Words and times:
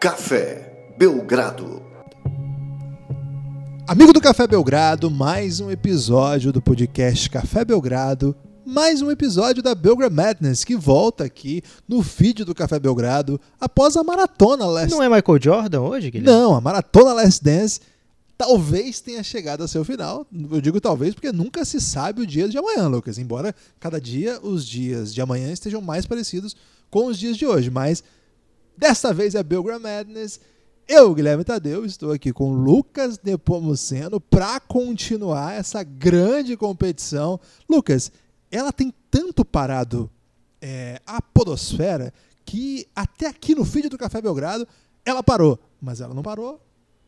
Café 0.00 0.94
Belgrado. 0.96 1.82
Amigo 3.86 4.14
do 4.14 4.20
Café 4.22 4.46
Belgrado, 4.46 5.10
mais 5.10 5.60
um 5.60 5.70
episódio 5.70 6.50
do 6.50 6.62
podcast 6.62 7.28
Café 7.28 7.66
Belgrado, 7.66 8.34
mais 8.64 9.02
um 9.02 9.10
episódio 9.10 9.62
da 9.62 9.74
Belgrade 9.74 10.14
Madness 10.14 10.64
que 10.64 10.74
volta 10.74 11.24
aqui 11.24 11.62
no 11.86 12.02
feed 12.02 12.44
do 12.44 12.54
Café 12.54 12.78
Belgrado 12.78 13.38
após 13.60 13.94
a 13.94 14.02
maratona 14.02 14.64
Last 14.64 14.90
Não 14.90 15.02
é 15.02 15.08
Michael 15.10 15.38
Jordan 15.38 15.82
hoje, 15.82 16.10
Guilherme? 16.10 16.32
Não, 16.32 16.54
a 16.54 16.62
maratona 16.62 17.12
Last 17.12 17.44
Dance 17.44 17.80
talvez 18.38 19.00
tenha 19.02 19.22
chegado 19.22 19.62
a 19.62 19.68
seu 19.68 19.84
final. 19.84 20.26
Eu 20.50 20.62
digo 20.62 20.80
talvez 20.80 21.12
porque 21.12 21.30
nunca 21.30 21.62
se 21.62 21.78
sabe 21.78 22.22
o 22.22 22.26
dia 22.26 22.48
de 22.48 22.56
amanhã, 22.56 22.88
Lucas. 22.88 23.18
Embora 23.18 23.54
cada 23.78 24.00
dia 24.00 24.40
os 24.42 24.66
dias 24.66 25.12
de 25.12 25.20
amanhã 25.20 25.52
estejam 25.52 25.82
mais 25.82 26.06
parecidos 26.06 26.56
com 26.90 27.04
os 27.04 27.18
dias 27.18 27.36
de 27.36 27.44
hoje, 27.44 27.70
mas 27.70 28.02
Desta 28.80 29.12
vez 29.12 29.34
é 29.34 29.42
Belgram 29.42 29.78
Madness. 29.78 30.40
Eu, 30.88 31.14
Guilherme 31.14 31.44
Tadeu, 31.44 31.84
estou 31.84 32.12
aqui 32.12 32.32
com 32.32 32.54
Lucas 32.54 33.20
Nepomuceno 33.22 34.18
para 34.18 34.58
continuar 34.58 35.52
essa 35.52 35.82
grande 35.82 36.56
competição. 36.56 37.38
Lucas, 37.68 38.10
ela 38.50 38.72
tem 38.72 38.90
tanto 39.10 39.44
parado 39.44 40.10
é, 40.62 40.98
a 41.06 41.20
podosfera 41.20 42.10
que 42.42 42.88
até 42.96 43.26
aqui 43.26 43.54
no 43.54 43.66
feed 43.66 43.90
do 43.90 43.98
Café 43.98 44.22
Belgrado 44.22 44.66
ela 45.04 45.22
parou. 45.22 45.60
Mas 45.78 46.00
ela 46.00 46.14
não 46.14 46.22
parou 46.22 46.58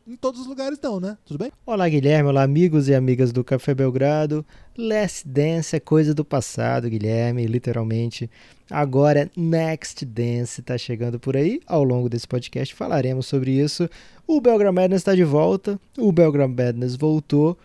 em 0.07 0.15
todos 0.15 0.41
os 0.41 0.47
lugares 0.47 0.77
não, 0.81 0.99
né? 0.99 1.17
Tudo 1.25 1.37
bem? 1.37 1.51
Olá, 1.65 1.87
Guilherme. 1.87 2.29
Olá, 2.29 2.43
amigos 2.43 2.89
e 2.89 2.95
amigas 2.95 3.31
do 3.31 3.43
Café 3.43 3.73
Belgrado. 3.73 4.45
Last 4.77 5.27
Dance 5.27 5.75
é 5.75 5.79
coisa 5.79 6.13
do 6.13 6.25
passado, 6.25 6.89
Guilherme, 6.89 7.45
literalmente. 7.45 8.29
Agora, 8.69 9.31
Next 9.35 10.05
Dance 10.05 10.59
está 10.59 10.77
chegando 10.77 11.19
por 11.19 11.37
aí. 11.37 11.61
Ao 11.65 11.83
longo 11.83 12.09
desse 12.09 12.27
podcast 12.27 12.75
falaremos 12.75 13.27
sobre 13.27 13.51
isso. 13.51 13.89
O 14.27 14.41
Belgram 14.41 14.73
Madness 14.73 15.01
está 15.01 15.15
de 15.15 15.23
volta. 15.23 15.79
O 15.97 16.11
Belgram 16.11 16.49
Madness 16.49 16.95
voltou 16.95 17.57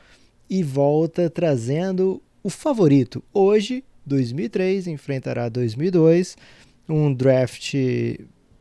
e 0.49 0.63
volta 0.63 1.29
trazendo 1.29 2.23
o 2.43 2.51
favorito. 2.51 3.23
Hoje, 3.33 3.83
2003 4.07 4.87
enfrentará 4.87 5.49
2002. 5.49 6.37
Um 6.89 7.13
draft 7.13 7.75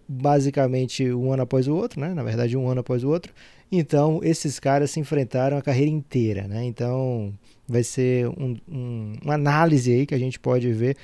basicamente 0.08 1.12
um 1.12 1.32
ano 1.34 1.44
após 1.44 1.68
o 1.68 1.76
outro, 1.76 2.00
né? 2.00 2.14
Na 2.14 2.24
verdade, 2.24 2.56
um 2.56 2.68
ano 2.70 2.80
após 2.80 3.04
o 3.04 3.10
outro. 3.10 3.34
Então, 3.72 4.22
esses 4.24 4.60
caras 4.60 4.92
se 4.92 5.00
enfrentaram 5.00 5.58
a 5.58 5.62
carreira 5.62 5.92
inteira, 5.92 6.48
né? 6.48 6.64
Então, 6.64 7.34
vai 7.68 7.84
ser 7.84 8.28
um, 8.30 8.56
um, 8.68 9.14
uma 9.22 9.34
análise 9.34 9.92
aí 9.92 10.06
que 10.06 10.16
a 10.16 10.20
gente 10.20 10.40
pode 10.40 10.72
ver 10.72 10.96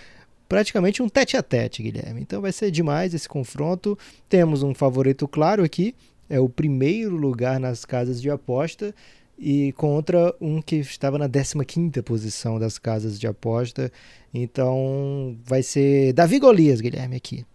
praticamente 0.48 1.02
um 1.02 1.10
tete 1.10 1.36
a 1.36 1.44
tete, 1.44 1.84
Guilherme. 1.84 2.22
Então 2.22 2.42
vai 2.42 2.52
ser 2.52 2.72
demais 2.72 3.14
esse 3.14 3.28
confronto. 3.28 3.98
Temos 4.30 4.64
um 4.64 4.74
favorito 4.74 5.28
claro 5.28 5.64
aqui, 5.64 5.96
é 6.30 6.40
o 6.40 6.48
primeiro 6.48 7.16
lugar 7.16 7.60
nas 7.60 7.84
casas 7.86 8.22
de 8.22 8.30
aposta 8.30 8.94
e 9.38 9.72
contra 9.74 10.34
um 10.40 10.62
que 10.62 10.76
estava 10.76 11.18
na 11.18 11.28
15ª 11.28 12.02
posição 12.04 12.60
das 12.60 12.78
casas 12.78 13.20
de 13.20 13.28
aposta. 13.28 13.92
Então 14.34 15.36
vai 15.44 15.64
ser 15.64 16.14
Davi 16.14 16.40
Golias, 16.40 16.82
Guilherme, 16.82 17.16
aqui. 17.16 17.46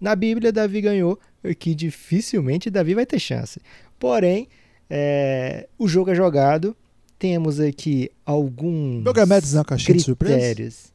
Na 0.00 0.14
Bíblia, 0.14 0.52
Davi 0.52 0.80
ganhou, 0.80 1.18
que 1.58 1.74
dificilmente 1.74 2.70
Davi 2.70 2.94
vai 2.94 3.06
ter 3.06 3.18
chance. 3.18 3.60
Porém, 3.98 4.48
é, 4.88 5.68
o 5.78 5.88
jogo 5.88 6.10
é 6.10 6.14
jogado. 6.14 6.76
Temos 7.18 7.60
aqui 7.60 8.10
alguns 8.26 9.02
Belgramedes 9.02 9.54
é 9.54 9.58
uma 9.58 9.64
caixinha 9.64 9.94
critérios. 9.94 10.04
de 10.04 10.72
surpresa? 10.72 10.94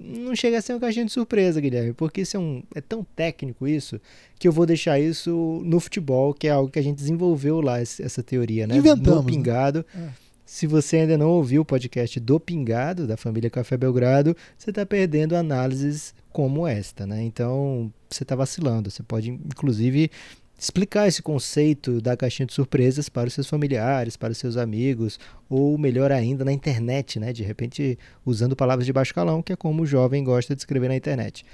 Não 0.00 0.36
chega 0.36 0.58
a 0.58 0.62
ser 0.62 0.74
uma 0.74 0.80
caixinha 0.80 1.04
de 1.04 1.12
surpresa, 1.12 1.60
Guilherme, 1.60 1.92
porque 1.92 2.20
isso 2.20 2.36
é, 2.36 2.40
um, 2.40 2.62
é 2.74 2.80
tão 2.80 3.04
técnico 3.16 3.66
isso 3.66 4.00
que 4.38 4.46
eu 4.46 4.52
vou 4.52 4.64
deixar 4.64 5.00
isso 5.00 5.60
no 5.64 5.80
futebol, 5.80 6.32
que 6.32 6.46
é 6.46 6.50
algo 6.50 6.70
que 6.70 6.78
a 6.78 6.82
gente 6.82 6.96
desenvolveu 6.96 7.60
lá, 7.60 7.80
essa 7.80 8.22
teoria, 8.22 8.66
né? 8.66 8.76
Inventamos. 8.76 9.24
No 9.24 9.24
Pingado. 9.24 9.84
Né? 9.92 10.12
É. 10.24 10.28
Se 10.46 10.66
você 10.66 10.98
ainda 10.98 11.18
não 11.18 11.28
ouviu 11.28 11.62
o 11.62 11.64
podcast 11.64 12.18
do 12.20 12.38
Pingado, 12.38 13.06
da 13.06 13.16
família 13.16 13.50
Café 13.50 13.76
Belgrado, 13.76 14.36
você 14.56 14.70
está 14.70 14.86
perdendo 14.86 15.36
análises 15.36 16.14
como 16.32 16.66
esta, 16.66 17.06
né? 17.06 17.22
Então, 17.22 17.92
você 18.08 18.22
está 18.22 18.34
vacilando. 18.34 18.90
Você 18.90 19.02
pode, 19.02 19.30
inclusive, 19.30 20.10
explicar 20.58 21.06
esse 21.06 21.22
conceito 21.22 22.00
da 22.00 22.16
caixinha 22.16 22.46
de 22.46 22.52
surpresas 22.52 23.08
para 23.08 23.28
os 23.28 23.34
seus 23.34 23.46
familiares, 23.46 24.16
para 24.16 24.32
os 24.32 24.38
seus 24.38 24.56
amigos, 24.56 25.18
ou 25.48 25.78
melhor 25.78 26.10
ainda, 26.10 26.44
na 26.44 26.52
internet, 26.52 27.20
né? 27.20 27.32
De 27.32 27.44
repente, 27.44 27.96
usando 28.26 28.56
palavras 28.56 28.84
de 28.84 28.92
baixo 28.92 29.14
calão, 29.14 29.40
que 29.40 29.52
é 29.52 29.56
como 29.56 29.82
o 29.82 29.86
jovem 29.86 30.24
gosta 30.24 30.54
de 30.56 30.60
escrever 30.60 30.88
na 30.88 30.96
internet. 30.96 31.44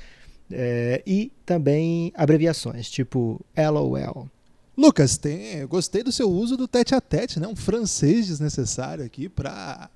É, 0.50 1.02
e 1.06 1.30
também 1.44 2.12
abreviações, 2.14 2.88
tipo 2.90 3.44
LOL. 3.56 4.28
Lucas, 4.76 5.16
tem, 5.16 5.64
gostei 5.66 6.02
do 6.02 6.10
seu 6.10 6.28
uso 6.28 6.56
do 6.56 6.66
tete 6.66 6.94
a 6.94 7.00
tete, 7.00 7.38
né? 7.38 7.46
Um 7.46 7.54
francês 7.54 8.26
desnecessário 8.26 9.04
aqui 9.04 9.28
para 9.28 9.88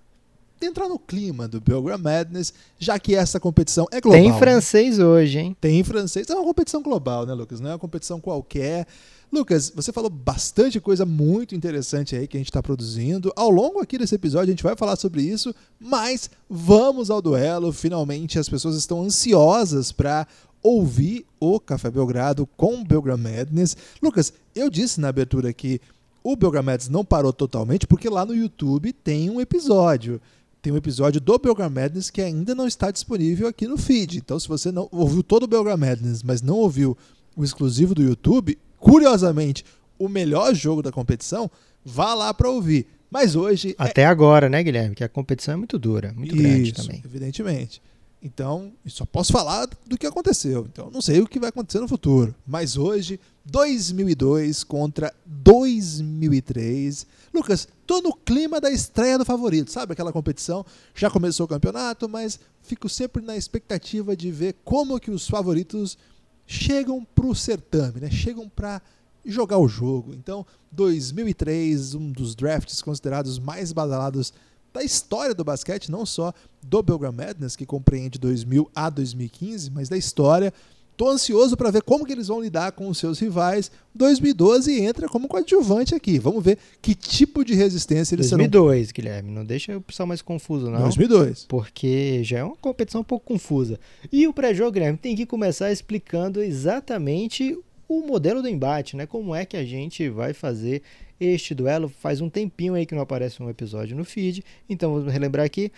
entrar 0.66 0.88
no 0.88 0.98
clima 0.98 1.46
do 1.46 1.60
Belgram 1.60 1.98
Madness, 1.98 2.52
já 2.78 2.98
que 2.98 3.14
essa 3.14 3.38
competição 3.38 3.86
é 3.90 4.00
global. 4.00 4.20
Tem 4.20 4.38
francês 4.38 4.98
né? 4.98 5.04
hoje, 5.04 5.38
hein? 5.38 5.56
Tem 5.60 5.82
francês. 5.84 6.28
É 6.28 6.34
uma 6.34 6.44
competição 6.44 6.82
global, 6.82 7.26
né, 7.26 7.34
Lucas? 7.34 7.60
Não 7.60 7.70
é 7.70 7.72
uma 7.72 7.78
competição 7.78 8.20
qualquer. 8.20 8.86
Lucas, 9.30 9.70
você 9.74 9.92
falou 9.92 10.08
bastante 10.08 10.80
coisa 10.80 11.04
muito 11.04 11.54
interessante 11.54 12.16
aí 12.16 12.26
que 12.26 12.36
a 12.36 12.40
gente 12.40 12.48
está 12.48 12.62
produzindo. 12.62 13.30
Ao 13.36 13.50
longo 13.50 13.78
aqui 13.78 13.98
desse 13.98 14.14
episódio 14.14 14.48
a 14.48 14.54
gente 14.54 14.62
vai 14.62 14.74
falar 14.74 14.96
sobre 14.96 15.22
isso, 15.22 15.54
mas 15.78 16.30
vamos 16.48 17.10
ao 17.10 17.20
duelo. 17.20 17.70
Finalmente 17.70 18.38
as 18.38 18.48
pessoas 18.48 18.74
estão 18.74 19.02
ansiosas 19.02 19.92
para 19.92 20.26
ouvir 20.62 21.26
o 21.38 21.60
Café 21.60 21.90
Belgrado 21.90 22.46
com 22.56 22.82
Belgram 22.82 23.18
Madness. 23.18 23.76
Lucas, 24.02 24.32
eu 24.54 24.70
disse 24.70 24.98
na 24.98 25.08
abertura 25.08 25.52
que 25.52 25.78
o 26.22 26.34
Belgram 26.34 26.62
Madness 26.62 26.88
não 26.88 27.04
parou 27.04 27.32
totalmente 27.32 27.86
porque 27.86 28.08
lá 28.08 28.24
no 28.24 28.34
YouTube 28.34 28.92
tem 28.92 29.28
um 29.28 29.40
episódio 29.40 30.20
tem 30.60 30.72
um 30.72 30.76
episódio 30.76 31.20
do 31.20 31.38
Belgram 31.38 31.70
Madness 31.70 32.10
que 32.10 32.20
ainda 32.20 32.54
não 32.54 32.66
está 32.66 32.90
disponível 32.90 33.48
aqui 33.48 33.66
no 33.66 33.78
feed. 33.78 34.18
Então, 34.18 34.38
se 34.38 34.48
você 34.48 34.72
não 34.72 34.88
ouviu 34.90 35.22
todo 35.22 35.44
o 35.44 35.46
Belgram 35.46 35.76
Madness, 35.76 36.22
mas 36.22 36.42
não 36.42 36.56
ouviu 36.56 36.96
o 37.36 37.44
exclusivo 37.44 37.94
do 37.94 38.02
YouTube, 38.02 38.58
curiosamente, 38.78 39.64
o 39.98 40.08
melhor 40.08 40.54
jogo 40.54 40.82
da 40.82 40.92
competição, 40.92 41.50
vá 41.84 42.14
lá 42.14 42.34
para 42.34 42.50
ouvir. 42.50 42.86
Mas 43.10 43.34
hoje. 43.34 43.74
É 43.78 43.84
Até 43.84 44.02
é... 44.02 44.06
agora, 44.06 44.48
né, 44.48 44.62
Guilherme? 44.62 44.94
Que 44.94 45.04
a 45.04 45.08
competição 45.08 45.54
é 45.54 45.56
muito 45.56 45.78
dura, 45.78 46.12
muito 46.14 46.34
Isso, 46.34 46.42
grande 46.42 46.72
também. 46.72 47.02
Evidentemente. 47.04 47.80
Então, 48.20 48.72
só 48.86 49.06
posso 49.06 49.32
falar 49.32 49.68
do 49.86 49.96
que 49.96 50.06
aconteceu. 50.06 50.66
Então, 50.70 50.90
não 50.90 51.00
sei 51.00 51.20
o 51.20 51.26
que 51.26 51.38
vai 51.38 51.50
acontecer 51.50 51.78
no 51.78 51.86
futuro. 51.86 52.34
Mas 52.44 52.76
hoje, 52.76 53.20
2002 53.44 54.64
contra 54.64 55.14
2003. 55.24 57.06
Lucas, 57.38 57.68
tô 57.86 58.00
no 58.00 58.12
clima 58.12 58.60
da 58.60 58.68
estreia 58.68 59.16
do 59.16 59.24
favorito, 59.24 59.70
sabe? 59.70 59.92
Aquela 59.92 60.12
competição. 60.12 60.66
Já 60.92 61.08
começou 61.08 61.46
o 61.46 61.48
campeonato, 61.48 62.08
mas 62.08 62.40
fico 62.62 62.88
sempre 62.88 63.22
na 63.22 63.36
expectativa 63.36 64.16
de 64.16 64.32
ver 64.32 64.56
como 64.64 64.98
que 64.98 65.10
os 65.10 65.28
favoritos 65.28 65.96
chegam 66.44 67.06
pro 67.14 67.32
certame, 67.36 68.00
né? 68.00 68.10
Chegam 68.10 68.48
para 68.48 68.82
jogar 69.24 69.58
o 69.58 69.68
jogo. 69.68 70.14
Então, 70.14 70.44
2003, 70.72 71.94
um 71.94 72.10
dos 72.10 72.34
drafts 72.34 72.82
considerados 72.82 73.38
mais 73.38 73.72
badalados 73.72 74.32
da 74.72 74.82
história 74.82 75.34
do 75.34 75.44
basquete, 75.44 75.92
não 75.92 76.04
só 76.04 76.32
do 76.60 76.82
Belgram 76.82 77.12
Madness, 77.12 77.54
que 77.54 77.64
compreende 77.64 78.18
2000 78.18 78.68
a 78.74 78.90
2015, 78.90 79.70
mas 79.70 79.88
da 79.88 79.96
história. 79.96 80.52
Tô 80.98 81.08
ansioso 81.08 81.56
para 81.56 81.70
ver 81.70 81.82
como 81.82 82.04
que 82.04 82.10
eles 82.12 82.26
vão 82.26 82.42
lidar 82.42 82.72
com 82.72 82.88
os 82.88 82.98
seus 82.98 83.20
rivais. 83.20 83.70
2012 83.94 84.80
entra 84.80 85.08
como 85.08 85.28
coadjuvante 85.28 85.94
aqui. 85.94 86.18
Vamos 86.18 86.42
ver 86.42 86.58
que 86.82 86.92
tipo 86.92 87.44
de 87.44 87.54
resistência 87.54 88.16
eles 88.16 88.28
2002, 88.28 88.88
serão. 88.88 88.94
Guilherme. 88.96 89.30
Não 89.30 89.44
deixa 89.44 89.76
o 89.76 89.80
pessoal 89.80 90.08
mais 90.08 90.20
confuso, 90.20 90.68
não. 90.68 90.80
2002. 90.80 91.44
Porque 91.48 92.24
já 92.24 92.38
é 92.40 92.42
uma 92.42 92.56
competição 92.56 93.02
um 93.02 93.04
pouco 93.04 93.26
confusa. 93.26 93.78
E 94.10 94.26
o 94.26 94.32
pré-jogo, 94.32 94.72
Guilherme, 94.72 94.98
tem 94.98 95.14
que 95.14 95.24
começar 95.24 95.70
explicando 95.70 96.42
exatamente 96.42 97.56
o 97.88 98.00
modelo 98.00 98.42
do 98.42 98.48
embate, 98.48 98.96
né? 98.96 99.06
Como 99.06 99.32
é 99.32 99.46
que 99.46 99.56
a 99.56 99.64
gente 99.64 100.08
vai 100.08 100.34
fazer 100.34 100.82
este 101.20 101.54
duelo. 101.54 101.88
Faz 101.88 102.20
um 102.20 102.28
tempinho 102.28 102.74
aí 102.74 102.84
que 102.84 102.94
não 102.94 103.02
aparece 103.02 103.42
um 103.42 103.48
episódio 103.48 103.96
no 103.96 104.04
feed, 104.04 104.44
então 104.68 104.92
vamos 104.94 105.12
relembrar 105.12 105.46
aqui. 105.46 105.70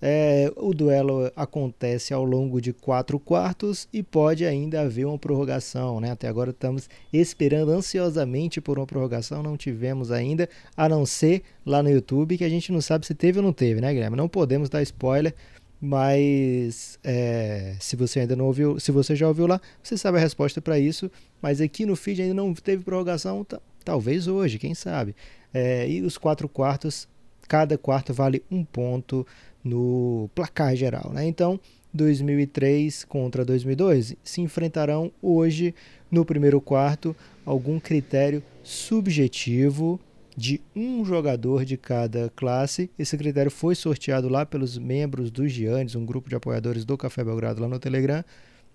É, 0.00 0.52
o 0.56 0.74
duelo 0.74 1.30
acontece 1.34 2.12
ao 2.12 2.22
longo 2.22 2.60
de 2.60 2.72
quatro 2.72 3.18
quartos 3.18 3.88
e 3.92 4.02
pode 4.02 4.44
ainda 4.44 4.82
haver 4.82 5.06
uma 5.06 5.18
prorrogação. 5.18 6.00
Né? 6.00 6.10
Até 6.10 6.28
agora 6.28 6.50
estamos 6.50 6.88
esperando 7.12 7.70
ansiosamente 7.70 8.60
por 8.60 8.78
uma 8.78 8.86
prorrogação, 8.86 9.42
não 9.42 9.56
tivemos 9.56 10.12
ainda, 10.12 10.48
a 10.76 10.88
não 10.88 11.06
ser 11.06 11.42
lá 11.64 11.82
no 11.82 11.90
YouTube, 11.90 12.36
que 12.36 12.44
a 12.44 12.48
gente 12.48 12.70
não 12.70 12.80
sabe 12.80 13.06
se 13.06 13.14
teve 13.14 13.38
ou 13.38 13.44
não 13.44 13.52
teve, 13.52 13.80
né, 13.80 13.92
Guilherme? 13.92 14.16
Não 14.16 14.28
podemos 14.28 14.68
dar 14.68 14.82
spoiler, 14.82 15.34
mas 15.80 16.98
é, 17.04 17.76
se 17.80 17.96
você 17.96 18.20
ainda 18.20 18.36
não 18.36 18.46
ouviu, 18.46 18.78
se 18.80 18.90
você 18.90 19.14
já 19.14 19.28
ouviu 19.28 19.46
lá, 19.46 19.60
você 19.82 19.96
sabe 19.96 20.18
a 20.18 20.20
resposta 20.20 20.60
para 20.60 20.78
isso. 20.78 21.10
Mas 21.40 21.60
aqui 21.60 21.84
no 21.86 21.96
feed 21.96 22.22
ainda 22.22 22.34
não 22.34 22.52
teve 22.54 22.82
prorrogação, 22.82 23.46
talvez 23.84 24.26
hoje, 24.26 24.58
quem 24.58 24.74
sabe. 24.74 25.14
É, 25.52 25.88
e 25.88 26.02
os 26.02 26.18
quatro 26.18 26.48
quartos, 26.48 27.08
cada 27.48 27.78
quarto 27.78 28.12
vale 28.12 28.42
um 28.50 28.64
ponto 28.64 29.26
no 29.66 30.30
placar 30.34 30.76
geral. 30.76 31.10
Né? 31.12 31.26
Então, 31.26 31.58
2003 31.92 33.04
contra 33.04 33.44
2002 33.44 34.16
se 34.22 34.40
enfrentarão 34.40 35.10
hoje 35.20 35.74
no 36.10 36.24
primeiro 36.24 36.60
quarto 36.60 37.16
algum 37.44 37.80
critério 37.80 38.42
subjetivo 38.62 39.98
de 40.36 40.60
um 40.74 41.04
jogador 41.04 41.64
de 41.64 41.76
cada 41.76 42.30
classe. 42.36 42.90
Esse 42.98 43.16
critério 43.16 43.50
foi 43.50 43.74
sorteado 43.74 44.28
lá 44.28 44.44
pelos 44.44 44.76
membros 44.76 45.30
do 45.30 45.48
Giannis, 45.48 45.94
um 45.94 46.04
grupo 46.04 46.28
de 46.28 46.36
apoiadores 46.36 46.84
do 46.84 46.96
Café 46.96 47.24
Belgrado 47.24 47.62
lá 47.62 47.68
no 47.68 47.78
Telegram. 47.78 48.22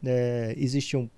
É, 0.03 0.55
existiam 0.57 1.09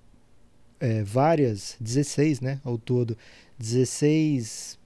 é, 0.79 1.01
várias, 1.01 1.77
16 1.79 2.41
né, 2.41 2.59
ao 2.63 2.77
todo, 2.77 3.17
16 3.57 4.77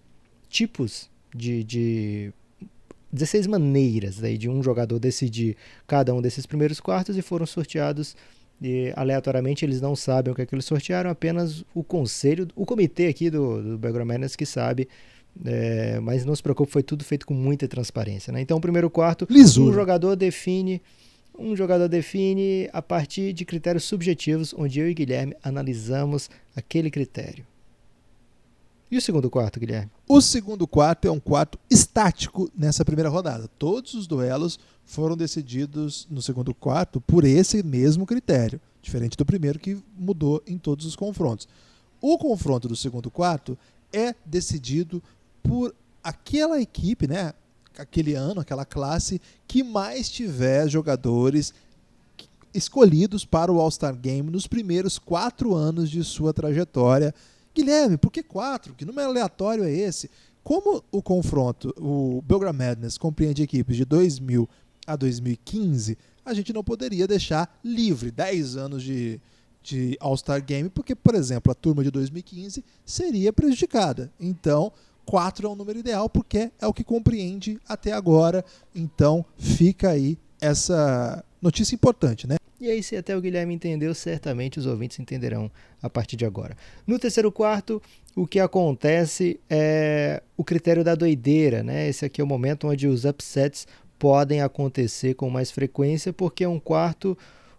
tipos 0.48 1.10
de, 1.36 1.64
de 1.64 2.34
16 3.18 3.48
maneiras 3.48 4.24
aí, 4.24 4.38
de 4.38 4.50
um 4.50 4.64
jogador 4.64 5.00
decidir 5.00 5.58
cada 5.86 6.14
um 6.14 6.22
desses 6.22 6.46
primeiros 6.46 6.80
quartos 6.80 7.18
e 7.18 7.22
foram 7.22 7.46
sorteados 7.46 8.16
e, 8.62 8.94
aleatoriamente. 8.96 9.66
Eles 9.66 9.82
não 9.82 9.96
sabem 9.96 10.32
o 10.32 10.36
que 10.36 10.42
é 10.42 10.46
que 10.46 10.56
eles 10.56 10.66
sortearam, 10.66 11.10
apenas 11.10 11.64
o 11.74 11.84
conselho, 11.84 12.48
o 12.56 12.66
comitê 12.66 13.08
aqui 13.08 13.30
do, 13.30 13.62
do 13.62 13.78
Background 13.78 14.08
Madness 14.08 14.36
que 14.36 14.46
sabe. 14.46 14.88
É, 15.46 16.00
mas 16.00 16.26
não 16.26 16.36
se 16.36 16.42
preocupe, 16.42 16.72
foi 16.72 16.82
tudo 16.82 17.04
feito 17.04 17.26
com 17.28 17.34
muita 17.34 17.68
transparência. 17.68 18.34
Né? 18.34 18.42
Então, 18.42 18.58
o 18.58 18.62
primeiro 18.62 18.90
quarto, 18.90 19.28
Lisura. 19.30 19.70
um 19.70 19.74
jogador 19.74 20.16
define 20.16 20.82
um 21.40 21.56
jogador 21.56 21.88
define 21.88 22.68
a 22.74 22.82
partir 22.82 23.32
de 23.32 23.46
critérios 23.46 23.84
subjetivos, 23.84 24.56
onde 24.58 24.80
eu 24.80 24.90
e 24.90 24.94
Guilherme 24.96 25.36
analisamos 25.44 26.32
aquele 26.56 26.90
critério. 26.90 27.46
E 28.90 28.98
o 28.98 29.02
segundo 29.02 29.30
quarto, 29.30 29.60
Guilherme? 29.60 29.92
O 30.08 30.22
segundo 30.22 30.66
quarto 30.66 31.08
é 31.08 31.12
um 31.12 31.20
quarto 31.20 31.60
estático 31.70 32.50
nessa 32.56 32.86
primeira 32.86 33.10
rodada. 33.10 33.50
Todos 33.60 33.94
os 33.94 34.08
duelos 34.08 34.58
foram 34.86 35.18
decididos 35.18 36.08
no 36.10 36.22
segundo 36.22 36.54
quarto 36.54 37.02
por 37.02 37.26
esse 37.26 37.62
mesmo 37.64 38.06
critério, 38.06 38.62
diferente 38.82 39.18
do 39.18 39.26
primeiro 39.26 39.60
que 39.60 39.78
mudou 39.98 40.42
em 40.48 40.58
todos 40.58 40.86
os 40.86 40.96
confrontos. 40.96 41.48
O 42.00 42.18
confronto 42.18 42.68
do 42.68 42.76
segundo 42.76 43.12
quarto 43.12 43.58
é 43.92 44.16
decidido 44.26 45.04
por 45.44 45.76
aquela 46.02 46.62
equipe, 46.62 47.08
né? 47.08 47.34
aquele 47.78 48.14
ano, 48.14 48.42
aquela 48.42 48.66
classe 48.66 49.22
que 49.48 49.64
mais 49.64 50.10
tiver 50.10 50.68
jogadores 50.68 51.54
escolhidos 52.54 53.26
para 53.26 53.52
o 53.52 53.60
All-Star 53.60 53.96
Game 53.96 54.32
nos 54.32 54.48
primeiros 54.48 54.98
quatro 54.98 55.54
anos 55.54 55.90
de 55.90 56.04
sua 56.04 56.34
trajetória. 56.34 57.14
Guilherme, 57.58 57.98
por 57.98 58.12
que 58.12 58.22
quatro? 58.22 58.76
Que 58.76 58.86
número 58.86 59.10
aleatório 59.10 59.64
é 59.64 59.72
esse? 59.72 60.12
Como 60.44 60.84
o 60.92 61.02
confronto, 61.02 61.74
o 61.76 62.22
Belgram 62.22 62.54
Madness 62.54 63.00
compreende 63.00 63.42
equipes 63.42 63.76
de 63.76 63.84
2000 63.84 64.48
a 64.86 64.96
2015, 64.96 65.98
a 66.24 66.34
gente 66.36 66.54
não 66.54 66.64
poderia 66.64 67.08
deixar 67.08 67.60
livre 67.64 68.12
10 68.12 68.58
anos 68.58 68.84
de, 68.84 69.20
de 69.64 69.98
All-Star 70.00 70.46
Game, 70.46 70.70
porque, 70.70 70.96
por 70.96 71.16
exemplo, 71.16 71.52
a 71.52 71.56
turma 71.56 71.84
de 71.84 71.90
2015 71.90 72.64
seria 72.86 73.34
prejudicada. 73.34 74.14
Então, 74.20 74.72
4 75.08 75.48
é 75.48 75.50
o 75.50 75.56
número 75.56 75.80
ideal 75.80 76.08
porque 76.08 76.52
é 76.62 76.68
o 76.68 76.74
que 76.74 76.84
compreende 76.84 77.60
até 77.68 77.92
agora. 77.92 78.46
Então 78.76 79.26
fica 79.36 79.90
aí 79.90 80.18
essa 80.40 81.24
notícia 81.42 81.74
importante, 81.74 82.28
né? 82.28 82.37
E 82.60 82.70
aí, 82.72 82.82
se 82.82 82.96
até 82.96 83.16
o 83.16 83.22
Guilherme 83.22 83.54
entendeu, 83.54 83.94
certamente 83.94 84.58
os 84.58 84.66
ouvintes 84.66 85.00
entenderão 85.00 85.52
a 85.82 85.90
partir 85.90 86.16
de 86.16 86.26
agora. 86.26 86.58
No 86.88 86.98
terceiro 86.98 87.32
quarto, 87.32 87.82
o 88.16 88.26
que 88.26 88.40
acontece 88.40 89.40
é 89.48 90.24
o 90.36 90.44
critério 90.44 90.84
da 90.84 90.96
doideira, 90.96 91.62
né? 91.62 91.88
Esse 91.88 92.06
aqui 92.06 92.20
é 92.20 92.24
o 92.24 92.28
momento 92.28 92.68
onde 92.68 92.88
os 92.88 93.06
upsets 93.06 93.68
podem 94.00 94.42
acontecer 94.42 95.14
com 95.14 95.30
mais 95.30 95.52
frequência, 95.52 96.12
porque 96.12 96.44
é 96.44 96.50
um 96.50 96.60
quarto 96.60 97.16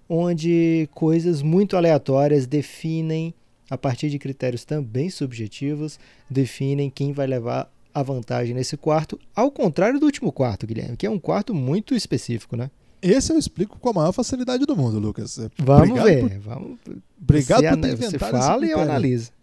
onde 0.09 0.89
coisas 0.95 1.43
muito 1.43 1.77
aleatórias 1.77 2.47
definem 2.47 3.33
a 3.71 3.77
partir 3.77 4.09
de 4.09 4.19
critérios 4.19 4.65
também 4.65 5.11
subjetivos, 5.11 6.01
definem 6.29 6.91
quem 6.91 7.13
vai 7.13 7.27
levar 7.27 7.71
a 7.93 8.03
vantagem 8.03 8.55
nesse 8.55 8.77
quarto, 8.77 9.19
ao 9.35 9.51
contrário 9.51 10.01
do 10.01 10.07
último 10.07 10.33
quarto, 10.33 10.67
Guilherme, 10.67 10.97
que 10.97 11.07
é 11.07 11.11
um 11.11 11.19
quarto 11.19 11.55
muito 11.55 11.95
específico, 11.95 12.57
né? 12.57 12.71
Esse 13.01 13.33
eu 13.33 13.39
explico 13.39 13.79
com 13.79 13.91
a 13.91 13.93
maior 13.93 14.13
facilidade 14.13 14.65
do 14.67 14.77
mundo, 14.77 14.99
Lucas. 14.99 15.39
Vamos 15.59 15.91
Obrigado 15.91 16.05
ver. 16.05 16.21
Por... 16.21 16.39
Vamos... 16.39 16.79
Obrigado 17.21 17.61
você, 17.61 17.69
por 17.71 17.81
ter 17.81 17.93
inventado 17.93 18.11
Você 18.11 18.19
fala 18.19 18.67
e 18.67 18.71
eu 18.71 18.81
analiso. 18.81 19.31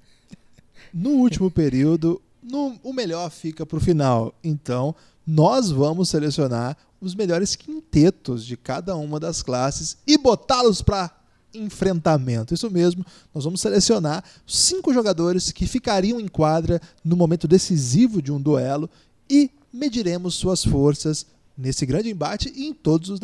No 0.93 1.09
último 1.09 1.51
período, 1.51 2.21
no, 2.41 2.79
o 2.81 2.93
melhor 2.93 3.29
fica 3.29 3.65
para 3.65 3.77
o 3.77 3.81
final. 3.81 4.33
Então, 4.41 4.95
nós 5.27 5.69
vamos 5.69 6.07
selecionar 6.07 6.77
os 7.01 7.13
melhores 7.13 7.53
quintetos 7.53 8.45
de 8.45 8.55
cada 8.55 8.95
uma 8.95 9.19
das 9.19 9.43
classes 9.43 9.97
e 10.07 10.17
botá-los 10.17 10.81
para 10.81 11.11
enfrentamento. 11.53 12.53
Isso 12.53 12.69
mesmo, 12.69 13.05
nós 13.33 13.43
vamos 13.43 13.61
selecionar 13.61 14.23
cinco 14.47 14.93
jogadores 14.93 15.51
que 15.51 15.67
ficariam 15.67 16.19
em 16.19 16.27
quadra 16.27 16.81
no 17.03 17.15
momento 17.15 17.47
decisivo 17.47 18.21
de 18.21 18.31
um 18.31 18.39
duelo 18.39 18.89
e 19.29 19.51
mediremos 19.73 20.35
suas 20.35 20.63
forças 20.63 21.25
nesse 21.57 21.85
grande 21.85 22.09
embate 22.09 22.51
e 22.55 22.65
em 22.65 22.73
todos 22.73 23.09
os, 23.09 23.19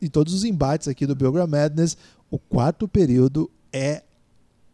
em 0.00 0.08
todos 0.08 0.34
os 0.34 0.44
embates 0.44 0.88
aqui 0.88 1.06
do 1.06 1.14
Belgram 1.14 1.46
Madness. 1.46 1.96
O 2.30 2.38
quarto 2.38 2.86
período 2.86 3.50
é 3.72 4.02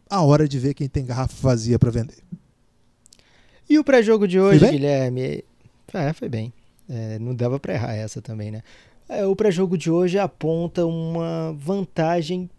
a 0.09 0.21
hora 0.21 0.47
de 0.47 0.59
ver 0.59 0.73
quem 0.73 0.87
tem 0.87 1.05
garrafa 1.05 1.35
vazia 1.41 1.79
para 1.79 1.91
vender. 1.91 2.17
E 3.69 3.79
o 3.79 3.83
pré-jogo 3.83 4.27
de 4.27 4.39
hoje, 4.39 4.67
Guilherme? 4.69 5.43
É, 5.93 6.13
foi 6.13 6.29
bem. 6.29 6.53
É, 6.87 7.17
não 7.17 7.33
dava 7.33 7.59
para 7.59 7.73
errar 7.73 7.95
essa 7.95 8.21
também, 8.21 8.51
né? 8.51 8.61
É, 9.07 9.25
o 9.25 9.35
pré-jogo 9.35 9.77
de 9.77 9.89
hoje 9.89 10.19
aponta 10.19 10.85
uma 10.85 11.55
vantagem 11.57 12.49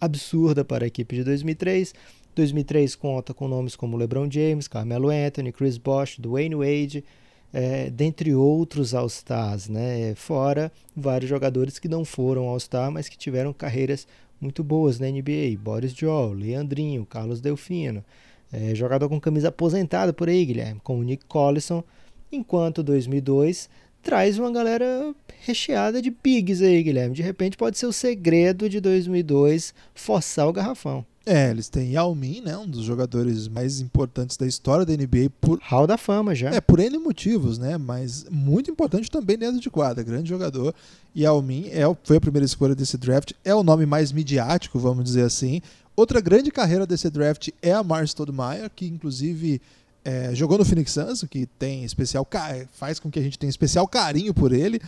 absurda 0.00 0.64
para 0.64 0.84
a 0.84 0.88
equipe 0.88 1.16
de 1.16 1.24
2003. 1.24 1.94
2003 2.34 2.94
conta 2.94 3.34
com 3.34 3.48
nomes 3.48 3.74
como 3.74 3.96
LeBron 3.96 4.30
James, 4.30 4.68
Carmelo 4.68 5.10
Anthony, 5.10 5.52
Chris 5.52 5.76
Bosh, 5.76 6.18
Dwayne 6.18 6.54
Wade, 6.54 7.04
é, 7.52 7.90
dentre 7.90 8.34
outros 8.34 8.94
All-Stars, 8.94 9.68
né? 9.68 10.14
Fora 10.14 10.70
vários 10.94 11.28
jogadores 11.28 11.78
que 11.78 11.88
não 11.88 12.04
foram 12.04 12.48
All-Star, 12.48 12.90
mas 12.90 13.08
que 13.08 13.16
tiveram 13.16 13.52
carreiras 13.52 14.06
muito 14.40 14.62
boas 14.62 14.98
na 14.98 15.08
NBA. 15.08 15.58
Boris 15.58 15.92
Joel, 15.92 16.32
Leandrinho, 16.32 17.06
Carlos 17.06 17.40
Delfino. 17.40 18.04
É, 18.52 18.74
jogador 18.74 19.08
com 19.08 19.20
camisa 19.20 19.48
aposentada 19.48 20.12
por 20.12 20.28
aí, 20.28 20.44
Guilherme, 20.44 20.80
como 20.82 21.02
Nick 21.02 21.24
Collison. 21.26 21.82
Enquanto 22.30 22.82
2002 22.82 23.68
traz 24.02 24.38
uma 24.38 24.50
galera 24.50 25.14
recheada 25.40 26.00
de 26.00 26.10
bigs 26.10 26.62
aí, 26.62 26.82
Guilherme. 26.82 27.14
De 27.14 27.22
repente 27.22 27.56
pode 27.56 27.78
ser 27.78 27.86
o 27.86 27.92
segredo 27.92 28.68
de 28.68 28.80
2002 28.80 29.74
forçar 29.94 30.48
o 30.48 30.52
garrafão. 30.52 31.04
É, 31.30 31.50
eles 31.50 31.68
têm 31.68 31.92
Yao 31.92 32.14
Ming, 32.14 32.40
né, 32.40 32.56
um 32.56 32.66
dos 32.66 32.82
jogadores 32.84 33.48
mais 33.48 33.80
importantes 33.80 34.34
da 34.38 34.46
história 34.46 34.86
da 34.86 34.94
NBA 34.94 35.30
por 35.38 35.58
Hall 35.60 35.86
da 35.86 35.98
fama 35.98 36.34
já. 36.34 36.48
É, 36.48 36.58
por 36.58 36.80
N 36.80 36.96
motivos, 36.96 37.58
né, 37.58 37.76
mas 37.76 38.24
muito 38.30 38.70
importante 38.70 39.10
também 39.10 39.36
dentro 39.36 39.60
de 39.60 39.68
quadra, 39.68 40.02
grande 40.02 40.26
jogador. 40.26 40.74
Yao 41.14 41.42
Ming 41.42 41.68
é, 41.68 41.82
foi 42.02 42.16
a 42.16 42.20
primeira 42.20 42.46
escolha 42.46 42.74
desse 42.74 42.96
draft, 42.96 43.32
é 43.44 43.54
o 43.54 43.62
nome 43.62 43.84
mais 43.84 44.10
midiático, 44.10 44.78
vamos 44.78 45.04
dizer 45.04 45.22
assim. 45.22 45.60
Outra 45.94 46.18
grande 46.18 46.50
carreira 46.50 46.86
desse 46.86 47.10
draft 47.10 47.50
é 47.60 47.72
a 47.72 47.82
Mars 47.82 48.12
Stoudemire, 48.12 48.70
que 48.74 48.86
inclusive 48.86 49.60
é, 50.02 50.34
jogou 50.34 50.56
no 50.56 50.64
Phoenix 50.64 50.92
Suns, 50.92 51.24
que 51.30 51.44
tem 51.44 51.84
especial 51.84 52.26
faz 52.72 52.98
com 52.98 53.10
que 53.10 53.18
a 53.18 53.22
gente 53.22 53.38
tenha 53.38 53.50
especial 53.50 53.86
carinho 53.86 54.32
por 54.32 54.50
ele. 54.50 54.80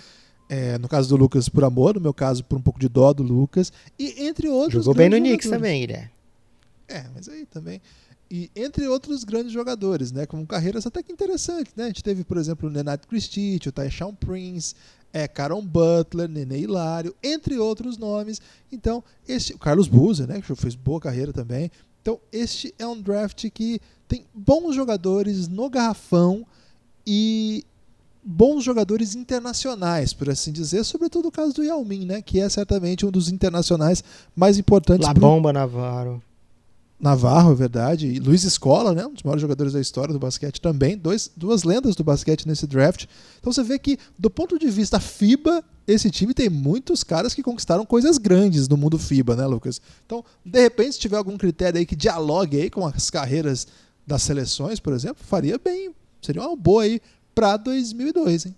É, 0.49 0.79
no 0.79 0.89
caso 0.89 1.09
do 1.09 1.17
Lucas, 1.17 1.51
por 1.51 1.65
amor, 1.65 1.95
no 1.97 2.01
meu 2.01 2.15
caso, 2.15 2.43
por 2.43 2.57
um 2.57 2.63
pouco 2.63 2.81
de 2.81 2.89
dó 2.89 3.13
do 3.13 3.23
Lucas. 3.23 3.71
E 3.99 4.25
entre 4.27 4.49
outros. 4.49 4.85
Jogou 4.85 4.95
bem 4.95 5.11
no 5.11 5.19
Knicks 5.19 5.51
também, 5.51 5.87
né? 5.87 6.09
É, 6.91 7.07
mas 7.15 7.29
aí 7.29 7.47
também. 7.47 7.81
E 8.29 8.51
entre 8.55 8.87
outros 8.87 9.25
grandes 9.25 9.53
jogadores, 9.53 10.13
né? 10.13 10.27
Com 10.27 10.45
carreiras 10.45 10.87
até 10.87 11.03
que 11.03 11.13
interessantes, 11.13 11.73
né? 11.77 11.85
A 11.85 11.87
gente 11.87 12.03
teve, 12.03 12.25
por 12.25 12.37
exemplo, 12.37 12.69
o 12.69 12.73
Nenad 12.73 13.07
Christie, 13.07 13.61
o 13.67 13.73
Tyshawn 13.73 14.15
Prince, 14.15 14.75
é, 15.13 15.27
Caron 15.29 15.65
Butler, 15.65 16.29
Nene 16.29 16.61
Hilário, 16.61 17.15
entre 17.23 17.59
outros 17.59 17.97
nomes. 17.97 18.41
Então, 18.71 19.03
este, 19.27 19.55
o 19.55 19.59
Carlos 19.59 19.89
Boozer, 19.89 20.27
né? 20.27 20.41
Que 20.41 20.55
fez 20.55 20.75
boa 20.75 21.01
carreira 21.01 21.33
também. 21.33 21.71
Então, 22.03 22.21
este 22.33 22.75
é 22.79 22.87
um 22.87 23.01
draft 23.01 23.49
que 23.51 23.81
tem 24.09 24.25
bons 24.35 24.75
jogadores 24.75 25.47
no 25.47 25.69
garrafão 25.71 26.47
e 27.07 27.65
bons 28.23 28.63
jogadores 28.63 29.15
internacionais, 29.15 30.13
por 30.13 30.29
assim 30.29 30.53
dizer, 30.53 30.85
sobretudo 30.85 31.29
o 31.29 31.33
caso 31.33 31.55
do 31.55 31.65
Yao 31.65 31.85
Ming, 31.85 32.05
né, 32.05 32.23
que 32.23 32.39
é 32.39 32.49
certamente 32.49 33.07
um 33.07 33.11
dos 33.11 33.31
internacionais 33.31 34.05
mais 34.37 34.59
importantes. 34.59 35.07
La 35.07 35.15
Bomba 35.15 35.53
Navarro. 35.53 36.23
Navarro, 37.01 37.53
é 37.53 37.55
verdade, 37.55 38.07
e 38.07 38.21
Luiz 38.21 38.45
Escola, 38.45 38.93
né, 38.93 39.07
um 39.07 39.15
dos 39.15 39.23
maiores 39.23 39.41
jogadores 39.41 39.73
da 39.73 39.81
história 39.81 40.13
do 40.13 40.19
basquete 40.21 40.61
também, 40.61 40.99
dois, 40.99 41.31
duas 41.35 41.63
lendas 41.63 41.97
do 41.97 42.05
basquete 42.05 42.47
nesse 42.47 42.67
draft. 42.67 43.07
Então 43.39 43.51
você 43.51 43.63
vê 43.63 43.79
que, 43.79 43.99
do 44.19 44.29
ponto 44.29 44.59
de 44.59 44.69
vista 44.69 45.01
FIBA, 45.01 45.65
esse 45.87 46.11
time 46.11 46.35
tem 46.35 46.51
muitos 46.51 47.03
caras 47.03 47.33
que 47.33 47.43
conquistaram 47.43 47.87
coisas 47.87 48.19
grandes 48.19 48.69
no 48.69 48.77
mundo 48.77 48.99
FIBA, 48.99 49.35
né, 49.35 49.47
Lucas? 49.47 49.81
Então, 50.05 50.23
de 50.45 50.61
repente, 50.61 50.93
se 50.93 51.01
tiver 51.01 51.17
algum 51.17 51.39
critério 51.39 51.79
aí 51.79 51.87
que 51.87 51.97
dialogue 51.97 52.61
aí 52.61 52.69
com 52.69 52.87
as 52.87 53.09
carreiras 53.09 53.67
das 54.07 54.23
seleções, 54.23 54.79
por 54.79 54.93
exemplo, 54.93 55.25
faria 55.25 55.59
bem, 55.59 55.95
seria 56.21 56.43
uma 56.43 56.55
boa 56.55 56.83
aí 56.83 57.01
para 57.35 57.57
2002, 57.57 58.47
hein? 58.47 58.55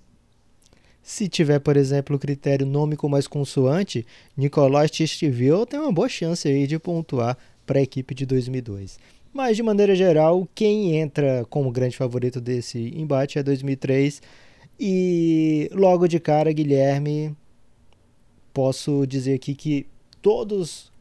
Se 1.03 1.29
tiver, 1.29 1.59
por 1.59 1.77
exemplo, 1.77 2.15
o 2.15 2.19
critério 2.19 2.67
com 2.97 3.09
mais 3.09 3.27
consoante, 3.27 4.07
Nicolás 4.37 4.89
Tistiville 4.91 5.67
tem 5.67 5.81
uma 5.81 5.93
boa 5.93 6.09
chance 6.09 6.47
aí 6.47 6.65
de 6.65 6.79
pontuar 6.79 7.37
para 7.73 7.79
a 7.79 7.83
equipe 7.83 8.15
de 8.15 8.27
2002. 8.27 8.99
Mas, 9.33 9.57
de 9.57 9.63
maneira 9.63 9.97
geral, 9.97 10.47
quem 10.55 10.95
entra 10.95 11.47
como 11.49 11.73
grande 11.73 11.97
favorito 11.97 12.39
desse 12.39 12.93
embate 12.95 13.39
é 13.39 13.43
2003. 13.43 14.21
E 14.79 15.71
logo 15.73 16.07
de 16.07 16.21
cara, 16.21 16.53
Guilherme, 16.53 17.35
posso 18.53 19.07
dizer 19.07 19.33
aqui 19.33 19.55
que 19.55 19.87
todos 20.21 20.93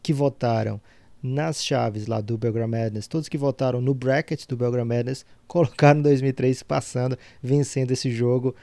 que 0.00 0.12
votaram 0.12 0.80
nas 1.20 1.64
chaves 1.64 2.06
lá 2.06 2.20
do 2.20 2.38
Belgram 2.38 2.68
Madness, 2.68 3.08
todos 3.08 3.28
que 3.28 3.36
votaram 3.36 3.80
no 3.80 3.92
bracket 3.92 4.46
do 4.46 4.56
Belgram 4.56 4.84
Madness, 4.84 5.26
colocaram 5.48 6.00
2003 6.02 6.62
passando, 6.62 7.18
vencendo 7.42 7.90
esse 7.90 8.12
jogo. 8.12 8.54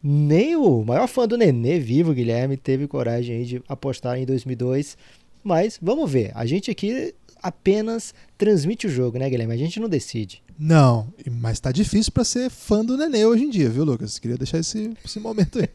Nem 0.00 0.54
o 0.54 0.84
maior 0.84 1.08
fã 1.08 1.26
do 1.26 1.36
Nenê 1.36 1.80
vivo, 1.80 2.14
Guilherme, 2.14 2.56
teve 2.56 2.86
coragem 2.86 3.42
de 3.42 3.60
apostar 3.68 4.18
em 4.18 4.24
2002. 4.24 4.96
Mas 5.42 5.78
vamos 5.80 6.10
ver. 6.10 6.30
A 6.34 6.46
gente 6.46 6.70
aqui 6.70 7.14
apenas 7.42 8.14
transmite 8.38 8.86
o 8.86 8.90
jogo, 8.90 9.18
né, 9.18 9.28
Guilherme? 9.28 9.54
A 9.54 9.58
gente 9.58 9.80
não 9.80 9.88
decide. 9.88 10.42
Não, 10.58 11.12
mas 11.40 11.58
tá 11.58 11.72
difícil 11.72 12.12
para 12.12 12.24
ser 12.24 12.50
fã 12.50 12.84
do 12.84 12.96
Nenê 12.96 13.26
hoje 13.26 13.44
em 13.44 13.50
dia, 13.50 13.68
viu, 13.68 13.84
Lucas? 13.84 14.18
Queria 14.18 14.36
deixar 14.36 14.58
esse, 14.58 14.92
esse 15.04 15.18
momento 15.18 15.58
aí. 15.58 15.68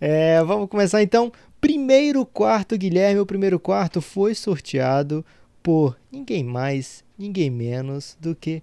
é, 0.00 0.44
vamos 0.44 0.68
começar 0.68 1.02
então. 1.02 1.32
Primeiro 1.60 2.26
quarto, 2.26 2.76
Guilherme, 2.76 3.20
o 3.20 3.26
primeiro 3.26 3.58
quarto 3.58 4.02
foi 4.02 4.34
sorteado 4.34 5.24
por 5.62 5.96
ninguém 6.12 6.44
mais, 6.44 7.02
ninguém 7.18 7.48
menos 7.48 8.18
do 8.20 8.34
que 8.34 8.62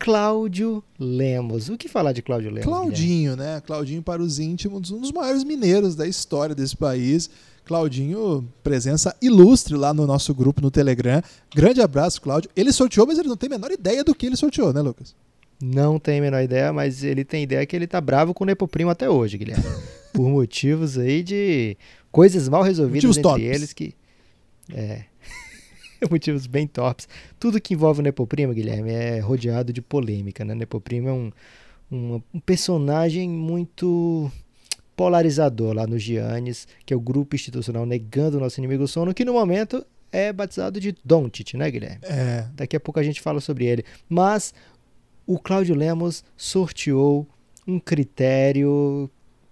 Cláudio 0.00 0.82
Lemos. 0.98 1.68
O 1.68 1.76
que 1.76 1.86
falar 1.86 2.12
de 2.12 2.22
Cláudio 2.22 2.50
Lemos? 2.50 2.64
Claudinho, 2.64 3.36
Guilherme? 3.36 3.54
né? 3.56 3.60
Claudinho 3.60 4.02
para 4.02 4.22
os 4.22 4.38
íntimos, 4.38 4.90
um 4.90 4.98
dos 4.98 5.12
maiores 5.12 5.44
mineiros 5.44 5.94
da 5.94 6.08
história 6.08 6.54
desse 6.54 6.74
país. 6.74 7.28
Claudinho, 7.66 8.48
presença 8.62 9.14
ilustre 9.20 9.76
lá 9.76 9.92
no 9.92 10.06
nosso 10.06 10.34
grupo 10.34 10.62
no 10.62 10.70
Telegram. 10.70 11.22
Grande 11.54 11.82
abraço, 11.82 12.20
Cláudio. 12.22 12.50
Ele 12.56 12.72
sorteou, 12.72 13.06
mas 13.06 13.18
ele 13.18 13.28
não 13.28 13.36
tem 13.36 13.46
a 13.48 13.50
menor 13.50 13.70
ideia 13.70 14.02
do 14.02 14.14
que 14.14 14.24
ele 14.24 14.36
sorteou, 14.36 14.72
né, 14.72 14.80
Lucas? 14.80 15.14
Não 15.62 15.98
tem 15.98 16.18
a 16.18 16.22
menor 16.22 16.42
ideia, 16.42 16.72
mas 16.72 17.04
ele 17.04 17.22
tem 17.22 17.42
ideia 17.42 17.66
que 17.66 17.76
ele 17.76 17.86
tá 17.86 18.00
bravo 18.00 18.32
com 18.32 18.42
o 18.42 18.46
Nepoprimo 18.46 18.90
até 18.90 19.08
hoje, 19.10 19.36
Guilherme. 19.36 19.62
Por 20.14 20.26
motivos 20.28 20.96
aí 20.96 21.22
de 21.22 21.76
coisas 22.10 22.48
mal 22.48 22.62
resolvidas 22.62 23.04
motivos 23.04 23.18
entre 23.18 23.30
torpes. 23.30 23.56
eles 23.56 23.72
que. 23.74 23.94
É. 24.72 25.09
motivos 26.10 26.46
bem 26.46 26.66
torpes. 26.66 27.08
Tudo 27.38 27.60
que 27.60 27.74
envolve 27.74 28.00
o 28.00 28.02
Nepoprimo, 28.02 28.52
Guilherme, 28.52 28.90
é 28.90 29.20
rodeado 29.20 29.72
de 29.72 29.82
polêmica, 29.82 30.44
né? 30.44 30.54
Nepoprimo 30.54 31.08
é 31.08 31.12
um, 31.12 31.32
um, 31.90 32.22
um 32.34 32.40
personagem 32.40 33.28
muito 33.28 34.30
polarizador 34.96 35.74
lá 35.74 35.86
no 35.86 35.98
Giannis, 35.98 36.68
que 36.84 36.92
é 36.92 36.96
o 36.96 37.00
grupo 37.00 37.34
institucional 37.34 37.86
negando 37.86 38.36
o 38.36 38.40
nosso 38.40 38.60
inimigo 38.60 38.86
sono, 38.86 39.14
que 39.14 39.24
no 39.24 39.32
momento 39.32 39.84
é 40.12 40.32
batizado 40.32 40.80
de 40.80 40.94
Doncic, 41.04 41.54
né, 41.54 41.70
Guilherme? 41.70 42.00
É. 42.02 42.46
Daqui 42.54 42.76
a 42.76 42.80
pouco 42.80 43.00
a 43.00 43.02
gente 43.02 43.20
fala 43.20 43.40
sobre 43.40 43.64
ele. 43.66 43.84
Mas 44.08 44.52
o 45.26 45.38
Cláudio 45.38 45.74
Lemos 45.74 46.24
sorteou 46.36 47.26
um 47.66 47.78
critério 47.78 49.10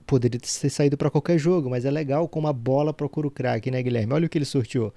poderia 0.09 0.41
ter 0.41 0.71
saído 0.71 0.97
para 0.97 1.11
qualquer 1.11 1.39
jogo, 1.39 1.69
mas 1.69 1.85
é 1.85 1.91
legal 1.91 2.27
como 2.27 2.49
a 2.49 2.53
bola 2.53 2.95
procura 2.95 3.29
o 3.29 3.31
craque, 3.31 3.71
né, 3.71 3.83
Guilherme? 3.83 4.15
Olha 4.15 4.27
o 4.27 4.29
que 4.29 4.39
ele 4.39 4.47
sorteou. 4.47 4.93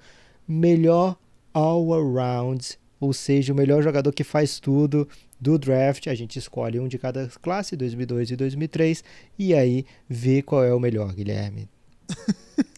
Melhor 0.48 1.16
all-around, 1.52 2.78
ou 3.00 3.12
seja, 3.12 3.52
o 3.52 3.56
melhor 3.56 3.82
jogador 3.82 4.12
que 4.12 4.24
faz 4.24 4.60
tudo 4.60 5.08
do 5.40 5.58
draft, 5.58 6.06
a 6.06 6.14
gente 6.14 6.38
escolhe 6.38 6.78
um 6.78 6.86
de 6.86 6.98
cada 6.98 7.28
classe, 7.40 7.76
2002 7.76 8.30
e 8.30 8.36
2003, 8.36 9.04
e 9.38 9.54
aí 9.54 9.84
vê 10.08 10.40
qual 10.40 10.62
é 10.62 10.72
o 10.72 10.78
melhor, 10.78 11.12
Guilherme. 11.12 11.68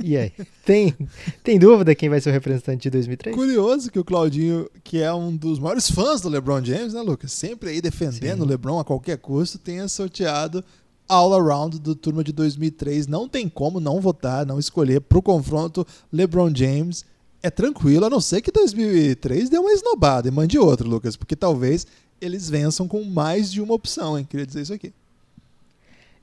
E 0.02 0.16
aí? 0.16 0.32
Tem, 0.64 0.94
tem 1.42 1.58
dúvida 1.58 1.94
quem 1.94 2.08
vai 2.08 2.20
ser 2.20 2.30
o 2.30 2.32
representante 2.32 2.84
de 2.84 2.90
2003? 2.90 3.36
Curioso 3.36 3.90
que 3.90 3.98
o 3.98 4.04
Claudinho, 4.04 4.66
que 4.82 5.02
é 5.02 5.12
um 5.12 5.36
dos 5.36 5.58
maiores 5.58 5.90
fãs 5.90 6.22
do 6.22 6.28
LeBron 6.30 6.64
James, 6.64 6.94
né, 6.94 7.02
Lucas? 7.02 7.32
Sempre 7.32 7.68
aí 7.68 7.82
defendendo 7.82 8.38
Sim. 8.38 8.44
o 8.44 8.46
LeBron 8.46 8.78
a 8.78 8.84
qualquer 8.84 9.18
custo, 9.18 9.58
tenha 9.58 9.86
sorteado 9.88 10.64
all 11.06 11.34
around 11.34 11.78
do 11.78 11.94
turma 11.94 12.24
de 12.24 12.32
2003. 12.32 13.06
Não 13.06 13.28
tem 13.28 13.46
como 13.46 13.78
não 13.78 14.00
votar, 14.00 14.46
não 14.46 14.58
escolher 14.58 15.00
para 15.02 15.18
o 15.18 15.22
confronto 15.22 15.86
LeBron 16.10 16.50
James. 16.54 17.04
É 17.44 17.50
tranquilo, 17.50 18.06
a 18.06 18.08
não 18.08 18.22
ser 18.22 18.40
que 18.40 18.50
2003 18.50 19.50
dê 19.50 19.58
uma 19.58 19.70
esnobada 19.70 20.26
e 20.26 20.30
mande 20.30 20.58
outro, 20.58 20.88
Lucas, 20.88 21.14
porque 21.14 21.36
talvez 21.36 21.86
eles 22.18 22.48
vençam 22.48 22.88
com 22.88 23.04
mais 23.04 23.52
de 23.52 23.60
uma 23.60 23.74
opção, 23.74 24.18
hein? 24.18 24.24
Queria 24.24 24.46
dizer 24.46 24.62
isso 24.62 24.72
aqui. 24.72 24.94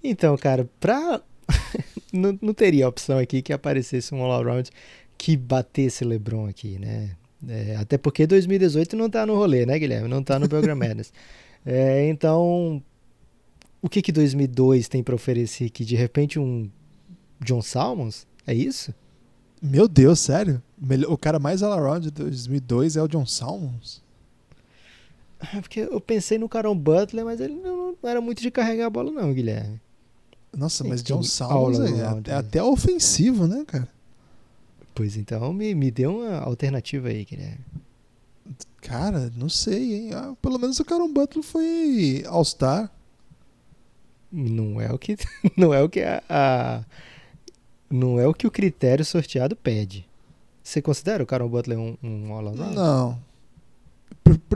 Então, 0.04 0.36
cara, 0.36 0.68
pra. 0.80 1.22
não, 2.12 2.36
não 2.42 2.56
teria 2.56 2.90
opção 2.90 3.20
aqui 3.20 3.44
que 3.44 3.54
aparecesse 3.54 4.16
um 4.16 4.24
all-around 4.24 4.72
que 5.16 5.38
batesse 5.38 6.04
LeBron 6.04 6.48
aqui, 6.48 6.80
né? 6.80 7.12
É, 7.48 7.75
até 7.75 8.00
porque 8.00 8.25
2018 8.25 8.96
não 8.96 9.08
tá 9.08 9.24
no 9.24 9.36
rolê, 9.36 9.63
né, 9.63 9.78
Guilherme? 9.78 10.08
Não 10.08 10.24
tá 10.24 10.40
no 10.40 10.50
Program 10.50 10.75
Madness. 10.75 11.13
É, 11.63 12.10
então, 12.10 12.82
o 13.80 13.88
que 13.88 14.01
que 14.01 14.12
2002 14.12 14.88
tem 14.88 15.04
para 15.04 15.13
oferecer 15.13 15.66
aqui? 15.66 15.86
De 15.86 15.96
repente 15.96 16.40
um 16.40 16.68
John 17.40 17.62
Salmons? 17.62 18.25
É 18.48 18.54
isso? 18.56 18.92
Meu 19.62 19.88
Deus, 19.88 20.20
sério? 20.20 20.62
O 21.08 21.18
cara 21.18 21.38
mais 21.38 21.62
all-around 21.62 22.06
de 22.06 22.12
2002 22.12 22.98
é 22.98 23.03
o 23.03 23.08
John 23.08 23.25
Salmons? 23.25 24.01
É, 25.53 25.62
porque 25.62 25.82
eu 25.82 26.01
pensei 26.01 26.38
no 26.38 26.50
Caron 26.50 26.75
Butler, 26.75 27.25
mas 27.25 27.39
ele 27.39 27.56
não 27.56 27.96
era 28.03 28.20
muito 28.20 28.41
de 28.41 28.50
carregar 28.50 28.88
a 28.88 28.89
bola, 28.89 29.12
não, 29.12 29.34
Guilherme. 29.34 29.80
Nossa, 30.56 30.84
mas 30.84 31.01
John 31.03 31.24
Salmons 31.24 31.80
é, 31.80 32.30
é, 32.30 32.32
é 32.32 32.36
até 32.36 32.62
ofensivo, 32.62 33.48
né, 33.48 33.63
cara? 33.65 33.88
Pois 34.94 35.15
então, 35.15 35.53
me, 35.53 35.74
me 35.74 35.89
dê 35.89 36.06
uma 36.06 36.39
alternativa 36.39 37.08
aí, 37.08 37.24
Guilherme. 37.24 37.65
Cara, 38.82 39.32
não 39.36 39.48
sei, 39.48 39.94
hein? 39.94 40.13
Ah, 40.13 40.34
pelo 40.41 40.60
menos 40.60 40.80
o 40.80 40.86
Caron 40.86 41.13
Butler 41.13 41.44
foi 41.44 42.24
All-Star. 42.27 42.91
Não 44.32 44.82
é 44.82 44.91
o 44.91 44.98
que 44.98 45.18
não 45.58 45.74
é 45.74 45.82
o 45.82 45.89
que 45.89 46.01
a, 46.01 46.24
a, 46.30 46.84
não 47.91 48.19
é 48.19 48.27
o 48.27 48.33
que 48.33 48.48
o 48.48 48.51
critério 48.51 49.03
sorteado 49.03 49.55
pede. 49.55 50.07
Você 50.63 50.81
considera 50.81 51.24
o 51.24 51.25
Caron 51.25 51.50
Butler 51.50 51.77
um, 51.77 51.98
um 52.03 52.33
all-around? 52.33 52.75
Não 52.75 53.19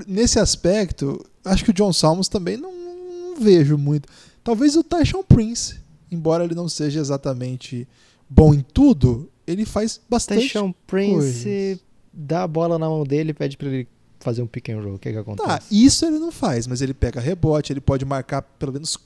nesse 0.08 0.40
aspecto, 0.40 1.24
acho 1.44 1.64
que 1.64 1.72
o 1.72 1.74
John 1.74 1.92
Salmons 1.94 2.28
também 2.28 2.58
não, 2.58 2.72
não 2.74 3.40
vejo 3.40 3.78
muito. 3.78 4.08
Talvez 4.44 4.76
o 4.76 4.84
Tyshon 4.84 5.24
Prince, 5.24 5.80
embora 6.12 6.44
ele 6.44 6.56
não 6.56 6.70
seja 6.70 7.00
exatamente 7.00 7.88
bom 8.30 8.54
em 8.54 8.62
tudo, 8.62 9.30
ele 9.46 9.66
faz 9.66 10.00
bastante. 10.10 10.42
Tyshon 10.42 10.74
Prince 10.86 11.44
coisas. 11.44 11.80
dá 12.14 12.44
a 12.44 12.48
bola 12.48 12.78
na 12.78 12.88
mão 12.88 13.04
dele 13.04 13.32
e 13.32 13.34
pede 13.34 13.58
para 13.58 13.68
ele 13.68 13.88
fazer 14.20 14.42
um 14.42 14.48
pick 14.48 14.70
and 14.70 14.82
roll. 14.82 14.96
O 14.96 15.00
que, 15.00 15.10
é 15.10 15.12
que 15.14 15.18
acontece? 15.18 15.48
Tá, 15.48 15.62
isso 15.72 16.06
ele 16.06 16.20
não 16.20 16.32
faz, 16.32 16.68
mas 16.68 16.82
ele 16.82 16.94
pega 16.94 17.20
rebote, 17.20 17.72
ele 17.74 17.82
pode 17.82 18.06
marcar 18.06 18.42
pelo 18.42 18.74
menos. 18.74 18.98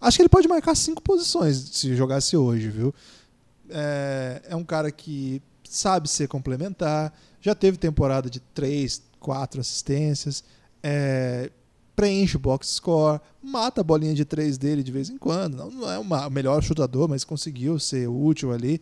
Acho 0.00 0.16
que 0.16 0.22
ele 0.22 0.28
pode 0.28 0.46
marcar 0.46 0.74
cinco 0.76 1.02
posições 1.02 1.56
se 1.56 1.94
jogasse 1.96 2.36
hoje, 2.36 2.68
viu? 2.68 2.94
É, 3.70 4.42
é 4.48 4.56
um 4.56 4.64
cara 4.64 4.90
que 4.90 5.42
sabe 5.64 6.08
ser 6.08 6.28
complementar, 6.28 7.12
já 7.40 7.54
teve 7.54 7.76
temporada 7.76 8.30
de 8.30 8.40
três, 8.40 9.02
quatro 9.20 9.60
assistências, 9.60 10.42
é, 10.82 11.50
preenche 11.94 12.36
o 12.36 12.40
box 12.40 12.68
score, 12.68 13.20
mata 13.42 13.80
a 13.80 13.84
bolinha 13.84 14.14
de 14.14 14.24
três 14.24 14.56
dele 14.56 14.82
de 14.82 14.92
vez 14.92 15.10
em 15.10 15.18
quando. 15.18 15.56
Não, 15.56 15.70
não 15.70 15.90
é 15.90 15.98
uma, 15.98 16.26
o 16.26 16.30
melhor 16.30 16.62
chutador, 16.62 17.08
mas 17.08 17.24
conseguiu 17.24 17.78
ser 17.78 18.08
útil 18.08 18.52
ali. 18.52 18.80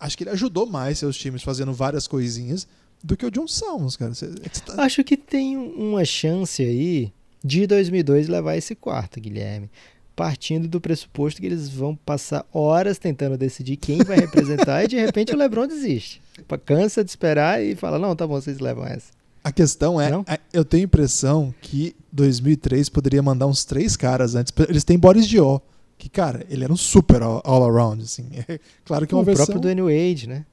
Acho 0.00 0.16
que 0.16 0.24
ele 0.24 0.30
ajudou 0.30 0.66
mais 0.66 0.98
seus 0.98 1.16
times 1.16 1.42
fazendo 1.42 1.72
várias 1.72 2.08
coisinhas 2.08 2.66
do 3.02 3.16
que 3.16 3.24
o 3.24 3.30
John 3.30 3.46
Salmons, 3.46 3.96
cara. 3.96 4.14
Você, 4.14 4.26
é 4.26 4.48
tá... 4.48 4.82
Acho 4.82 5.04
que 5.04 5.16
tem 5.16 5.56
uma 5.56 6.04
chance 6.04 6.62
aí 6.62 7.12
de 7.44 7.66
2002 7.66 8.26
levar 8.28 8.56
esse 8.56 8.74
quarto, 8.74 9.20
Guilherme. 9.20 9.70
Partindo 10.16 10.66
do 10.66 10.80
pressuposto 10.80 11.40
que 11.40 11.46
eles 11.46 11.68
vão 11.68 11.94
passar 11.94 12.44
horas 12.52 12.98
tentando 12.98 13.36
decidir 13.36 13.76
quem 13.76 13.98
vai 13.98 14.16
representar 14.18 14.82
e 14.82 14.88
de 14.88 14.96
repente 14.96 15.34
o 15.34 15.36
LeBron 15.36 15.66
desiste. 15.66 16.22
Cansa 16.64 17.04
de 17.04 17.10
esperar 17.10 17.62
e 17.62 17.76
fala: 17.76 17.98
Não, 17.98 18.16
tá 18.16 18.26
bom, 18.26 18.40
vocês 18.40 18.58
levam 18.58 18.86
essa. 18.86 19.12
A 19.44 19.52
questão 19.52 20.00
é, 20.00 20.10
Não? 20.10 20.24
eu 20.52 20.64
tenho 20.64 20.82
a 20.82 20.86
impressão 20.86 21.54
que 21.60 21.94
2003 22.10 22.88
poderia 22.88 23.22
mandar 23.22 23.46
uns 23.46 23.64
três 23.64 23.96
caras 23.96 24.34
antes. 24.34 24.52
Eles 24.68 24.82
têm 24.82 24.98
Boris 24.98 25.28
Dior, 25.28 25.60
que, 25.96 26.08
cara, 26.08 26.44
ele 26.50 26.64
era 26.64 26.72
um 26.72 26.76
super 26.76 27.22
all-around, 27.22 28.02
assim. 28.02 28.26
É, 28.48 28.58
claro 28.84 29.06
que 29.06 29.14
é 29.14 29.16
uma 29.16 29.22
o 29.22 29.24
versão... 29.24 29.44
O 29.44 29.46
próprio 29.46 29.60
Dwayne 29.60 29.82
Wade, 29.82 30.28
né? 30.28 30.44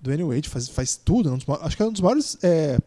Dwayne 0.00 0.22
Wade 0.22 0.48
faz, 0.48 0.68
faz 0.68 0.96
tudo. 0.96 1.32
Um 1.32 1.38
dos, 1.38 1.46
acho 1.60 1.76
que 1.76 1.82
é 1.82 1.86
um 1.86 1.90
dos 1.90 2.00
maiores 2.00 2.38
é, 2.42 2.78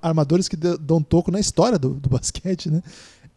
armadores 0.00 0.48
que 0.48 0.56
dão 0.56 1.02
toco 1.02 1.30
na 1.30 1.40
história 1.40 1.78
do, 1.78 1.90
do 1.90 2.08
basquete, 2.08 2.70
né? 2.70 2.82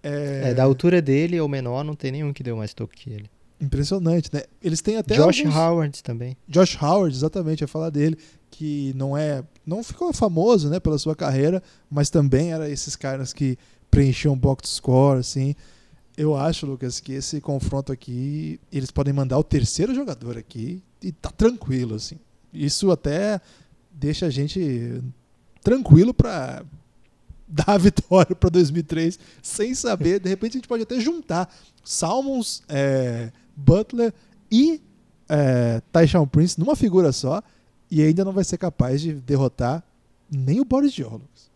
É... 0.03 0.50
é... 0.51 0.53
da 0.53 0.63
altura 0.63 1.01
dele 1.01 1.39
ou 1.39 1.48
menor, 1.48 1.84
não 1.84 1.96
tem 1.96 2.12
nenhum 2.12 2.34
que 2.34 2.44
deu 2.44 2.58
mais 2.58 2.74
toco 2.74 2.94
que 2.94 3.10
ele. 3.10 3.29
Impressionante, 3.62 4.29
né? 4.34 4.44
Eles 4.63 4.82
têm 4.82 4.96
até 4.96 5.15
Josh 5.15 5.39
alguns... 5.39 5.56
Howard 5.56 6.03
também. 6.03 6.38
Josh 6.48 6.82
Howard, 6.82 7.13
exatamente, 7.13 7.62
ia 7.62 7.68
falar 7.68 7.89
dele, 7.89 8.18
que 8.50 8.94
não 8.96 9.18
é, 9.18 9.44
não 9.65 9.84
ficou 9.84 10.13
famoso, 10.13 10.70
né, 10.70 10.79
pela 10.79 10.98
sua 10.98 11.15
carreira, 11.15 11.62
mas 11.89 12.10
também 12.10 12.53
era 12.53 12.70
esses 12.70 12.96
caras 12.96 13.34
que 13.34 13.58
preenchiam 13.91 14.38
box 14.38 14.70
score, 14.70 15.20
assim. 15.20 15.56
Eu 16.15 16.36
acho, 16.36 16.65
Lucas, 16.65 17.00
que 17.00 17.13
esse 17.13 17.41
confronto 17.41 17.91
aqui, 17.91 18.60
eles 18.72 18.91
podem 18.91 19.13
mandar 19.13 19.38
o 19.38 19.44
terceiro 19.44 19.94
jogador 19.94 20.38
aqui 20.38 20.82
e 21.01 21.12
tá 21.12 21.29
tranquilo, 21.29 21.96
assim. 21.96 22.15
Isso 22.53 22.91
até 22.91 23.41
deixa 23.91 24.25
a 24.25 24.29
gente 24.29 25.01
tranquilo 25.62 26.13
para 26.13 26.63
dar 27.50 27.74
a 27.74 27.77
vitória 27.77 28.36
para 28.36 28.50
2003 28.50 29.20
sem 29.41 29.74
saber. 29.74 30.20
De 30.20 30.29
repente 30.29 30.51
a 30.51 30.58
gente 30.60 30.68
pode 30.68 30.84
até 30.84 31.00
juntar 31.00 31.53
Salmons, 31.84 32.62
é, 32.70 33.32
Butler 33.56 34.13
e 34.51 34.82
é, 35.27 35.82
Taishan 35.91 36.27
Prince 36.27 36.60
numa 36.60 36.75
figura 36.75 37.12
só 37.12 37.41
e 37.89 38.01
ainda 38.01 38.24
não 38.24 38.32
vai 38.32 38.44
ser 38.44 38.58
capaz 38.58 39.01
de 39.01 39.13
derrotar 39.13 39.84
nem 40.32 40.60
o 40.60 40.65
Boris 40.65 40.94
Diologos. 40.94 41.50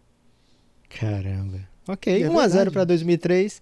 Caramba. 0.89 1.59
Ok, 1.87 2.23
é 2.23 2.27
1x0 2.27 2.71
para 2.71 2.85
2003. 2.85 3.61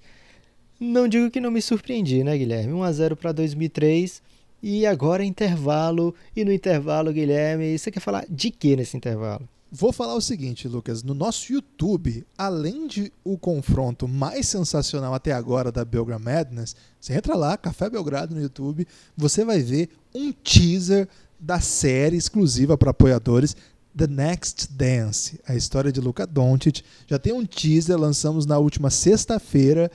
Não 0.79 1.07
digo 1.07 1.29
que 1.29 1.39
não 1.39 1.51
me 1.51 1.61
surpreendi, 1.61 2.23
né, 2.23 2.37
Guilherme? 2.37 2.73
1x0 2.73 3.15
para 3.15 3.31
2003. 3.31 4.21
E 4.63 4.85
agora 4.85 5.23
intervalo. 5.23 6.13
E 6.35 6.45
no 6.45 6.51
intervalo, 6.51 7.11
Guilherme, 7.11 7.77
você 7.77 7.91
quer 7.91 7.99
falar 7.99 8.25
de 8.29 8.51
que 8.51 8.75
nesse 8.75 8.95
intervalo? 8.95 9.47
Vou 9.73 9.93
falar 9.93 10.15
o 10.15 10.21
seguinte, 10.21 10.67
Lucas. 10.67 11.01
No 11.01 11.13
nosso 11.13 11.53
YouTube, 11.53 12.25
além 12.37 12.87
de 12.87 13.13
o 13.23 13.37
confronto 13.37 14.05
mais 14.05 14.45
sensacional 14.45 15.13
até 15.13 15.31
agora 15.31 15.71
da 15.71 15.85
Belgram 15.85 16.19
Madness, 16.19 16.75
você 16.99 17.13
entra 17.13 17.35
lá, 17.35 17.55
Café 17.55 17.89
Belgrado 17.89 18.35
no 18.35 18.41
YouTube, 18.41 18.85
você 19.15 19.45
vai 19.45 19.61
ver 19.61 19.89
um 20.13 20.33
teaser 20.33 21.07
da 21.39 21.61
série 21.61 22.17
exclusiva 22.17 22.77
para 22.77 22.91
apoiadores 22.91 23.55
The 23.95 24.07
Next 24.07 24.73
Dance, 24.73 25.39
a 25.47 25.55
história 25.55 25.89
de 25.89 26.01
Luca 26.01 26.27
Doncic. 26.27 26.83
Já 27.07 27.17
tem 27.17 27.31
um 27.31 27.45
teaser, 27.45 27.97
lançamos 27.97 28.45
na 28.45 28.57
última 28.57 28.89
sexta-feira 28.89 29.89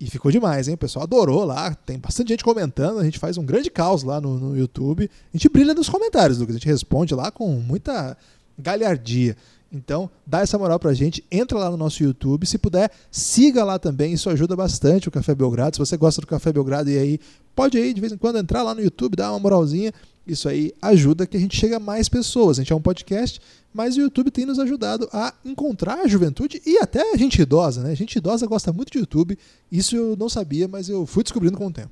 e 0.00 0.08
ficou 0.08 0.30
demais, 0.30 0.68
hein? 0.68 0.74
O 0.74 0.78
pessoal 0.78 1.02
adorou 1.02 1.44
lá, 1.44 1.74
tem 1.74 1.98
bastante 1.98 2.28
gente 2.28 2.44
comentando, 2.44 2.98
a 2.98 3.04
gente 3.04 3.18
faz 3.18 3.36
um 3.36 3.44
grande 3.44 3.68
caos 3.68 4.02
lá 4.02 4.22
no, 4.22 4.38
no 4.38 4.56
YouTube. 4.56 5.10
A 5.34 5.36
gente 5.36 5.50
brilha 5.50 5.74
nos 5.74 5.90
comentários, 5.90 6.38
Lucas, 6.38 6.56
a 6.56 6.58
gente 6.58 6.68
responde 6.68 7.14
lá 7.14 7.30
com 7.30 7.48
muita 7.60 8.16
galhardia. 8.58 9.36
Então, 9.70 10.10
dá 10.26 10.40
essa 10.40 10.58
moral 10.58 10.78
pra 10.78 10.94
gente, 10.94 11.22
entra 11.30 11.58
lá 11.58 11.70
no 11.70 11.76
nosso 11.76 12.02
YouTube, 12.02 12.46
se 12.46 12.56
puder, 12.56 12.90
siga 13.10 13.62
lá 13.64 13.78
também, 13.78 14.14
isso 14.14 14.30
ajuda 14.30 14.56
bastante 14.56 15.08
o 15.08 15.10
Café 15.10 15.34
Belgrado. 15.34 15.76
Se 15.76 15.80
você 15.80 15.96
gosta 15.96 16.22
do 16.22 16.26
Café 16.26 16.50
Belgrado 16.52 16.90
e 16.90 16.98
aí, 16.98 17.20
pode 17.54 17.76
aí 17.76 17.92
de 17.92 18.00
vez 18.00 18.12
em 18.12 18.16
quando 18.16 18.38
entrar 18.38 18.62
lá 18.62 18.74
no 18.74 18.80
YouTube, 18.80 19.14
dar 19.14 19.30
uma 19.30 19.38
moralzinha. 19.38 19.92
Isso 20.26 20.48
aí 20.48 20.72
ajuda 20.80 21.26
que 21.26 21.36
a 21.36 21.40
gente 21.40 21.56
chegue 21.56 21.74
a 21.74 21.80
mais 21.80 22.08
pessoas. 22.08 22.58
A 22.58 22.62
gente 22.62 22.72
é 22.72 22.76
um 22.76 22.80
podcast, 22.80 23.40
mas 23.72 23.96
o 23.96 24.00
YouTube 24.00 24.30
tem 24.30 24.46
nos 24.46 24.58
ajudado 24.58 25.08
a 25.12 25.34
encontrar 25.44 26.00
a 26.00 26.08
juventude 26.08 26.62
e 26.66 26.78
até 26.78 27.12
a 27.12 27.16
gente 27.16 27.40
idosa, 27.40 27.82
né? 27.82 27.90
A 27.90 27.94
gente 27.94 28.16
idosa 28.16 28.46
gosta 28.46 28.72
muito 28.72 28.90
de 28.90 28.98
YouTube. 28.98 29.38
Isso 29.70 29.96
eu 29.96 30.16
não 30.16 30.28
sabia, 30.28 30.66
mas 30.66 30.88
eu 30.88 31.04
fui 31.06 31.22
descobrindo 31.22 31.56
com 31.56 31.66
o 31.66 31.72
tempo. 31.72 31.90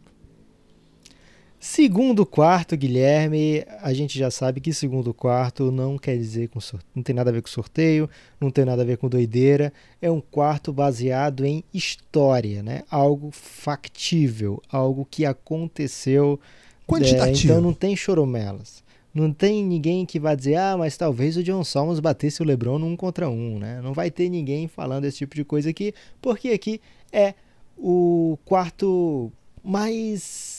Segundo 1.68 2.24
quarto, 2.24 2.76
Guilherme, 2.76 3.64
a 3.82 3.92
gente 3.92 4.16
já 4.16 4.30
sabe 4.30 4.60
que 4.60 4.72
segundo 4.72 5.12
quarto 5.12 5.72
não 5.72 5.98
quer 5.98 6.16
dizer 6.16 6.48
com 6.48 6.60
sorteio, 6.60 6.92
não 6.94 7.02
tem 7.02 7.12
nada 7.12 7.28
a 7.28 7.32
ver 7.32 7.42
com 7.42 7.48
sorteio, 7.48 8.08
não 8.40 8.52
tem 8.52 8.64
nada 8.64 8.82
a 8.82 8.84
ver 8.84 8.96
com 8.96 9.08
doideira, 9.08 9.72
é 10.00 10.08
um 10.08 10.20
quarto 10.20 10.72
baseado 10.72 11.44
em 11.44 11.64
história, 11.74 12.62
né? 12.62 12.84
Algo 12.88 13.30
factível, 13.32 14.62
algo 14.70 15.06
que 15.10 15.26
aconteceu 15.26 16.38
Quantitativo. 16.86 17.52
É, 17.52 17.56
então 17.56 17.60
não 17.60 17.74
tem 17.74 17.96
choromelas. 17.96 18.84
Não 19.12 19.32
tem 19.32 19.64
ninguém 19.64 20.06
que 20.06 20.20
vá 20.20 20.36
dizer, 20.36 20.54
ah, 20.54 20.76
mas 20.78 20.96
talvez 20.96 21.36
o 21.36 21.42
John 21.42 21.64
Salmons 21.64 21.98
batesse 21.98 22.40
o 22.40 22.44
LeBron 22.44 22.78
num 22.78 22.94
contra 22.94 23.28
um, 23.28 23.58
né? 23.58 23.80
Não 23.82 23.92
vai 23.92 24.08
ter 24.08 24.30
ninguém 24.30 24.68
falando 24.68 25.04
esse 25.04 25.18
tipo 25.18 25.34
de 25.34 25.44
coisa 25.44 25.68
aqui, 25.68 25.92
porque 26.22 26.50
aqui 26.50 26.80
é 27.12 27.34
o 27.76 28.38
quarto 28.44 29.32
mais, 29.66 30.55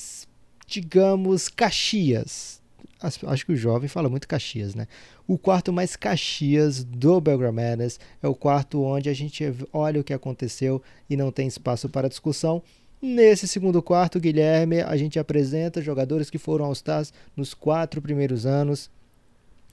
digamos, 0.68 1.48
Caxias. 1.48 2.62
Acho 3.00 3.46
que 3.46 3.52
o 3.54 3.56
jovem 3.56 3.88
fala 3.88 4.10
muito 4.10 4.28
Caxias, 4.28 4.76
né? 4.76 4.88
O 5.28 5.38
quarto 5.38 5.72
mais 5.72 5.96
Caxias 5.96 6.84
do 6.84 7.22
Belgram 7.22 7.52
Madness 7.52 8.00
é 8.22 8.28
o 8.28 8.36
quarto 8.36 8.84
onde 8.84 9.10
a 9.10 9.14
gente 9.14 9.44
olha 9.72 10.02
o 10.02 10.04
que 10.04 10.14
aconteceu 10.14 10.82
e 11.10 11.16
não 11.16 11.32
tem 11.32 11.48
espaço 11.48 11.88
para 11.88 12.10
discussão. 12.10 12.62
Nesse 13.02 13.48
segundo 13.48 13.82
quarto, 13.82 14.20
Guilherme, 14.20 14.82
a 14.82 14.98
gente 14.98 15.20
apresenta 15.20 15.82
jogadores 15.82 16.30
que 16.30 16.40
foram 16.40 16.66
aos 16.66 16.80
Stars 16.80 17.14
nos 17.36 17.54
quatro 17.54 18.02
primeiros 18.02 18.46
anos. 18.46 18.90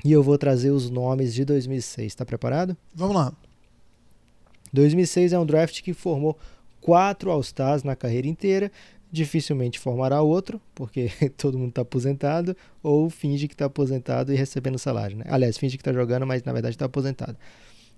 E 0.05 0.13
eu 0.13 0.23
vou 0.23 0.37
trazer 0.37 0.71
os 0.71 0.91
nomes 0.91 1.33
de 1.33 1.45
2006. 1.45 2.07
Está 2.07 2.27
preparado? 2.27 2.77
Vamos 2.95 3.17
lá. 3.17 3.33
2006 4.73 5.33
é 5.33 5.39
um 5.39 5.47
draft 5.47 5.81
que 5.83 5.95
formou 5.95 6.37
quatro 6.81 7.31
All-Stars 7.31 7.83
na 7.83 7.97
carreira 7.97 8.29
inteira. 8.29 8.71
Dificilmente 9.15 9.79
formará 9.79 10.21
outro, 10.23 10.61
porque 10.75 11.09
todo 11.39 11.57
mundo 11.57 11.69
está 11.69 11.83
aposentado, 11.83 12.57
ou 12.83 13.09
finge 13.09 13.47
que 13.47 13.55
está 13.55 13.67
aposentado 13.67 14.33
e 14.33 14.37
recebendo 14.37 14.77
salário. 14.77 15.17
Né? 15.17 15.25
Aliás, 15.29 15.57
finge 15.57 15.77
que 15.77 15.83
está 15.83 15.93
jogando, 15.93 16.27
mas 16.27 16.43
na 16.43 16.53
verdade 16.53 16.75
está 16.75 16.87
aposentado. 16.87 17.37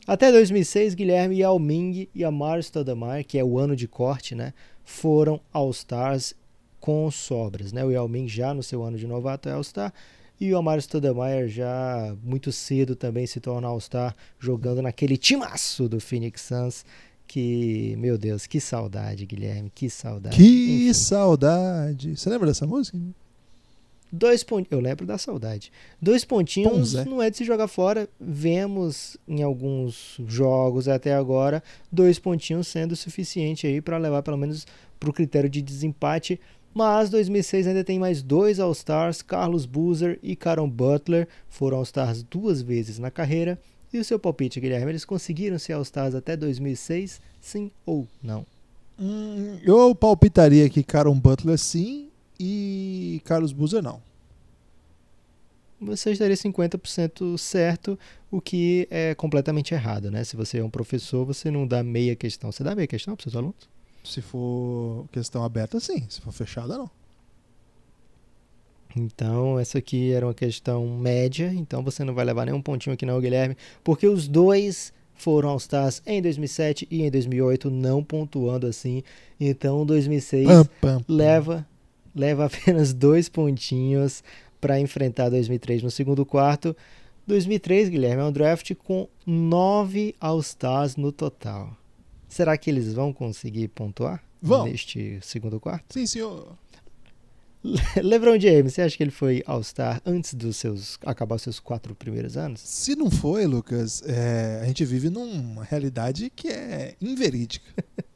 Até 0.06 0.30
2006, 0.30 0.94
Guilherme 0.94 1.38
Yao 1.38 1.58
Ming 1.58 2.06
e 2.14 2.22
Amar 2.22 2.60
Stoudemire, 2.60 3.24
que 3.24 3.38
é 3.38 3.44
o 3.44 3.58
ano 3.58 3.74
de 3.74 3.88
corte, 3.88 4.34
né, 4.34 4.52
foram 4.84 5.40
All-Stars 5.54 6.34
com 6.78 7.10
sobras. 7.10 7.72
Né? 7.72 7.82
O 7.82 7.90
Yao 7.90 8.06
Ming 8.06 8.28
já 8.28 8.52
no 8.52 8.62
seu 8.62 8.82
ano 8.82 8.98
de 8.98 9.06
novato 9.06 9.48
é 9.48 9.52
All-Star 9.52 9.92
e 10.38 10.52
o 10.52 10.58
Amar 10.58 10.78
Stoudemire 10.80 11.48
já 11.48 12.14
muito 12.22 12.52
cedo 12.52 12.94
também 12.94 13.26
se 13.26 13.40
torna 13.40 13.68
All-Star 13.68 14.14
jogando 14.38 14.82
naquele 14.82 15.16
timaço 15.16 15.88
do 15.88 15.98
Phoenix 15.98 16.42
Suns 16.42 16.84
que, 17.26 17.94
meu 17.98 18.16
Deus, 18.16 18.46
que 18.46 18.60
saudade, 18.60 19.26
Guilherme, 19.26 19.70
que 19.74 19.90
saudade. 19.90 20.36
Que 20.36 20.88
Enfim. 20.88 20.92
saudade. 20.92 22.16
Você 22.16 22.30
lembra 22.30 22.46
dessa 22.46 22.66
música? 22.66 22.98
Dois 24.12 24.44
pontinhos, 24.44 24.72
eu 24.72 24.80
lembro 24.80 25.04
da 25.04 25.18
saudade. 25.18 25.72
Dois 26.00 26.24
pontinhos 26.24 26.94
não 26.94 27.20
é 27.20 27.28
de 27.28 27.36
se 27.36 27.44
jogar 27.44 27.66
fora. 27.66 28.08
Vemos 28.20 29.16
em 29.26 29.42
alguns 29.42 30.18
jogos 30.26 30.88
até 30.88 31.12
agora 31.12 31.62
dois 31.90 32.18
pontinhos 32.18 32.68
sendo 32.68 32.94
suficiente 32.94 33.66
aí 33.66 33.80
para 33.80 33.98
levar 33.98 34.22
pelo 34.22 34.38
menos 34.38 34.66
para 34.98 35.10
o 35.10 35.12
critério 35.12 35.50
de 35.50 35.60
desempate. 35.60 36.40
Mas 36.72 37.10
2006 37.10 37.66
ainda 37.66 37.82
tem 37.82 37.98
mais 37.98 38.22
dois 38.22 38.60
All-Stars, 38.60 39.22
Carlos 39.22 39.66
Boozer 39.66 40.18
e 40.22 40.36
Caron 40.36 40.68
Butler, 40.68 41.26
foram 41.48 41.78
All-Stars 41.78 42.22
duas 42.22 42.62
vezes 42.62 42.98
na 42.98 43.10
carreira. 43.10 43.58
E 43.96 43.98
o 43.98 44.04
seu 44.04 44.18
palpite, 44.18 44.60
Guilherme, 44.60 44.92
eles 44.92 45.06
conseguiram 45.06 45.58
ser 45.58 45.72
All-Stars 45.72 46.14
até 46.14 46.36
2006, 46.36 47.18
sim 47.40 47.70
ou 47.86 48.06
não? 48.22 48.44
Hum, 49.00 49.58
eu 49.64 49.94
palpitaria 49.94 50.68
que 50.68 50.82
Caron 50.82 51.18
Butler 51.18 51.56
sim 51.56 52.10
e 52.38 53.22
Carlos 53.24 53.54
Boozer 53.54 53.82
não. 53.82 54.02
Você 55.80 56.12
estaria 56.12 56.36
50% 56.36 57.38
certo, 57.38 57.98
o 58.30 58.38
que 58.38 58.86
é 58.90 59.14
completamente 59.14 59.72
errado, 59.72 60.10
né? 60.10 60.22
Se 60.24 60.36
você 60.36 60.58
é 60.58 60.64
um 60.64 60.68
professor, 60.68 61.24
você 61.24 61.50
não 61.50 61.66
dá 61.66 61.82
meia 61.82 62.14
questão. 62.14 62.52
Você 62.52 62.62
dá 62.62 62.74
meia 62.74 62.86
questão 62.86 63.16
para 63.16 63.22
seus 63.22 63.34
alunos? 63.34 63.66
Se 64.04 64.20
for 64.20 65.06
questão 65.10 65.42
aberta, 65.42 65.80
sim. 65.80 66.04
Se 66.10 66.20
for 66.20 66.32
fechada, 66.32 66.76
não. 66.76 66.90
Então, 68.94 69.58
essa 69.58 69.78
aqui 69.78 70.12
era 70.12 70.26
uma 70.26 70.34
questão 70.34 70.86
média, 70.98 71.52
então 71.54 71.82
você 71.82 72.04
não 72.04 72.14
vai 72.14 72.24
levar 72.24 72.46
nenhum 72.46 72.62
pontinho 72.62 72.94
aqui 72.94 73.04
não, 73.04 73.20
Guilherme, 73.20 73.56
porque 73.82 74.06
os 74.06 74.28
dois 74.28 74.92
foram 75.14 75.50
aos 75.50 75.62
Stars 75.62 76.02
em 76.06 76.20
2007 76.20 76.86
e 76.90 77.02
em 77.02 77.10
2008, 77.10 77.70
não 77.70 78.04
pontuando 78.04 78.66
assim. 78.66 79.02
Então, 79.40 79.84
2006 79.84 80.46
pam, 80.46 80.64
pam, 80.64 80.70
pam. 80.80 81.04
leva 81.08 81.66
leva 82.16 82.46
apenas 82.46 82.94
dois 82.94 83.28
pontinhos 83.28 84.24
para 84.60 84.80
enfrentar 84.80 85.28
2003 85.28 85.82
no 85.82 85.90
segundo 85.90 86.24
quarto. 86.24 86.74
2003, 87.26 87.90
Guilherme, 87.90 88.22
é 88.22 88.24
um 88.24 88.32
draft 88.32 88.72
com 88.74 89.08
nove 89.26 90.14
All-Stars 90.18 90.96
no 90.96 91.12
total. 91.12 91.76
Será 92.28 92.56
que 92.56 92.70
eles 92.70 92.94
vão 92.94 93.12
conseguir 93.12 93.68
pontuar 93.68 94.22
vão. 94.40 94.64
neste 94.64 95.18
segundo 95.22 95.60
quarto? 95.60 95.92
Sim, 95.92 96.06
senhor. 96.06 96.56
LeBron 98.02 98.38
James, 98.38 98.74
você 98.74 98.82
acha 98.82 98.96
que 98.96 99.02
ele 99.02 99.10
foi 99.10 99.42
All-Star 99.46 100.00
antes 100.04 100.34
dos 100.34 100.56
seus 100.56 100.98
acabar 101.04 101.36
os 101.36 101.42
seus 101.42 101.58
quatro 101.58 101.94
primeiros 101.94 102.36
anos? 102.36 102.60
Se 102.60 102.94
não 102.94 103.10
foi, 103.10 103.46
Lucas, 103.46 104.02
é, 104.06 104.60
a 104.62 104.66
gente 104.66 104.84
vive 104.84 105.10
numa 105.10 105.64
realidade 105.64 106.30
que 106.34 106.48
é 106.48 106.94
inverídica. 107.00 107.66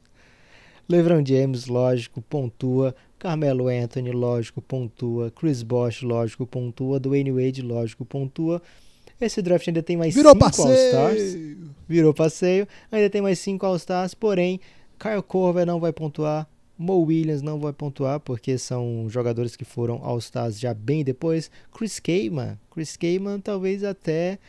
LeBron 0.87 1.23
James, 1.25 1.67
lógico, 1.67 2.21
pontua. 2.21 2.95
Carmelo 3.17 3.67
Anthony, 3.67 4.11
lógico, 4.11 4.61
pontua. 4.61 5.31
Chris 5.31 5.63
Bosh, 5.63 6.01
lógico, 6.01 6.45
pontua. 6.45 6.99
Dwayne 6.99 7.31
Wade, 7.31 7.61
lógico, 7.61 8.03
pontua. 8.03 8.61
Esse 9.19 9.41
draft 9.41 9.67
ainda 9.67 9.83
tem 9.83 9.95
mais 9.95 10.15
Virou 10.15 10.33
cinco 10.33 10.45
All-Stars. 10.45 11.37
Virou 11.87 12.13
passeio. 12.13 12.67
Ainda 12.91 13.09
tem 13.09 13.21
mais 13.21 13.37
cinco 13.39 13.65
All-Stars, 13.65 14.15
porém, 14.15 14.59
Kyle 14.99 15.21
Korver 15.21 15.65
não 15.65 15.79
vai 15.79 15.93
pontuar. 15.93 16.47
Mo 16.77 16.99
Williams 17.01 17.41
não 17.41 17.59
vai 17.59 17.73
pontuar, 17.73 18.19
porque 18.19 18.57
são 18.57 19.07
jogadores 19.09 19.55
que 19.55 19.65
foram 19.65 20.03
All-Stars 20.03 20.59
já 20.59 20.73
bem 20.73 21.03
depois. 21.03 21.51
Chris 21.71 21.99
Kaman. 21.99 22.57
Chris 22.71 22.97
Kaman 22.97 23.39
talvez 23.39 23.83
até 23.83 24.39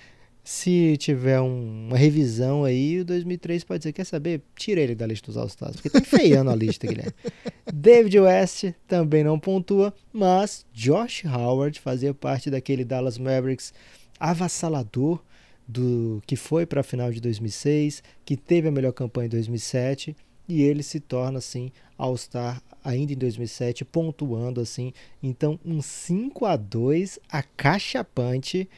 se 0.44 0.96
tiver 0.96 1.40
um, 1.40 1.86
uma 1.88 1.96
revisão 1.96 2.64
aí, 2.64 3.00
o 3.00 3.04
2003 3.04 3.62
pode 3.62 3.78
dizer, 3.80 3.92
quer 3.92 4.04
saber? 4.04 4.42
Tira 4.56 4.80
ele 4.80 4.94
da 4.94 5.06
lista 5.06 5.26
dos 5.26 5.36
All-Stars, 5.36 5.76
porque 5.76 5.90
tá 5.90 5.98
enfeiando 6.00 6.50
a 6.50 6.56
lista, 6.56 6.86
Guilherme. 6.86 7.12
David 7.72 8.18
West 8.18 8.64
também 8.88 9.22
não 9.22 9.38
pontua, 9.38 9.94
mas 10.12 10.66
Josh 10.72 11.24
Howard 11.24 11.78
fazia 11.80 12.12
parte 12.12 12.50
daquele 12.50 12.84
Dallas 12.84 13.18
Mavericks 13.18 13.72
avassalador 14.18 15.22
do 15.66 16.20
que 16.26 16.34
foi 16.34 16.66
para 16.66 16.80
a 16.80 16.84
final 16.84 17.10
de 17.12 17.20
2006, 17.20 18.02
que 18.24 18.36
teve 18.36 18.68
a 18.68 18.72
melhor 18.72 18.92
campanha 18.92 19.26
em 19.26 19.30
2007 19.30 20.16
e 20.48 20.62
ele 20.62 20.82
se 20.82 21.00
torna 21.00 21.38
assim 21.38 21.70
All-Star 21.96 22.62
ainda 22.84 23.12
em 23.12 23.16
2007, 23.16 23.84
pontuando 23.84 24.60
assim. 24.60 24.92
Então, 25.22 25.58
um 25.64 25.80
5 25.80 26.44
a 26.44 26.56
2 26.56 27.18
acachapante 27.28 28.68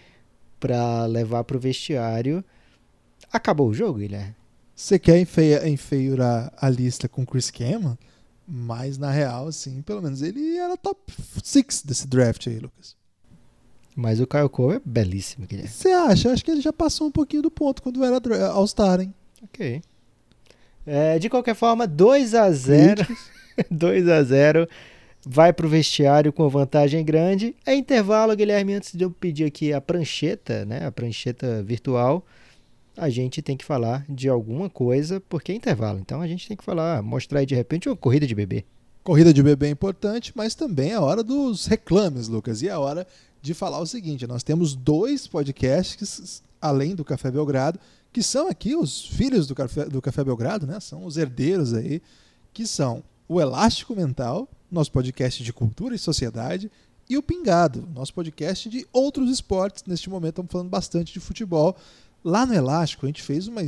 para 0.61 1.07
levar 1.07 1.45
para 1.45 1.57
o 1.57 1.61
vestiário. 1.61 2.45
Acabou 3.33 3.69
o 3.69 3.75
jogo, 3.75 3.99
Guilherme? 3.99 4.35
Você 4.75 4.99
quer 4.99 5.19
enfeia, 5.21 5.69
enfeiurar 5.69 6.53
a 6.57 6.69
lista 6.69 7.09
com 7.09 7.25
Chris 7.25 7.51
Cameron? 7.51 7.97
Mas 8.47 8.99
na 8.99 9.11
real, 9.11 9.47
assim, 9.49 9.81
pelo 9.83 10.03
menos 10.03 10.21
ele 10.21 10.57
era 10.57 10.77
top 10.77 11.01
6 11.43 11.83
desse 11.85 12.07
draft 12.07 12.47
aí, 12.47 12.59
Lucas. 12.59 12.97
Mas 13.97 14.21
o 14.21 14.27
Kyle 14.27 14.49
Cole 14.49 14.77
é 14.77 14.81
belíssimo, 14.85 15.47
Guilherme. 15.47 15.71
Você 15.71 15.89
acha? 15.91 16.33
Acho 16.33 16.45
que 16.45 16.51
ele 16.51 16.61
já 16.61 16.73
passou 16.73 17.07
um 17.07 17.13
pouquinho 17.13 17.43
do 17.43 17.51
ponto 17.51 17.81
quando 17.81 18.05
era 18.05 18.49
All-Star, 18.49 19.01
hein? 19.01 19.15
Ok. 19.43 19.81
É, 20.87 21.19
de 21.19 21.31
qualquer 21.31 21.55
forma, 21.55 21.87
2 21.87 22.35
a 22.35 22.51
0 22.51 23.07
2 23.71 24.09
a 24.09 24.23
0 24.23 24.69
vai 25.27 25.53
para 25.53 25.67
o 25.67 25.69
vestiário 25.69 26.33
com 26.33 26.49
vantagem 26.49 27.05
grande. 27.05 27.57
É 27.65 27.75
intervalo, 27.75 28.37
Guilherme, 28.37 28.75
antes 28.75 28.93
de 28.93 29.05
eu 29.05 29.11
pedir 29.11 29.45
aqui 29.45 29.73
a 29.73 29.81
prancheta, 29.81 30.65
né, 30.65 30.85
a 30.87 30.93
prancheta 30.93 31.63
virtual, 31.63 32.25
a 32.97 33.09
gente 33.09 33.43
tem 33.43 33.57
que 33.57 33.65
falar 33.65 34.05
de 34.09 34.29
alguma 34.29 34.69
coisa, 34.69 35.21
porque 35.21 35.53
é 35.53 35.55
intervalo. 35.55 35.99
Então 35.99 36.21
a 36.21 36.27
gente 36.27 36.47
tem 36.47 36.57
que 36.57 36.65
falar, 36.65 37.03
mostrar 37.03 37.41
aí 37.41 37.47
de 37.47 37.55
repente 37.55 37.89
uma 37.89 37.97
corrida 37.97 38.27
de 38.27 38.35
bebê. 38.35 38.65
Corrida 39.03 39.35
de 39.35 39.43
bebê 39.43 39.67
é 39.67 39.71
importante, 39.71 40.33
mas 40.35 40.55
também 40.55 40.93
é 40.93 40.95
a 40.95 41.01
hora 41.01 41.23
dos 41.23 41.67
reclames, 41.67 42.29
Lucas. 42.29 42.63
E 42.63 42.69
é 42.69 42.73
a 42.73 42.79
hora 42.79 43.07
de 43.43 43.53
falar 43.53 43.79
o 43.79 43.87
seguinte: 43.87 44.27
nós 44.27 44.43
temos 44.43 44.75
dois 44.75 45.27
podcasts, 45.27 46.43
além 46.61 46.95
do 46.95 47.05
Café 47.05 47.31
Belgrado, 47.31 47.79
que 48.15 48.23
são 48.23 48.49
aqui 48.49 48.77
os 48.77 49.05
filhos 49.05 49.49
do 49.49 49.57
Café, 49.57 49.87
do 49.87 50.01
Café 50.01 50.23
Belgrado, 50.23 50.69
né? 50.69 50.79
São 50.79 51.05
os 51.05 51.17
herdeiros 51.17 51.75
aí, 51.75 52.01
que 52.53 52.65
são 52.65 53.03
o 53.29 53.41
Elástico 53.41 53.97
Mental, 53.97 54.49
nosso 54.71 54.93
podcast 54.93 55.43
de 55.43 55.53
cultura 55.53 55.97
e 55.97 55.99
sociedade, 55.99 56.71
e 57.11 57.19
o 57.19 57.23
Pingado, 57.23 57.89
nosso 57.93 58.15
podcast 58.15 58.69
de 58.69 58.87
outros 58.93 59.29
esportes. 59.31 59.83
Neste 59.85 60.09
momento 60.09 60.35
estamos 60.35 60.53
falando 60.53 60.69
bastante 60.69 61.13
de 61.13 61.19
futebol. 61.19 61.75
Lá 62.23 62.47
no 62.47 62.55
Elástico 62.55 63.05
a 63.05 63.09
gente 63.09 63.21
fez 63.21 63.49
uma 63.49 63.63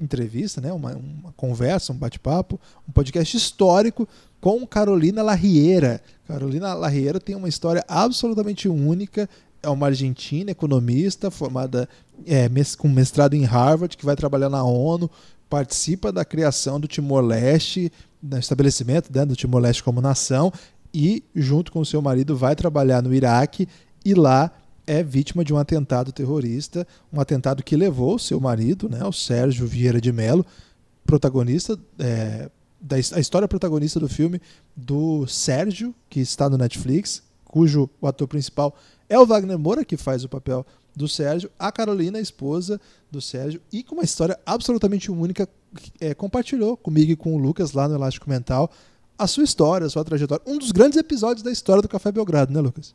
entrevista, 0.00 0.58
né, 0.58 0.72
uma, 0.72 0.96
uma 0.96 1.32
conversa, 1.32 1.92
um 1.92 1.96
bate-papo, 1.96 2.58
um 2.88 2.92
podcast 2.92 3.36
histórico 3.36 4.08
com 4.40 4.66
Carolina 4.66 5.22
Larriera. 5.22 6.00
Carolina 6.26 6.72
Larriera 6.72 7.20
tem 7.20 7.36
uma 7.36 7.48
história 7.48 7.84
absolutamente 7.86 8.70
única. 8.70 9.28
É 9.62 9.68
uma 9.68 9.86
argentina, 9.86 10.50
economista, 10.50 11.30
formada 11.30 11.88
é, 12.26 12.48
com 12.76 12.88
mestrado 12.88 13.34
em 13.34 13.44
Harvard, 13.44 13.96
que 13.96 14.04
vai 14.04 14.16
trabalhar 14.16 14.48
na 14.48 14.64
ONU, 14.64 15.10
participa 15.48 16.10
da 16.10 16.24
criação 16.24 16.80
do 16.80 16.88
Timor-Leste, 16.88 17.92
no 18.22 18.38
estabelecimento 18.38 19.10
né, 19.14 19.26
do 19.26 19.36
Timor-Leste 19.36 19.82
como 19.82 20.00
nação 20.00 20.52
e, 20.94 21.24
junto 21.34 21.72
com 21.72 21.84
seu 21.84 22.00
marido, 22.00 22.36
vai 22.36 22.54
trabalhar 22.54 23.02
no 23.02 23.12
Iraque 23.12 23.68
e 24.04 24.14
lá 24.14 24.50
é 24.86 25.02
vítima 25.02 25.44
de 25.44 25.52
um 25.52 25.58
atentado 25.58 26.12
terrorista, 26.12 26.86
um 27.12 27.20
atentado 27.20 27.62
que 27.62 27.76
levou 27.76 28.18
seu 28.18 28.40
marido, 28.40 28.88
né, 28.88 29.04
o 29.04 29.12
Sérgio 29.12 29.66
Vieira 29.66 30.00
de 30.00 30.12
Mello, 30.12 30.44
protagonista, 31.04 31.78
é, 31.98 32.50
da, 32.80 32.96
a 32.96 33.20
história 33.20 33.46
protagonista 33.46 34.00
do 34.00 34.08
filme 34.08 34.40
do 34.76 35.26
Sérgio, 35.26 35.94
que 36.08 36.20
está 36.20 36.48
no 36.48 36.58
Netflix, 36.58 37.22
cujo 37.44 37.88
o 38.00 38.06
ator 38.06 38.26
principal 38.26 38.74
é 39.12 39.18
o 39.18 39.26
Wagner 39.26 39.58
Moura, 39.58 39.84
que 39.84 39.98
faz 39.98 40.24
o 40.24 40.28
papel 40.28 40.64
do 40.96 41.06
Sérgio, 41.06 41.50
a 41.58 41.70
Carolina, 41.70 42.16
a 42.16 42.20
esposa 42.20 42.80
do 43.10 43.20
Sérgio, 43.20 43.60
e 43.70 43.82
com 43.82 43.94
uma 43.94 44.04
história 44.04 44.38
absolutamente 44.46 45.12
única, 45.12 45.46
é, 46.00 46.14
compartilhou 46.14 46.78
comigo 46.78 47.12
e 47.12 47.16
com 47.16 47.34
o 47.34 47.38
Lucas 47.38 47.72
lá 47.72 47.86
no 47.86 47.94
Elástico 47.94 48.28
Mental 48.28 48.70
a 49.18 49.26
sua 49.26 49.44
história, 49.44 49.86
a 49.86 49.90
sua 49.90 50.02
trajetória. 50.02 50.42
Um 50.46 50.58
dos 50.58 50.72
grandes 50.72 50.98
episódios 50.98 51.42
da 51.42 51.52
história 51.52 51.82
do 51.82 51.88
Café 51.88 52.10
Belgrado, 52.10 52.52
né, 52.52 52.60
Lucas? 52.60 52.94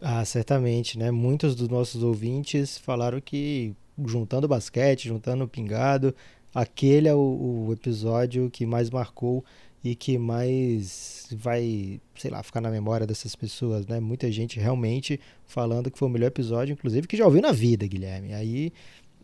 Ah, 0.00 0.24
certamente, 0.24 0.98
né? 0.98 1.10
Muitos 1.10 1.54
dos 1.54 1.68
nossos 1.68 2.02
ouvintes 2.02 2.78
falaram 2.78 3.20
que 3.20 3.74
juntando 4.06 4.48
basquete, 4.48 5.08
juntando 5.08 5.46
pingado, 5.46 6.14
aquele 6.54 7.08
é 7.08 7.14
o, 7.14 7.66
o 7.68 7.72
episódio 7.74 8.50
que 8.50 8.64
mais 8.64 8.88
marcou 8.88 9.44
e 9.82 9.94
que 9.94 10.18
mais 10.18 11.26
vai, 11.32 12.00
sei 12.16 12.30
lá, 12.30 12.42
ficar 12.42 12.60
na 12.60 12.70
memória 12.70 13.06
dessas 13.06 13.34
pessoas, 13.34 13.86
né? 13.86 13.98
Muita 13.98 14.30
gente 14.30 14.60
realmente 14.60 15.18
falando 15.46 15.90
que 15.90 15.98
foi 15.98 16.08
o 16.08 16.10
melhor 16.10 16.28
episódio, 16.28 16.72
inclusive 16.72 17.06
que 17.06 17.16
já 17.16 17.24
ouviu 17.24 17.40
na 17.40 17.52
vida, 17.52 17.86
Guilherme. 17.86 18.34
Aí 18.34 18.72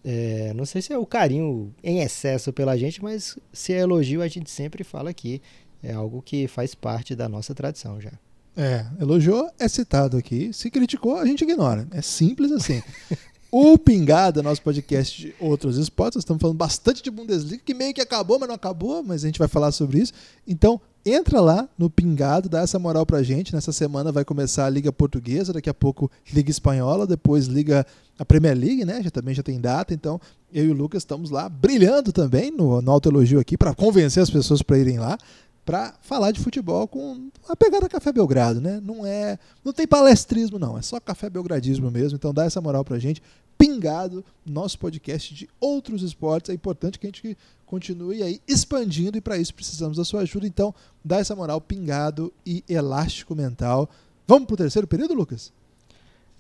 é, 0.09 0.55
não 0.55 0.65
sei 0.65 0.81
se 0.81 0.93
é 0.93 0.99
o 0.99 1.05
carinho 1.05 1.75
em 1.83 2.01
excesso 2.01 2.53
pela 2.53 2.79
gente, 2.79 3.03
mas 3.03 3.37
se 3.53 3.73
é 3.73 3.81
elogio, 3.81 4.23
a 4.23 4.29
gente 4.29 4.51
sempre 4.51 4.85
fala 4.85 5.11
aqui. 5.11 5.43
É 5.83 5.93
algo 5.93 6.23
que 6.23 6.49
faz 6.49 6.75
parte 6.75 7.15
da 7.15 7.29
nossa 7.29 7.55
tradição 7.55 8.01
já. 8.01 8.13
É, 8.57 8.87
elogiou, 9.01 9.51
é 9.59 9.69
citado 9.69 10.17
aqui. 10.17 10.53
Se 10.53 10.71
criticou, 10.71 11.19
a 11.19 11.27
gente 11.27 11.43
ignora. 11.43 11.87
É 11.91 12.01
simples 12.01 12.51
assim. 12.53 12.83
o 13.51 13.79
Pingada, 13.79 14.43
nosso 14.43 14.61
podcast 14.63 15.21
de 15.21 15.35
outros 15.41 15.79
esportes, 15.79 16.19
estamos 16.19 16.41
falando 16.41 16.57
bastante 16.57 17.03
de 17.03 17.11
Bundesliga, 17.11 17.63
que 17.65 17.75
meio 17.75 17.95
que 17.95 18.01
acabou, 18.01 18.39
mas 18.39 18.49
não 18.49 18.55
acabou, 18.55 19.03
mas 19.03 19.23
a 19.23 19.27
gente 19.27 19.39
vai 19.39 19.49
falar 19.49 19.73
sobre 19.73 19.99
isso. 19.99 20.13
Então, 20.47 20.81
entra 21.05 21.41
lá 21.41 21.69
no 21.79 21.89
Pingado, 21.89 22.49
dá 22.49 22.61
essa 22.61 22.79
moral 22.79 23.07
pra 23.07 23.23
gente. 23.23 23.55
Nessa 23.55 23.73
semana 23.73 24.11
vai 24.11 24.25
começar 24.25 24.67
a 24.67 24.71
Liga 24.71 24.93
Portuguesa, 24.93 25.53
daqui 25.53 25.71
a 25.71 25.75
pouco 25.75 26.11
Liga 26.33 26.51
Espanhola, 26.51 27.07
depois 27.07 27.47
Liga 27.47 27.87
a 28.19 28.25
Premier 28.25 28.57
League, 28.57 28.85
né? 28.85 29.03
Já 29.03 29.11
também 29.11 29.35
já 29.35 29.43
tem 29.43 29.61
data, 29.61 29.95
então 29.95 30.21
eu 30.53 30.65
e 30.65 30.71
o 30.71 30.75
Lucas 30.75 31.03
estamos 31.03 31.31
lá 31.31 31.49
brilhando 31.49 32.13
também 32.13 32.51
no, 32.51 32.81
no 32.81 32.91
Alto 32.91 33.09
Elogio 33.09 33.39
aqui 33.39 33.57
para 33.57 33.75
convencer 33.75 34.23
as 34.23 34.31
pessoas 34.31 34.63
para 34.63 34.79
irem 34.79 34.99
lá 34.99 35.19
para 35.67 35.95
falar 36.01 36.31
de 36.31 36.39
futebol 36.39 36.87
com 36.87 37.29
a 37.49 37.57
pegada 37.57 37.89
Café 37.89 38.13
Belgrado, 38.13 38.61
né? 38.61 38.81
Não 38.81 39.05
é, 39.05 39.37
não 39.65 39.73
tem 39.73 39.85
palestrismo 39.85 40.61
não, 40.61 40.79
é 40.79 40.83
só 40.83 41.01
Café 41.01 41.29
Belgradismo 41.29 41.91
mesmo. 41.91 42.15
Então 42.15 42.33
dá 42.33 42.45
essa 42.45 42.61
moral 42.61 42.85
pra 42.85 43.01
gente. 43.01 43.21
Pingado, 43.59 44.25
nosso 44.45 44.79
podcast 44.79 45.35
de 45.35 45.49
outros 45.59 46.03
esportes. 46.03 46.51
É 46.51 46.55
importante 46.55 47.01
que 47.01 47.07
a 47.09 47.11
gente 47.11 47.37
continue 47.67 48.23
aí 48.23 48.41
expandindo 48.47 49.19
e 49.19 49.21
para 49.21 49.39
isso 49.39 49.53
precisamos 49.53 49.97
da 49.97 50.05
sua 50.05 50.21
ajuda. 50.21 50.47
Então 50.47 50.73
dá 51.05 51.19
essa 51.19 51.35
moral 51.35 51.61
pingado 51.61 52.33
e 52.47 52.63
elástico 52.69 53.35
mental. 53.35 53.91
Vamos 54.25 54.47
pro 54.47 54.57
terceiro 54.57 54.87
período, 54.87 55.15
Lucas? 55.15 55.53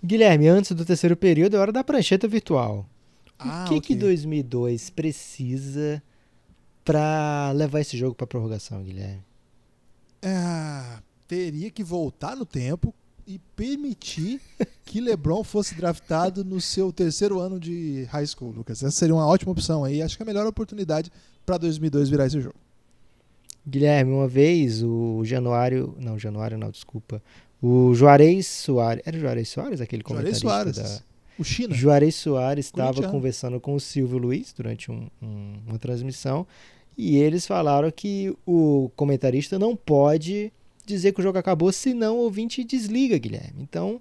Guilherme, 0.05 0.47
antes 0.47 0.71
do 0.71 0.85
terceiro 0.85 1.17
período 1.17 1.57
é 1.57 1.59
hora 1.59 1.73
da 1.73 1.83
prancheta 1.83 2.29
virtual. 2.29 2.87
Ah, 3.37 3.65
o 3.65 3.69
que, 3.71 3.75
okay. 3.75 3.97
que 3.97 4.01
2002 4.01 4.89
precisa 4.91 6.01
para 6.87 7.51
levar 7.51 7.81
esse 7.81 7.99
jogo 7.99 8.15
para 8.15 8.29
prorrogação, 8.29 8.81
Guilherme? 8.81 9.23
É, 10.23 10.99
teria 11.27 11.69
que 11.69 11.83
voltar 11.83 12.37
no 12.37 12.47
tempo 12.47 12.95
e 13.27 13.41
permitir 13.57 14.41
que 14.87 15.01
LeBron 15.01 15.43
fosse 15.43 15.75
draftado 15.75 16.45
no 16.45 16.61
seu 16.61 16.93
terceiro 16.93 17.41
ano 17.41 17.59
de 17.59 18.05
high 18.05 18.27
school, 18.27 18.53
Lucas. 18.53 18.85
Essa 18.85 18.93
seria 18.93 19.17
uma 19.17 19.27
ótima 19.27 19.51
opção 19.51 19.83
aí. 19.83 20.01
Acho 20.01 20.17
que 20.17 20.23
é 20.23 20.25
a 20.25 20.27
melhor 20.27 20.47
oportunidade 20.47 21.11
para 21.45 21.59
2002 21.59 22.09
virar 22.09 22.27
esse 22.27 22.41
jogo. 22.41 22.55
Guilherme, 23.67 24.13
uma 24.13 24.29
vez 24.29 24.81
o 24.85 25.25
Januário, 25.25 25.93
não, 25.99 26.17
Januário 26.17 26.57
não, 26.57 26.71
desculpa. 26.71 27.21
O 27.61 27.93
Juarez 27.95 28.47
Soares, 28.47 29.03
era 29.05 29.17
o 29.17 29.21
Juarez 29.21 29.49
Soares 29.49 29.81
aquele 29.81 30.05
comentarista 30.05 30.43
Juarez 30.43 30.77
Soares. 30.77 30.99
da 30.99 31.05
o 31.39 31.45
China. 31.45 31.75
Juarez 31.75 32.15
Soares 32.15 32.67
estava 32.67 33.09
conversando 33.09 33.61
com 33.61 33.75
o 33.75 33.81
Silvio 33.81 34.19
Luiz 34.19 34.53
durante 34.53 34.91
um, 34.91 35.09
um, 35.23 35.55
uma 35.67 35.79
transmissão 35.79 36.47
e 36.97 37.17
eles 37.17 37.47
falaram 37.47 37.91
que 37.91 38.35
o 38.47 38.91
comentarista 38.97 39.59
não 39.59 39.77
pode 39.77 40.53
dizer 40.87 41.13
que 41.13 41.21
o 41.21 41.23
jogo 41.23 41.37
acabou, 41.37 41.71
senão 41.73 42.17
o 42.17 42.21
ouvinte 42.21 42.65
desliga, 42.65 43.19
Guilherme. 43.19 43.61
Então, 43.61 44.01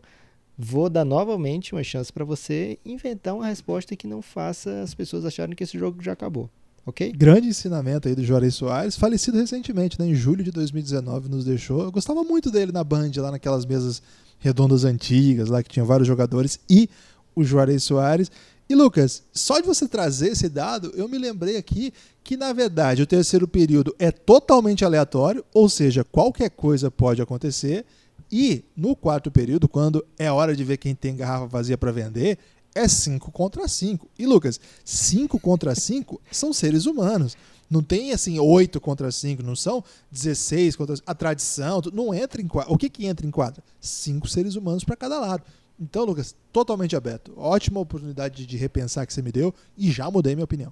vou 0.57 0.89
dar 0.89 1.03
novamente 1.03 1.73
uma 1.73 1.83
chance 1.83 2.13
para 2.13 2.23
você 2.23 2.79
inventar 2.85 3.35
uma 3.35 3.47
resposta 3.47 3.95
que 3.95 4.07
não 4.07 4.21
faça 4.21 4.81
as 4.81 4.93
pessoas 4.93 5.25
acharem 5.25 5.55
que 5.55 5.63
esse 5.63 5.77
jogo 5.77 6.01
já 6.01 6.13
acabou. 6.13 6.49
Ok? 6.85 7.11
Grande 7.13 7.47
ensinamento 7.47 8.07
aí 8.07 8.13
do 8.13 8.23
Juarez 8.23 8.53
Soares, 8.53 8.95
falecido 8.95 9.37
recentemente, 9.37 9.99
né? 9.99 10.07
em 10.07 10.13
julho 10.13 10.43
de 10.43 10.51
2019 10.51 11.27
nos 11.27 11.43
deixou. 11.43 11.81
Eu 11.81 11.91
gostava 11.91 12.23
muito 12.23 12.51
dele 12.51 12.71
na 12.71 12.83
Band, 12.83 13.11
lá 13.17 13.31
naquelas 13.31 13.65
mesas 13.65 14.03
redondas 14.37 14.85
antigas, 14.85 15.49
lá 15.49 15.63
que 15.63 15.69
tinha 15.69 15.83
vários 15.83 16.07
jogadores, 16.07 16.59
e 16.69 16.87
o 17.35 17.43
Juarez 17.43 17.83
Soares. 17.83 18.31
E 18.67 18.73
Lucas, 18.73 19.23
só 19.31 19.59
de 19.59 19.67
você 19.67 19.87
trazer 19.87 20.29
esse 20.29 20.49
dado, 20.49 20.91
eu 20.95 21.07
me 21.07 21.19
lembrei 21.19 21.57
aqui 21.57 21.93
que 22.23 22.35
na 22.35 22.51
verdade 22.51 23.03
o 23.03 23.07
terceiro 23.07 23.47
período 23.47 23.95
é 23.99 24.09
totalmente 24.11 24.83
aleatório, 24.83 25.45
ou 25.53 25.69
seja, 25.69 26.03
qualquer 26.03 26.49
coisa 26.49 26.89
pode 26.89 27.21
acontecer. 27.21 27.85
E 28.31 28.63
no 28.75 28.95
quarto 28.95 29.29
período, 29.29 29.67
quando 29.67 30.03
é 30.17 30.31
hora 30.31 30.55
de 30.55 30.63
ver 30.63 30.77
quem 30.77 30.95
tem 30.95 31.15
garrafa 31.15 31.45
vazia 31.45 31.77
para 31.77 31.91
vender, 31.91 32.39
é 32.73 32.87
5 32.87 33.31
contra 33.31 33.67
5. 33.67 34.09
E 34.17 34.25
Lucas, 34.25 34.59
5 34.83 35.39
contra 35.39 35.75
5 35.75 36.19
são 36.31 36.51
seres 36.51 36.87
humanos. 36.87 37.37
Não 37.69 37.81
tem 37.81 38.11
assim 38.11 38.37
8 38.39 38.79
contra 38.81 39.11
5, 39.11 39.41
não 39.41 39.55
são 39.55 39.83
16 40.11 40.75
contra 40.75 40.95
A 41.05 41.15
tradição, 41.15 41.81
não 41.93 42.13
entra 42.13 42.41
em 42.41 42.47
quadra. 42.47 42.71
O 42.71 42.77
que, 42.77 42.89
que 42.89 43.05
entra 43.05 43.25
em 43.25 43.31
quadra? 43.31 43.63
Cinco 43.79 44.27
seres 44.27 44.55
humanos 44.55 44.83
para 44.83 44.95
cada 44.95 45.19
lado. 45.19 45.43
Então, 45.79 46.05
Lucas, 46.05 46.35
totalmente 46.51 46.95
aberto. 46.95 47.33
Ótima 47.35 47.79
oportunidade 47.79 48.45
de 48.45 48.57
repensar 48.57 49.05
que 49.05 49.13
você 49.13 49.21
me 49.21 49.31
deu 49.31 49.53
e 49.77 49.91
já 49.91 50.09
mudei 50.09 50.35
minha 50.35 50.45
opinião. 50.45 50.71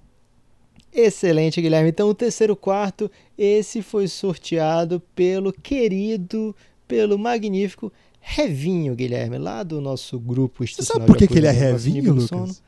Excelente, 0.91 1.61
Guilherme. 1.61 1.89
Então, 1.89 2.07
o 2.07 2.13
terceiro 2.13 2.55
quarto, 2.55 3.09
esse 3.37 3.81
foi 3.81 4.07
sorteado 4.07 5.01
pelo 5.15 5.51
querido, 5.51 6.55
pelo 6.87 7.17
magnífico 7.17 7.91
Revinho, 8.25 8.95
Guilherme, 8.95 9.37
lá 9.37 9.63
do 9.63 9.81
nosso 9.81 10.17
grupo 10.17 10.65
Você 10.65 10.81
sabe 10.81 11.05
por 11.05 11.17
que, 11.17 11.27
que 11.27 11.37
ele 11.37 11.47
é 11.47 11.51
Revinho, 11.51 12.13
Lucas? 12.13 12.63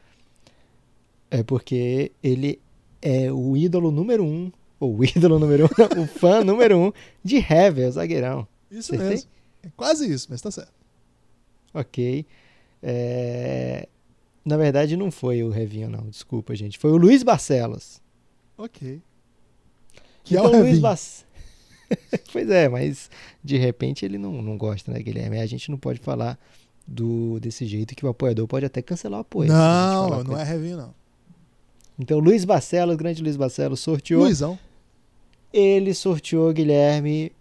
É 1.32 1.44
porque 1.44 2.12
ele 2.22 2.60
é 3.02 3.32
o 3.32 3.56
ídolo 3.56 3.90
número 3.90 4.26
um, 4.26 4.52
ou 4.78 4.98
o 4.98 5.06
ídolo 5.06 5.40
número 5.40 5.66
um, 5.66 6.04
o 6.04 6.08
fã 6.08 6.44
número 6.44 6.78
um 6.78 6.92
de 7.24 7.38
Hever, 7.38 7.88
o 7.88 7.92
zagueirão. 7.92 8.48
Isso 8.70 8.94
Acertei? 8.94 9.10
mesmo. 9.10 9.30
É 9.64 9.70
quase 9.78 10.12
isso, 10.12 10.28
mas 10.30 10.42
tá 10.42 10.52
certo. 10.52 10.74
Ok. 11.76 12.26
É... 12.82 13.88
Na 14.44 14.58
verdade, 14.58 14.96
não 14.96 15.12
foi 15.12 15.44
o 15.44 15.50
Revinho, 15.50 15.90
não. 15.90 16.10
Desculpa, 16.10 16.56
gente. 16.56 16.80
Foi 16.80 16.92
o 16.92 16.98
Luiz 16.98 17.22
Barcelos. 17.22 18.02
Ok. 18.58 19.02
Que 20.24 20.36
então, 20.36 20.46
é 20.46 20.48
o 20.48 20.62
Luiz 20.62 20.80
Barcelos. 20.80 21.26
pois 22.32 22.50
é, 22.50 22.68
mas 22.68 23.12
de 23.44 23.58
repente 23.58 24.06
ele 24.06 24.18
não, 24.18 24.42
não 24.42 24.58
gosta, 24.58 24.92
né, 24.92 25.00
Guilherme? 25.00 25.40
A 25.40 25.46
gente 25.46 25.70
não 25.70 25.78
pode 25.78 26.00
falar 26.00 26.40
do 26.88 27.40
desse 27.40 27.66
jeito 27.66 27.96
que 27.96 28.06
o 28.06 28.10
apoiador 28.10 28.48
pode 28.48 28.66
até 28.66 28.82
cancelar 28.82 29.20
o 29.20 29.22
apoio. 29.22 29.50
Não, 29.50 30.24
não 30.24 30.38
é 30.38 30.44
Revinho, 30.44 30.78
não. 30.78 30.94
Então, 31.98 32.20
Luiz 32.20 32.44
Barcelos, 32.44 32.96
grande 32.96 33.22
Luiz 33.22 33.36
Barcelos, 33.36 33.80
sorteou. 33.80 34.24
Luizão. 34.24 34.60
Ele 35.54 35.94
sorteou, 35.94 36.52
Guilherme, 36.52 37.32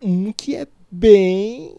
um 0.00 0.32
que 0.32 0.54
é 0.54 0.66
bem 0.90 1.74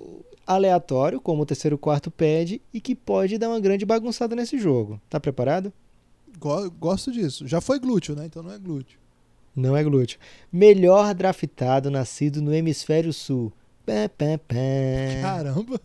aleatório, 0.46 1.22
como 1.22 1.44
o 1.44 1.46
terceiro 1.46 1.78
quarto 1.78 2.12
pede, 2.12 2.62
e 2.74 2.82
que 2.82 2.96
pode 2.96 3.38
dar 3.38 3.50
uma 3.50 3.60
grande 3.60 3.86
bagunçada 3.86 4.36
nesse 4.36 4.58
jogo. 4.58 5.00
Tá 5.10 5.20
preparado? 5.20 5.72
Gosto 6.80 7.12
disso. 7.12 7.48
Já 7.48 7.62
foi 7.62 7.80
glúteo, 7.80 8.16
né? 8.16 8.26
Então 8.26 8.44
não 8.44 8.52
é 8.52 8.58
glúteo. 8.58 9.00
Não 9.56 9.78
é 9.78 9.84
glúteo. 9.84 10.20
Melhor 10.52 11.14
draftado 11.14 11.92
nascido 11.92 12.42
no 12.42 12.54
hemisfério 12.54 13.14
sul. 13.14 13.54
Pá, 13.86 14.10
pá, 14.10 14.40
pá. 14.48 15.22
Caramba! 15.22 15.80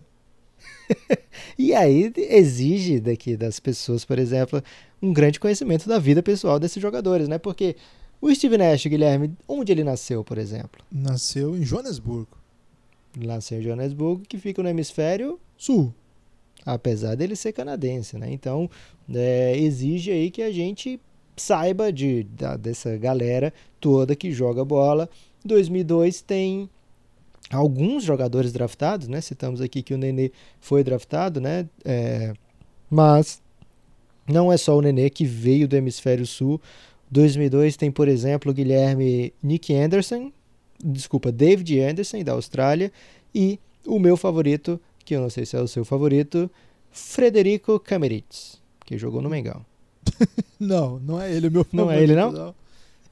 e 1.58 1.74
aí 1.74 2.12
exige 2.16 2.98
daqui 2.98 3.36
das 3.36 3.60
pessoas, 3.60 4.04
por 4.04 4.18
exemplo, 4.18 4.62
um 5.02 5.12
grande 5.12 5.38
conhecimento 5.38 5.88
da 5.88 5.98
vida 5.98 6.22
pessoal 6.22 6.58
desses 6.58 6.80
jogadores, 6.80 7.28
né? 7.28 7.38
Porque 7.38 7.76
o 8.20 8.34
Steve 8.34 8.56
Nash, 8.56 8.86
Guilherme, 8.86 9.36
onde 9.46 9.70
ele 9.70 9.84
nasceu, 9.84 10.24
por 10.24 10.38
exemplo? 10.38 10.82
Nasceu 10.90 11.56
em 11.56 11.64
Joanesburgo. 11.64 12.37
Nasceu 13.26 13.58
em 13.58 13.62
Joanesburgo, 13.62 14.22
que 14.28 14.38
fica 14.38 14.62
no 14.62 14.68
hemisfério 14.68 15.38
sul. 15.56 15.92
Apesar 16.64 17.14
dele 17.14 17.34
ser 17.34 17.52
canadense, 17.52 18.18
né? 18.18 18.30
Então, 18.30 18.68
é, 19.12 19.56
exige 19.56 20.10
aí 20.10 20.30
que 20.30 20.42
a 20.42 20.52
gente 20.52 21.00
saiba 21.36 21.92
de, 21.92 22.24
da, 22.24 22.56
dessa 22.56 22.96
galera 22.96 23.52
toda 23.80 24.16
que 24.16 24.30
joga 24.32 24.64
bola. 24.64 25.08
2002 25.44 26.20
tem 26.20 26.68
alguns 27.50 28.04
jogadores 28.04 28.52
draftados, 28.52 29.08
né? 29.08 29.20
Citamos 29.20 29.60
aqui 29.60 29.82
que 29.82 29.94
o 29.94 29.98
Nenê 29.98 30.32
foi 30.60 30.84
draftado, 30.84 31.40
né? 31.40 31.66
É, 31.84 32.34
mas 32.90 33.40
não 34.26 34.52
é 34.52 34.56
só 34.56 34.76
o 34.76 34.82
Nenê 34.82 35.08
que 35.08 35.24
veio 35.24 35.66
do 35.66 35.76
hemisfério 35.76 36.26
sul. 36.26 36.60
2002 37.10 37.76
tem, 37.76 37.90
por 37.90 38.08
exemplo, 38.08 38.50
o 38.50 38.54
Guilherme 38.54 39.32
Nick 39.42 39.74
Anderson, 39.74 40.30
desculpa, 40.82 41.32
David 41.32 41.80
Anderson 41.80 42.22
da 42.22 42.32
Austrália 42.32 42.92
e 43.34 43.58
o 43.86 43.98
meu 43.98 44.16
favorito, 44.16 44.80
que 45.04 45.14
eu 45.14 45.20
não 45.20 45.30
sei 45.30 45.46
se 45.46 45.56
é 45.56 45.60
o 45.60 45.68
seu 45.68 45.84
favorito, 45.84 46.50
Frederico 46.90 47.78
Cameritz, 47.78 48.60
que 48.84 48.98
jogou 48.98 49.22
no 49.22 49.30
Mengão. 49.30 49.64
não, 50.58 50.98
não 51.00 51.20
é 51.20 51.32
ele 51.32 51.48
o 51.48 51.50
meu 51.50 51.64
favorito. 51.64 51.86
Não 51.86 51.90
é 51.90 52.02
ele 52.02 52.14
não? 52.14 52.32
não. 52.32 52.54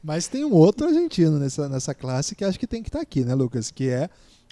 Mas 0.03 0.29
tem 0.29 0.45
um 0.45 0.53
outro 0.53 0.87
argentino 0.87 1.39
nessa, 1.39 1.69
nessa 1.69 1.95
classe 1.95 2.35
que 2.35 2.45
acho 2.45 2.59
que 2.59 2.67
tem 2.67 2.83
que 2.83 2.89
estar 2.89 3.01
tá 3.01 3.03
aqui, 3.03 3.25
né, 3.25 3.35
Lucas? 3.35 3.71
Que 3.71 3.89
é 3.89 4.09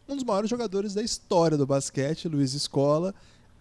um 0.08 0.14
dos 0.14 0.24
maiores 0.24 0.50
jogadores 0.50 0.94
da 0.94 1.02
história 1.02 1.56
do 1.56 1.66
basquete, 1.66 2.28
Luiz 2.28 2.54
Escola 2.54 3.14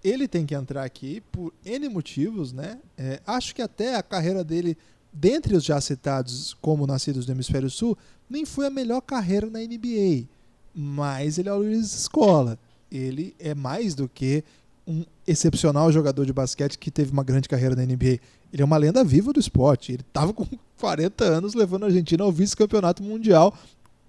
ele 0.04 0.28
tem 0.28 0.46
que 0.46 0.54
entrar 0.54 0.84
aqui 0.84 1.22
por 1.32 1.54
N 1.66 1.88
motivos, 1.88 2.52
né? 2.52 2.80
É, 2.98 3.22
acho 3.26 3.56
que 3.56 3.62
até 3.62 3.96
a 3.96 4.04
carreira 4.04 4.44
dele, 4.44 4.78
dentre 5.14 5.56
os 5.56 5.64
já 5.64 5.80
citados 5.80 6.56
como 6.60 6.88
nascidos 6.88 7.26
do 7.26 7.32
Hemisfério 7.32 7.70
Sul, 7.70 7.98
nem 8.30 8.46
foi 8.46 8.66
a 8.66 8.70
melhor 8.70 9.02
carreira 9.02 9.48
na 9.48 9.60
NBA. 9.60 10.26
Mas 10.74 11.38
ele 11.38 11.50
é 11.50 11.54
o 11.54 11.58
Luiz 11.58 11.94
Escola. 11.94 12.58
Ele 12.92 13.36
é 13.40 13.54
mais 13.54 13.94
do 13.94 14.10
que 14.10 14.44
um 14.88 15.06
excepcional 15.26 15.92
jogador 15.92 16.26
de 16.26 16.34
basquete 16.34 16.78
que 16.78 16.92
teve 16.92 17.12
uma 17.12 17.24
grande 17.24 17.48
carreira 17.48 17.76
na 17.76 17.86
NBA. 17.86 18.20
Ele 18.52 18.62
é 18.62 18.66
uma 18.66 18.78
lenda 18.78 19.04
viva 19.04 19.32
do 19.32 19.40
esporte. 19.40 19.92
Ele 19.92 20.02
estava 20.02 20.34
com 20.34 20.46
40 20.80 21.24
anos 21.24 21.54
levando 21.54 21.84
a 21.84 21.88
Argentina 21.88 22.24
ao 22.24 22.32
vice-campeonato 22.32 23.04
mundial 23.04 23.56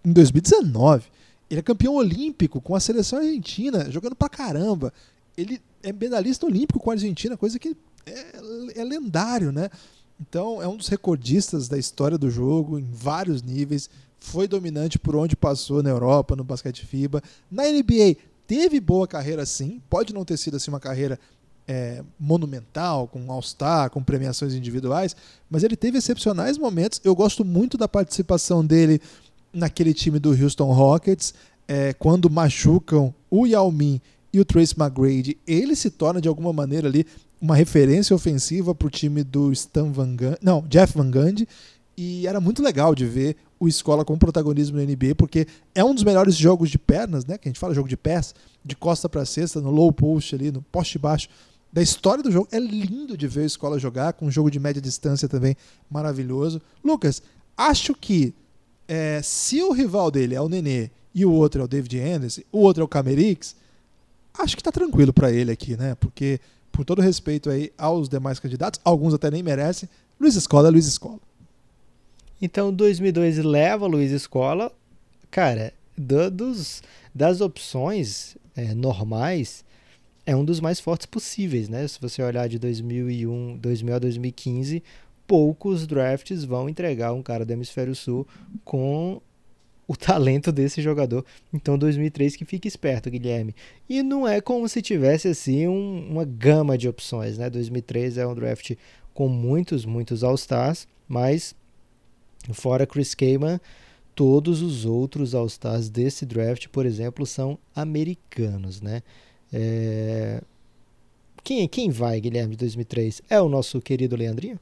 em 0.05 0.13
2019. 0.13 1.05
Ele 1.51 1.61
é 1.61 1.63
campeão 1.63 1.95
olímpico 1.95 2.61
com 2.61 2.75
a 2.75 2.81
seleção 2.81 3.19
argentina, 3.19 3.91
jogando 3.91 4.17
pra 4.17 4.29
caramba. 4.29 4.93
Ele 5.37 5.61
é 5.83 5.93
medalhista 5.93 6.47
olímpico 6.47 6.81
com 6.81 6.91
a 6.91 6.95
Argentina, 6.95 7.37
coisa 7.37 7.59
que 7.59 7.77
é, 8.07 8.81
é 8.81 8.85
lendário, 8.85 9.53
né? 9.53 9.69
Então 10.27 10.63
é 10.63 10.67
um 10.67 10.77
dos 10.77 10.89
recordistas 10.89 11.69
da 11.69 11.77
história 11.77 12.17
do 12.17 12.31
jogo 12.31 12.79
em 12.79 12.89
vários 12.91 13.43
níveis. 13.43 13.91
Foi 14.19 14.49
dominante 14.49 14.99
por 14.99 15.15
onde 15.15 15.37
passou 15.37 15.83
na 15.83 15.91
Europa, 15.91 16.35
no 16.35 16.43
basquete 16.43 16.87
FIBA. 16.87 17.23
Na 17.51 17.65
NBA 17.65 18.17
teve 18.47 18.81
boa 18.81 19.07
carreira 19.07 19.45
sim, 19.45 19.83
pode 19.91 20.15
não 20.15 20.25
ter 20.25 20.39
sido 20.39 20.57
assim 20.57 20.71
uma 20.71 20.81
carreira 20.81 21.19
é, 21.69 22.03
monumental, 22.19 23.07
com 23.07 23.31
All-Star, 23.31 23.91
com 23.91 24.03
premiações 24.03 24.55
individuais, 24.55 25.15
mas 25.51 25.63
ele 25.63 25.77
teve 25.77 25.99
excepcionais 25.99 26.57
momentos. 26.57 27.01
Eu 27.05 27.15
gosto 27.15 27.45
muito 27.45 27.77
da 27.77 27.89
participação 27.89 28.65
dele 28.65 29.01
naquele 29.53 29.93
time 29.93 30.19
do 30.19 30.31
Houston 30.31 30.73
Rockets, 30.73 31.35
é, 31.69 31.93
quando 31.93 32.31
machucam 32.31 33.15
o 33.31 33.47
Yao 33.47 33.71
Ming 33.71 34.01
e 34.33 34.41
o 34.41 34.45
Trace 34.45 34.75
McGrady, 34.77 35.39
ele 35.47 35.77
se 35.77 35.91
torna 35.91 36.21
de 36.21 36.29
alguma 36.29 36.53
maneira 36.53 36.89
ali 36.89 37.07
uma 37.45 37.55
referência 37.55 38.17
ofensiva 38.17 38.75
para 38.75 38.87
o 38.89 38.91
time 38.91 39.23
do 39.23 39.53
Stan 39.53 39.93
Van 39.93 40.17
Gundy, 40.17 40.39
não, 40.41 40.63
Jeff 40.67 40.97
Van 40.97 41.11
Gundy, 41.11 41.47
e 41.95 42.27
era 42.27 42.41
muito 42.41 42.63
legal 42.63 42.95
de 42.95 43.05
ver 43.05 43.37
o 43.61 43.69
Escola 43.69 44.03
com 44.03 44.17
protagonismo 44.17 44.79
no 44.79 44.83
NBA, 44.83 45.15
porque 45.15 45.47
é 45.75 45.85
um 45.85 45.95
dos 45.95 46.05
melhores 46.05 46.37
jogos 46.37 46.71
de 46.71 46.79
pernas, 46.79 47.27
né, 47.27 47.37
que 47.37 47.47
a 47.47 47.51
gente 47.51 47.61
fala 47.61 47.75
jogo 47.75 47.87
de 47.87 47.99
pés, 47.99 48.35
de 48.65 48.75
costa 48.75 49.11
para 49.11 49.27
cesta, 49.27 49.61
no 49.61 49.71
low 49.71 49.93
post 49.93 50.35
ali, 50.35 50.51
no 50.51 50.63
poste 50.63 50.99
baixo, 50.99 51.29
da 51.71 51.83
história 51.83 52.25
do 52.25 52.33
jogo. 52.33 52.49
É 52.51 52.59
lindo 52.59 53.15
de 53.15 53.29
ver 53.29 53.43
a 53.43 53.47
Escola 53.47 53.79
jogar, 53.79 54.15
com 54.15 54.25
um 54.25 54.31
jogo 54.31 54.51
de 54.51 54.59
média 54.59 54.81
distância 54.81 55.29
também 55.29 55.55
maravilhoso. 55.91 56.63
Lucas, 56.83 57.21
acho 57.59 57.93
que 57.95 58.35
é, 58.89 59.21
se 59.23 59.63
o 59.63 59.71
rival 59.71 60.11
dele 60.11 60.35
é 60.35 60.41
o 60.41 60.49
Nenê 60.49 60.91
e 61.15 61.27
o 61.27 61.31
outro 61.31 61.61
é 61.61 61.65
o 61.67 61.69
David 61.69 62.01
Anderson, 62.01 62.41
o 62.51 62.61
outro 62.61 62.81
é 62.81 62.85
o 62.87 62.89
Camerix, 62.89 63.55
acho 64.33 64.57
que 64.57 64.63
está 64.63 64.73
tranquilo 64.73 65.13
para 65.13 65.31
ele 65.31 65.53
aqui, 65.53 65.77
né? 65.77 65.95
Porque, 65.97 66.41
por 66.75 66.85
todo 66.85 67.01
respeito 67.01 67.49
aí 67.49 67.73
aos 67.79 68.09
demais 68.09 68.41
candidatos, 68.41 68.81
alguns 68.85 69.15
até 69.15 69.31
nem 69.31 69.43
merecem, 69.43 69.89
Luiz 70.21 70.35
Escola 70.35 70.69
é 70.69 70.71
Luiz 70.71 70.87
Escola. 70.87 71.21
Então, 72.43 72.73
2002 72.73 73.39
leva 73.39 73.87
Luiz 73.87 74.11
Escola. 74.11 74.73
Cara, 75.31 75.73
do, 75.97 76.31
dos, 76.31 76.83
das 77.15 77.41
opções 77.41 78.37
é, 78.57 78.75
normais, 78.75 79.65
é 80.27 80.35
um 80.35 80.45
dos 80.45 80.61
mais 80.61 80.81
fortes 80.81 81.07
possíveis, 81.07 81.69
né? 81.69 81.87
Se 81.87 82.01
você 82.01 82.23
olhar 82.23 82.49
de 82.49 82.59
2001, 82.59 83.57
2000 83.59 83.95
a 83.95 83.99
2015, 83.99 84.83
poucos 85.27 85.87
drafts 85.87 86.45
vão 86.45 86.69
entregar 86.69 87.13
um 87.13 87.23
cara 87.23 87.45
do 87.45 87.53
Hemisfério 87.53 87.95
Sul 87.95 88.27
com 88.65 89.21
o 89.89 89.97
talento 89.97 90.51
desse 90.51 90.81
jogador. 90.81 91.25
Então 91.53 91.79
2003 91.79 92.37
que 92.37 92.45
fique 92.45 92.69
esperto, 92.69 93.11
Guilherme. 93.11 93.55
E 93.89 94.03
não 94.03 94.27
é 94.27 94.41
como 94.41 94.69
se 94.69 94.83
tivesse 94.83 95.29
assim 95.29 95.67
um, 95.67 96.11
uma 96.11 96.25
gama 96.25 96.77
de 96.77 96.89
opções, 96.89 97.39
né? 97.39 97.51
2003 97.51 98.19
é 98.19 98.27
um 98.27 98.35
draft 98.35 98.73
com 99.13 99.29
muitos, 99.29 99.85
muitos 99.85 100.25
All-Stars, 100.25 100.89
mas 101.09 101.55
fora 102.53 102.87
Chris 102.87 103.15
Kaman, 103.15 103.61
todos 104.15 104.61
os 104.63 104.85
outros 104.85 105.35
All-Stars 105.35 105.89
desse 105.89 106.27
draft, 106.27 106.69
por 106.69 106.85
exemplo, 106.85 107.25
são 107.25 107.59
americanos, 107.75 108.81
né? 108.81 109.03
É... 109.53 110.43
Quem, 111.45 111.69
quem 111.69 111.91
vai, 111.91 112.21
Guilherme, 112.21 112.53
de 112.53 112.59
2003? 112.59 113.23
É 113.29 113.41
o 113.41 113.49
nosso 113.49 113.81
querido 113.81 114.17
Leandrinho? 114.17 114.59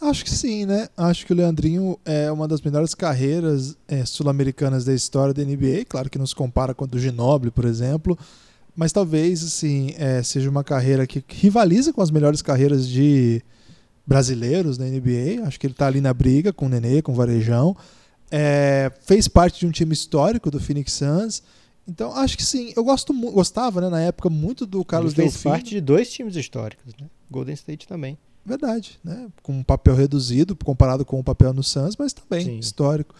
Acho 0.00 0.24
que 0.24 0.30
sim, 0.30 0.66
né? 0.66 0.88
Acho 0.96 1.24
que 1.24 1.32
o 1.32 1.36
Leandrinho 1.36 1.98
é 2.04 2.30
uma 2.30 2.46
das 2.46 2.60
melhores 2.60 2.94
carreiras 2.94 3.76
é, 3.88 4.04
sul-americanas 4.04 4.84
da 4.84 4.92
história 4.92 5.32
da 5.32 5.42
NBA. 5.42 5.86
Claro 5.88 6.10
que 6.10 6.18
não 6.18 6.26
se 6.26 6.34
compara 6.34 6.74
com 6.74 6.84
a 6.84 6.86
do 6.86 6.98
Ginobili, 6.98 7.50
por 7.50 7.64
exemplo. 7.64 8.18
mas 8.76 8.92
talvez 8.92 9.42
assim 9.42 9.94
é, 9.96 10.22
seja 10.22 10.50
uma 10.50 10.62
carreira 10.62 11.06
que 11.06 11.24
rivaliza 11.28 11.92
com 11.92 12.02
as 12.02 12.10
melhores 12.10 12.42
carreiras 12.42 12.86
de 12.86 13.42
brasileiros 14.06 14.76
na 14.76 14.84
NBA. 14.84 15.46
Acho 15.46 15.58
que 15.58 15.66
ele 15.66 15.72
está 15.72 15.86
ali 15.86 16.00
na 16.00 16.12
briga 16.12 16.52
com 16.52 16.66
o 16.66 16.68
Nenê, 16.68 17.00
com 17.00 17.12
o 17.12 17.14
Varejão. 17.14 17.74
É, 18.30 18.92
fez 19.06 19.28
parte 19.28 19.60
de 19.60 19.66
um 19.66 19.70
time 19.70 19.94
histórico 19.94 20.50
do 20.50 20.60
Phoenix 20.60 20.92
Suns. 20.92 21.42
Então, 21.88 22.14
acho 22.14 22.36
que 22.36 22.44
sim. 22.44 22.72
Eu 22.76 22.84
gosto, 22.84 23.14
gostava, 23.30 23.80
né, 23.80 23.88
na 23.88 24.00
época, 24.00 24.28
muito 24.28 24.66
do 24.66 24.84
Carlos 24.84 25.12
ele 25.16 25.30
fez 25.30 25.42
parte 25.42 25.70
de 25.70 25.80
dois 25.80 26.10
times 26.12 26.36
históricos, 26.36 26.92
né? 27.00 27.06
Golden 27.30 27.54
State 27.54 27.86
também. 27.86 28.18
Verdade, 28.46 28.98
né? 29.02 29.26
Com 29.42 29.58
um 29.58 29.62
papel 29.62 29.96
reduzido 29.96 30.54
comparado 30.54 31.04
com 31.04 31.18
o 31.18 31.24
papel 31.24 31.52
no 31.52 31.64
Suns, 31.64 31.96
mas 31.96 32.12
também 32.12 32.44
sim. 32.44 32.58
histórico. 32.58 33.12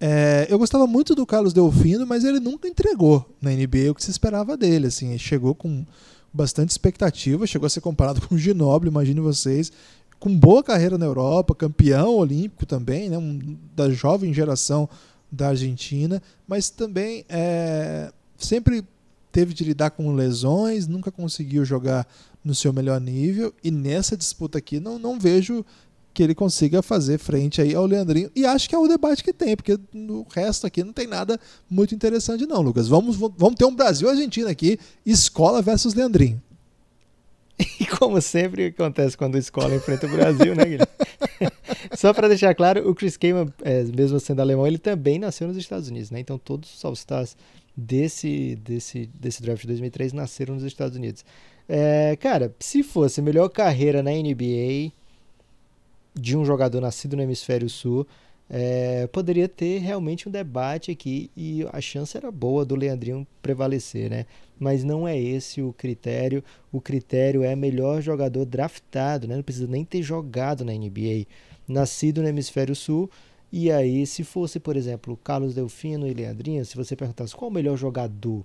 É, 0.00 0.46
eu 0.48 0.58
gostava 0.58 0.86
muito 0.86 1.14
do 1.14 1.26
Carlos 1.26 1.52
Delfino, 1.52 2.06
mas 2.06 2.24
ele 2.24 2.40
nunca 2.40 2.66
entregou 2.66 3.28
na 3.42 3.50
NBA 3.50 3.90
o 3.90 3.94
que 3.94 4.02
se 4.02 4.10
esperava 4.10 4.56
dele. 4.56 4.86
Assim, 4.86 5.10
ele 5.10 5.18
chegou 5.18 5.54
com 5.54 5.84
bastante 6.32 6.70
expectativa, 6.70 7.46
chegou 7.46 7.66
a 7.66 7.70
ser 7.70 7.82
comparado 7.82 8.22
com 8.26 8.34
o 8.34 8.38
Ginobili, 8.38 8.90
imagine 8.90 9.20
vocês 9.20 9.70
com 10.20 10.36
boa 10.36 10.62
carreira 10.62 10.98
na 10.98 11.06
Europa, 11.06 11.54
campeão 11.54 12.14
olímpico 12.16 12.66
também, 12.66 13.08
né, 13.08 13.16
um, 13.16 13.56
da 13.74 13.88
jovem 13.88 14.34
geração 14.34 14.86
da 15.32 15.48
Argentina, 15.48 16.22
mas 16.46 16.68
também 16.68 17.24
é, 17.26 18.12
sempre 18.36 18.84
teve 19.32 19.54
de 19.54 19.64
lidar 19.64 19.90
com 19.90 20.12
lesões, 20.12 20.86
nunca 20.86 21.10
conseguiu 21.10 21.64
jogar 21.64 22.06
no 22.44 22.54
seu 22.54 22.72
melhor 22.72 23.00
nível 23.00 23.52
e 23.62 23.70
nessa 23.70 24.16
disputa 24.16 24.58
aqui 24.58 24.80
não, 24.80 24.98
não 24.98 25.18
vejo 25.18 25.64
que 26.12 26.22
ele 26.22 26.34
consiga 26.34 26.82
fazer 26.82 27.18
frente 27.18 27.60
aí 27.60 27.74
ao 27.74 27.86
Leandrinho 27.86 28.30
e 28.34 28.44
acho 28.44 28.68
que 28.68 28.74
é 28.74 28.78
o 28.78 28.88
debate 28.88 29.22
que 29.22 29.32
tem, 29.32 29.54
porque 29.54 29.78
no 29.92 30.26
resto 30.30 30.66
aqui 30.66 30.82
não 30.82 30.92
tem 30.92 31.06
nada 31.06 31.38
muito 31.68 31.94
interessante 31.94 32.46
não, 32.46 32.60
Lucas. 32.60 32.88
Vamos, 32.88 33.16
vamos 33.16 33.54
ter 33.54 33.64
um 33.64 33.74
Brasil-Argentina 33.74 34.50
aqui, 34.50 34.78
escola 35.04 35.62
versus 35.62 35.94
Leandrinho. 35.94 36.40
E 37.78 37.86
como 37.86 38.20
sempre 38.22 38.66
acontece 38.66 39.16
quando 39.16 39.36
a 39.36 39.38
escola 39.38 39.74
enfrenta 39.74 40.06
o 40.06 40.10
Brasil, 40.10 40.54
né, 40.54 40.64
Guilherme? 40.64 40.86
Só 41.96 42.12
para 42.12 42.28
deixar 42.28 42.54
claro, 42.54 42.88
o 42.88 42.94
Chris 42.94 43.16
Kaman, 43.16 43.52
é, 43.62 43.84
mesmo 43.84 44.18
sendo 44.18 44.40
alemão, 44.40 44.66
ele 44.66 44.78
também 44.78 45.18
nasceu 45.18 45.46
nos 45.46 45.56
Estados 45.56 45.88
Unidos, 45.88 46.10
né? 46.10 46.20
Então 46.20 46.38
todos 46.38 46.74
os 46.74 46.84
All-Stars 46.84 47.36
desse, 47.76 48.56
desse, 48.56 49.10
desse 49.14 49.42
draft 49.42 49.62
de 49.62 49.68
2003 49.68 50.12
nasceram 50.12 50.54
nos 50.54 50.64
Estados 50.64 50.96
Unidos. 50.96 51.24
É, 51.72 52.16
cara, 52.16 52.52
se 52.58 52.82
fosse 52.82 53.22
melhor 53.22 53.48
carreira 53.48 54.02
na 54.02 54.10
NBA 54.10 54.90
de 56.12 56.36
um 56.36 56.44
jogador 56.44 56.80
nascido 56.80 57.16
no 57.16 57.22
Hemisfério 57.22 57.70
Sul, 57.70 58.04
é, 58.50 59.06
poderia 59.06 59.48
ter 59.48 59.78
realmente 59.78 60.28
um 60.28 60.32
debate 60.32 60.90
aqui 60.90 61.30
e 61.36 61.64
a 61.72 61.80
chance 61.80 62.16
era 62.16 62.28
boa 62.32 62.64
do 62.64 62.74
Leandrinho 62.74 63.24
prevalecer, 63.40 64.10
né? 64.10 64.26
Mas 64.58 64.82
não 64.82 65.06
é 65.06 65.16
esse 65.16 65.62
o 65.62 65.72
critério. 65.72 66.42
O 66.72 66.80
critério 66.80 67.44
é 67.44 67.54
melhor 67.54 68.02
jogador 68.02 68.44
draftado, 68.44 69.28
né? 69.28 69.36
Não 69.36 69.42
precisa 69.44 69.68
nem 69.68 69.84
ter 69.84 70.02
jogado 70.02 70.64
na 70.64 70.72
NBA, 70.72 71.24
nascido 71.68 72.20
no 72.20 72.26
Hemisfério 72.26 72.74
Sul. 72.74 73.08
E 73.52 73.70
aí, 73.70 74.04
se 74.08 74.24
fosse, 74.24 74.58
por 74.58 74.76
exemplo, 74.76 75.16
Carlos 75.22 75.54
Delfino 75.54 76.08
e 76.08 76.14
Leandrinho, 76.14 76.64
se 76.64 76.76
você 76.76 76.96
perguntasse 76.96 77.32
qual 77.32 77.48
o 77.48 77.54
melhor 77.54 77.76
jogador, 77.76 78.44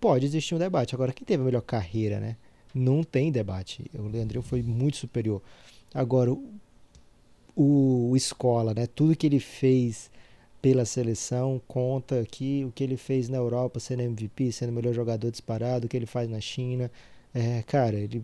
pode 0.00 0.26
existir 0.26 0.54
um 0.54 0.58
debate. 0.58 0.94
Agora, 0.94 1.12
quem 1.12 1.26
teve 1.26 1.42
a 1.42 1.46
melhor 1.46 1.62
carreira, 1.62 2.20
né? 2.20 2.36
Não 2.74 3.02
tem 3.02 3.30
debate. 3.30 3.90
O 3.94 4.08
Leandrinho 4.08 4.42
foi 4.42 4.62
muito 4.62 4.96
superior. 4.96 5.42
Agora, 5.94 6.32
o, 6.32 6.42
o 7.56 8.16
Escola, 8.16 8.74
né? 8.74 8.86
Tudo 8.86 9.16
que 9.16 9.26
ele 9.26 9.40
fez 9.40 10.10
pela 10.60 10.84
seleção 10.84 11.60
conta 11.66 12.20
aqui 12.20 12.64
o 12.66 12.72
que 12.72 12.84
ele 12.84 12.96
fez 12.96 13.28
na 13.28 13.36
Europa, 13.36 13.80
sendo 13.80 14.02
MVP, 14.02 14.52
sendo 14.52 14.70
o 14.70 14.72
melhor 14.72 14.94
jogador 14.94 15.30
disparado, 15.30 15.86
o 15.86 15.88
que 15.88 15.96
ele 15.96 16.06
faz 16.06 16.30
na 16.30 16.40
China. 16.40 16.90
É, 17.34 17.62
cara, 17.62 17.96
ele 17.98 18.22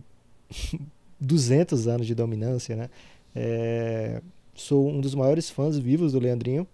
200 1.20 1.88
anos 1.88 2.06
de 2.06 2.14
dominância, 2.14 2.76
né? 2.76 2.90
É, 3.34 4.22
sou 4.54 4.88
um 4.88 5.00
dos 5.00 5.14
maiores 5.14 5.50
fãs 5.50 5.78
vivos 5.78 6.12
do 6.12 6.18
Leandrinho 6.20 6.66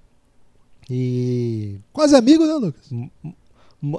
e 0.88 1.78
quase 1.92 2.14
amigo, 2.14 2.46
né, 2.46 2.54
Lucas? 2.54 2.90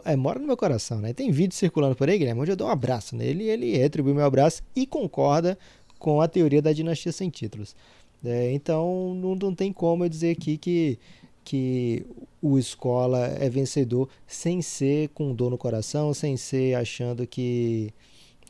É, 0.06 0.16
mora 0.16 0.40
no 0.40 0.48
meu 0.48 0.58
coração, 0.58 1.00
né? 1.00 1.14
Tem 1.14 1.32
vídeo 1.32 1.54
circulando 1.54 1.96
por 1.96 2.10
aí, 2.10 2.18
Guilherme, 2.18 2.42
onde 2.42 2.52
eu 2.52 2.56
dou 2.56 2.68
um 2.68 2.72
abraço 2.72 3.16
nele 3.16 3.44
e 3.44 3.50
ele 3.50 3.78
retribui 3.78 4.14
meu 4.14 4.26
abraço 4.26 4.62
e 4.76 4.86
concorda 4.86 5.58
com 6.00 6.22
a 6.22 6.28
teoria 6.28 6.62
da 6.62 6.74
dinastia 6.74 7.12
sem 7.12 7.30
títulos. 7.30 7.76
É, 8.24 8.52
então 8.52 9.14
não, 9.16 9.36
não 9.36 9.54
tem 9.54 9.72
como 9.72 10.04
eu 10.04 10.10
dizer 10.10 10.32
aqui 10.32 10.58
que, 10.58 10.98
que 11.44 12.06
o 12.42 12.58
Escola 12.58 13.28
é 13.40 13.50
vencedor 13.50 14.10
sem 14.26 14.62
ser 14.62 15.10
com 15.10 15.34
dor 15.34 15.52
no 15.52 15.58
coração, 15.58 16.14
sem 16.14 16.36
ser 16.38 16.76
achando 16.76 17.28
que, 17.28 17.94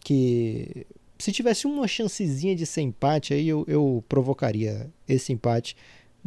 que 0.04 0.86
se 1.18 1.32
tivesse 1.32 1.66
uma 1.66 1.88
chancezinha 1.88 2.56
de 2.56 2.66
ser 2.66 2.82
empate, 2.82 3.34
aí 3.34 3.48
eu, 3.48 3.66
eu 3.68 4.04
provocaria 4.08 4.90
esse 5.08 5.32
empate. 5.34 5.76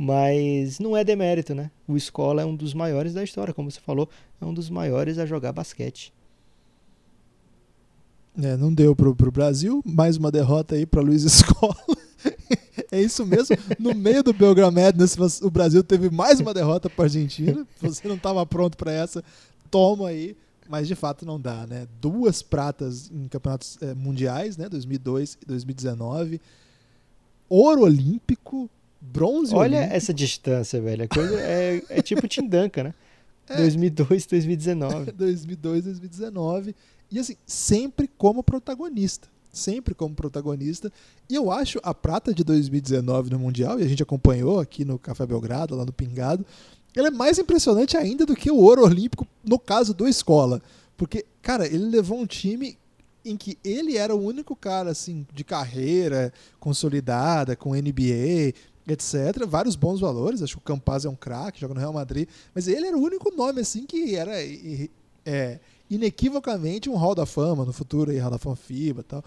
Mas 0.01 0.79
não 0.79 0.97
é 0.97 1.03
demérito, 1.03 1.57
né? 1.57 1.73
O 1.89 1.97
Escola 1.97 2.43
é 2.43 2.45
um 2.45 2.55
dos 2.55 2.73
maiores 2.73 3.15
da 3.15 3.25
história, 3.25 3.53
como 3.53 3.69
você 3.69 3.81
falou, 3.81 4.09
é 4.41 4.45
um 4.45 4.55
dos 4.55 4.71
maiores 4.71 5.19
a 5.19 5.27
jogar 5.27 5.53
basquete. 5.53 6.13
É, 8.41 8.57
não 8.57 8.73
deu 8.73 8.95
pro, 8.95 9.13
pro 9.17 9.33
Brasil, 9.33 9.83
mais 9.85 10.17
uma 10.17 10.31
derrota 10.31 10.77
aí 10.77 10.87
para 10.87 11.01
Luiz 11.01 11.25
Escola. 11.27 11.75
é 12.93 13.03
isso 13.03 13.27
mesmo. 13.27 13.57
No 13.77 13.93
meio 13.93 14.23
do 14.23 14.33
Belgram 14.33 14.71
Madness, 14.71 15.17
o 15.43 15.51
Brasil 15.51 15.83
teve 15.83 16.09
mais 16.11 16.39
uma 16.39 16.55
derrota 16.55 16.89
para 16.89 17.07
a 17.07 17.07
Argentina. 17.07 17.67
Você 17.83 18.07
não 18.07 18.15
estava 18.15 18.47
pronto 18.47 18.77
para 18.77 18.93
essa, 18.93 19.25
toma 19.69 20.11
aí. 20.11 20.37
Mas 20.69 20.87
de 20.87 20.95
fato 20.95 21.27
não 21.27 21.41
dá, 21.41 21.67
né? 21.67 21.89
Duas 22.01 22.41
pratas 22.41 23.11
em 23.11 23.27
campeonatos 23.27 23.79
é, 23.81 23.95
mundiais, 23.95 24.57
né? 24.57 24.69
2002 24.69 25.39
e 25.43 25.47
2019. 25.47 26.41
Ouro 27.49 27.81
olímpico, 27.81 28.71
bronze 29.01 29.55
Olha 29.55 29.79
olímpico. 29.79 29.97
essa 29.97 30.15
distância, 30.15 30.81
velho. 30.81 31.05
A 31.05 31.09
coisa 31.09 31.41
é, 31.41 31.83
é 31.89 32.03
tipo 32.03 32.27
Tim 32.29 32.47
Duncan, 32.47 32.85
né? 32.85 32.95
É. 33.49 33.57
2002, 33.57 34.27
2019. 34.27 35.13
2002, 35.13 35.85
2019. 35.85 36.75
E 37.11 37.19
assim, 37.19 37.37
sempre 37.47 38.09
como 38.19 38.43
protagonista 38.43 39.29
sempre 39.51 39.95
como 39.95 40.15
protagonista. 40.15 40.93
E 41.29 41.35
eu 41.35 41.51
acho 41.51 41.81
a 41.83 41.93
prata 41.93 42.33
de 42.33 42.45
2019 42.45 43.31
no 43.31 43.39
Mundial, 43.39 43.81
e 43.81 43.83
a 43.83 43.89
gente 43.89 44.03
acompanhou 44.03 44.61
aqui 44.61 44.85
no 44.85 44.99
Café 44.99 45.27
Belgrado, 45.27 45.75
lá 45.75 45.85
no 45.85 45.93
Pingado, 45.93 46.45
ela 46.97 47.09
é 47.09 47.11
mais 47.11 47.39
impressionante 47.39 47.97
ainda 47.97 48.25
do 48.25 48.35
que 48.35 48.51
o 48.51 48.57
ouro 48.57 48.85
olímpico 48.85 49.27
no 49.45 49.59
caso 49.59 49.93
do 49.93 50.09
Escola. 50.09 50.63
Porque, 50.97 51.25
cara, 51.43 51.67
ele 51.67 51.85
levou 51.85 52.19
um 52.19 52.27
time 52.27 52.79
em 53.25 53.37
que 53.37 53.59
ele 53.63 53.97
era 53.97 54.15
o 54.15 54.21
único 54.21 54.57
cara 54.57 54.91
assim 54.91 55.27
de 55.35 55.45
carreira 55.45 56.33
consolidada 56.59 57.55
com 57.55 57.75
NBA, 57.75 58.55
etc. 58.93 59.47
Vários 59.47 59.77
bons 59.77 60.01
valores. 60.01 60.43
Acho 60.43 60.57
que 60.57 60.63
o 60.63 60.65
Campaz 60.65 61.05
é 61.05 61.09
um 61.09 61.15
craque, 61.15 61.61
joga 61.61 61.75
no 61.75 61.81
Real 61.81 61.93
Madrid, 61.93 62.29
mas 62.55 62.69
ele 62.69 62.87
era 62.87 62.97
o 62.97 63.03
único 63.03 63.35
nome 63.35 63.61
assim 63.61 63.85
que 63.87 64.17
era 64.17 64.33
é, 65.25 65.61
inequivocamente 65.91 66.89
um 66.89 66.97
Hall 66.97 67.15
da 67.15 67.27
Fama 67.27 67.65
no 67.65 67.73
futuro, 67.73 68.11
aí, 68.11 68.19
Hall 68.19 68.31
da 68.31 68.39
Fama 68.39 68.57
FIBA 68.57 69.01
e 69.01 69.05
tal. 69.05 69.25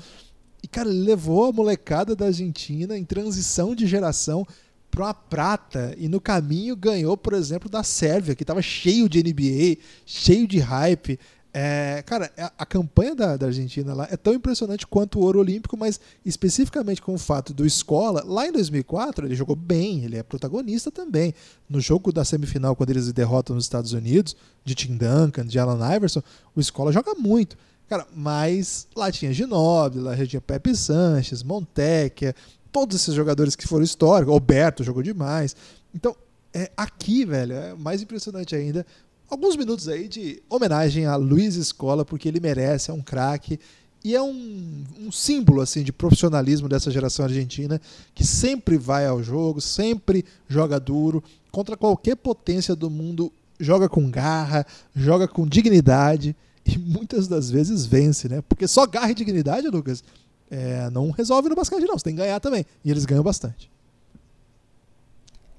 E, 0.63 0.67
cara, 0.67 0.89
ele 0.89 1.03
levou 1.03 1.45
a 1.45 1.51
molecada 1.51 2.15
da 2.15 2.25
Argentina 2.27 2.97
em 2.97 3.03
transição 3.03 3.73
de 3.73 3.87
geração 3.87 4.45
para 4.91 5.05
uma 5.05 5.13
prata 5.13 5.95
e 5.97 6.07
no 6.07 6.19
caminho 6.19 6.75
ganhou, 6.75 7.15
por 7.17 7.33
exemplo, 7.33 7.69
da 7.69 7.81
Sérvia, 7.81 8.35
que 8.35 8.43
estava 8.43 8.61
cheio 8.61 9.07
de 9.07 9.23
NBA, 9.23 9.81
cheio 10.05 10.47
de 10.47 10.59
hype. 10.59 11.17
É, 11.53 12.01
cara, 12.05 12.31
a, 12.37 12.53
a 12.59 12.65
campanha 12.65 13.13
da, 13.13 13.35
da, 13.35 13.47
Argentina 13.47 13.93
lá 13.93 14.07
é 14.09 14.15
tão 14.15 14.33
impressionante 14.33 14.87
quanto 14.87 15.19
o 15.19 15.21
ouro 15.21 15.39
olímpico, 15.39 15.75
mas 15.75 15.99
especificamente 16.25 17.01
com 17.01 17.13
o 17.13 17.17
fato 17.17 17.53
do 17.53 17.65
Escola, 17.65 18.23
lá 18.25 18.47
em 18.47 18.53
2004 18.53 19.27
ele 19.27 19.35
jogou 19.35 19.55
bem, 19.55 20.05
ele 20.05 20.15
é 20.15 20.23
protagonista 20.23 20.89
também. 20.89 21.33
No 21.69 21.81
jogo 21.81 22.13
da 22.13 22.23
semifinal, 22.23 22.73
quando 22.73 22.91
eles 22.91 23.11
derrotam 23.11 23.53
nos 23.53 23.65
Estados 23.65 23.91
Unidos, 23.91 24.35
de 24.63 24.73
Tim 24.75 24.95
Duncan, 24.95 25.45
de 25.45 25.59
Alan 25.59 25.93
Iverson, 25.93 26.21
o 26.55 26.61
Escola 26.61 26.91
joga 26.91 27.15
muito. 27.15 27.57
Cara, 27.89 28.07
mas 28.15 28.87
lá 28.95 29.11
tinha 29.11 29.33
Ginóbili, 29.33 30.01
lá 30.01 30.15
tinha 30.25 30.39
Pepe 30.39 30.73
Sanches, 30.73 31.43
Montecchia, 31.43 32.33
todos 32.71 32.95
esses 32.95 33.13
jogadores 33.13 33.57
que 33.57 33.67
foram 33.67 33.83
históricos, 33.83 34.33
Alberto 34.33 34.85
jogou 34.85 35.03
demais. 35.03 35.53
Então, 35.93 36.15
é, 36.53 36.71
aqui, 36.77 37.25
velho, 37.25 37.53
é 37.53 37.73
mais 37.73 38.01
impressionante 38.01 38.55
ainda 38.55 38.85
alguns 39.31 39.55
minutos 39.55 39.87
aí 39.87 40.09
de 40.09 40.43
homenagem 40.49 41.05
a 41.05 41.15
Luiz 41.15 41.55
Escola, 41.55 42.03
porque 42.03 42.27
ele 42.27 42.41
merece, 42.41 42.91
é 42.91 42.93
um 42.93 43.01
craque 43.01 43.57
e 44.03 44.13
é 44.13 44.21
um, 44.21 44.83
um, 44.99 45.11
símbolo 45.11 45.61
assim 45.61 45.83
de 45.83 45.93
profissionalismo 45.93 46.67
dessa 46.67 46.91
geração 46.91 47.23
argentina 47.23 47.79
que 48.13 48.25
sempre 48.25 48.77
vai 48.77 49.05
ao 49.07 49.23
jogo, 49.23 49.61
sempre 49.61 50.25
joga 50.49 50.79
duro 50.79 51.23
contra 51.49 51.77
qualquer 51.77 52.17
potência 52.17 52.75
do 52.75 52.89
mundo, 52.89 53.31
joga 53.57 53.87
com 53.87 54.09
garra, 54.09 54.65
joga 54.93 55.29
com 55.29 55.47
dignidade 55.47 56.35
e 56.65 56.77
muitas 56.77 57.27
das 57.27 57.49
vezes 57.49 57.85
vence, 57.85 58.27
né? 58.27 58.43
Porque 58.49 58.67
só 58.67 58.85
garra 58.85 59.11
e 59.11 59.15
dignidade, 59.15 59.67
Lucas, 59.67 60.03
é, 60.49 60.89
não 60.89 61.09
resolve 61.09 61.47
no 61.47 61.55
basquete 61.55 61.85
não, 61.85 61.97
você 61.97 62.03
tem 62.03 62.15
que 62.15 62.21
ganhar 62.21 62.39
também 62.41 62.65
e 62.83 62.91
eles 62.91 63.05
ganham 63.05 63.23
bastante. 63.23 63.71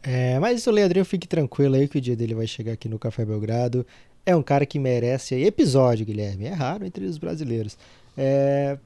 É, 0.02 0.38
mas 0.38 0.66
o 0.66 0.70
Leandrinho 0.70 1.04
fique 1.04 1.28
tranquilo 1.28 1.76
aí 1.76 1.86
que 1.86 1.98
o 1.98 2.00
dia 2.00 2.16
dele 2.16 2.34
vai 2.34 2.46
chegar 2.46 2.72
aqui 2.72 2.88
no 2.88 2.98
Café 2.98 3.24
Belgrado. 3.24 3.86
é 4.26 4.34
um 4.34 4.42
cara 4.42 4.66
que 4.66 4.78
merece 4.78 5.34
episódio, 5.34 6.04
Guilherme. 6.04 6.46
É 6.46 6.52
raro 6.52 6.84
entre 6.84 7.04
os 7.04 7.18
brasileiros. 7.18 7.78
É... 8.16 8.78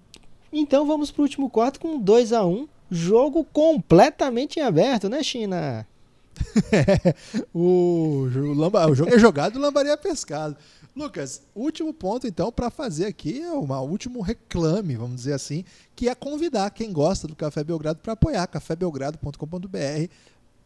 Então 0.52 0.86
vamos 0.86 1.10
para 1.10 1.20
o 1.20 1.24
último 1.24 1.50
quarto 1.50 1.80
com 1.80 1.98
2 1.98 2.32
a 2.32 2.44
1 2.44 2.50
um, 2.50 2.68
Jogo 2.90 3.44
completamente 3.44 4.60
em 4.60 4.62
aberto, 4.62 5.08
né, 5.08 5.22
China? 5.22 5.86
o, 7.52 8.28
o, 8.28 8.94
jogo 8.94 9.14
é 9.14 9.18
jogado 9.18 9.54
e 9.54 9.58
o 9.58 9.60
lambaria 9.60 9.92
é 9.92 9.96
pescado. 9.96 10.56
Lucas, 10.94 11.42
último 11.54 11.92
ponto 11.92 12.26
então 12.26 12.50
para 12.52 12.70
fazer 12.70 13.06
aqui 13.06 13.42
é 13.42 13.52
um 13.52 13.70
último 13.82 14.20
reclame, 14.20 14.96
vamos 14.96 15.16
dizer 15.16 15.32
assim, 15.32 15.64
que 15.94 16.08
é 16.08 16.14
convidar 16.14 16.70
quem 16.70 16.92
gosta 16.92 17.26
do 17.26 17.34
Café 17.36 17.64
Belgrado 17.64 17.98
para 17.98 18.12
apoiar 18.12 18.46
cafébelgrado.com.br, 18.46 20.10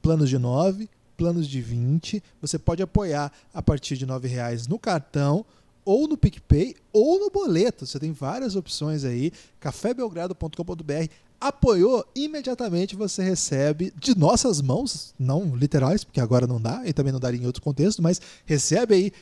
planos 0.03 0.29
de 0.29 0.39
9, 0.39 0.89
planos 1.17 1.47
de 1.47 1.61
20, 1.61 2.23
você 2.41 2.59
pode 2.59 2.83
apoiar 2.83 3.31
a 3.53 3.61
partir 3.61 3.97
de 3.97 4.05
R$ 4.05 4.27
reais 4.27 4.67
no 4.67 4.79
cartão 4.79 5.45
ou 5.85 6.09
no 6.09 6.17
PicPay 6.17 6.75
ou 6.93 7.19
no 7.19 7.31
boleto. 7.31 7.87
Você 7.87 7.99
tem 7.99 8.13
várias 8.13 8.57
opções 8.57 9.05
aí, 9.05 9.33
cafébelgrado.com.br 9.59 11.11
apoiou, 11.41 12.05
imediatamente 12.15 12.95
você 12.95 13.23
recebe 13.23 13.93
de 13.97 14.17
nossas 14.17 14.61
mãos, 14.61 15.15
não 15.19 15.57
literais, 15.57 16.05
porque 16.05 16.21
agora 16.21 16.47
não 16.47 16.61
dá, 16.61 16.83
e 16.85 16.93
também 16.93 17.13
não 17.13 17.19
daria 17.19 17.41
em 17.41 17.47
outro 17.47 17.63
contexto, 17.63 18.03
mas 18.03 18.21
recebe 18.45 18.95
aí 18.95 19.13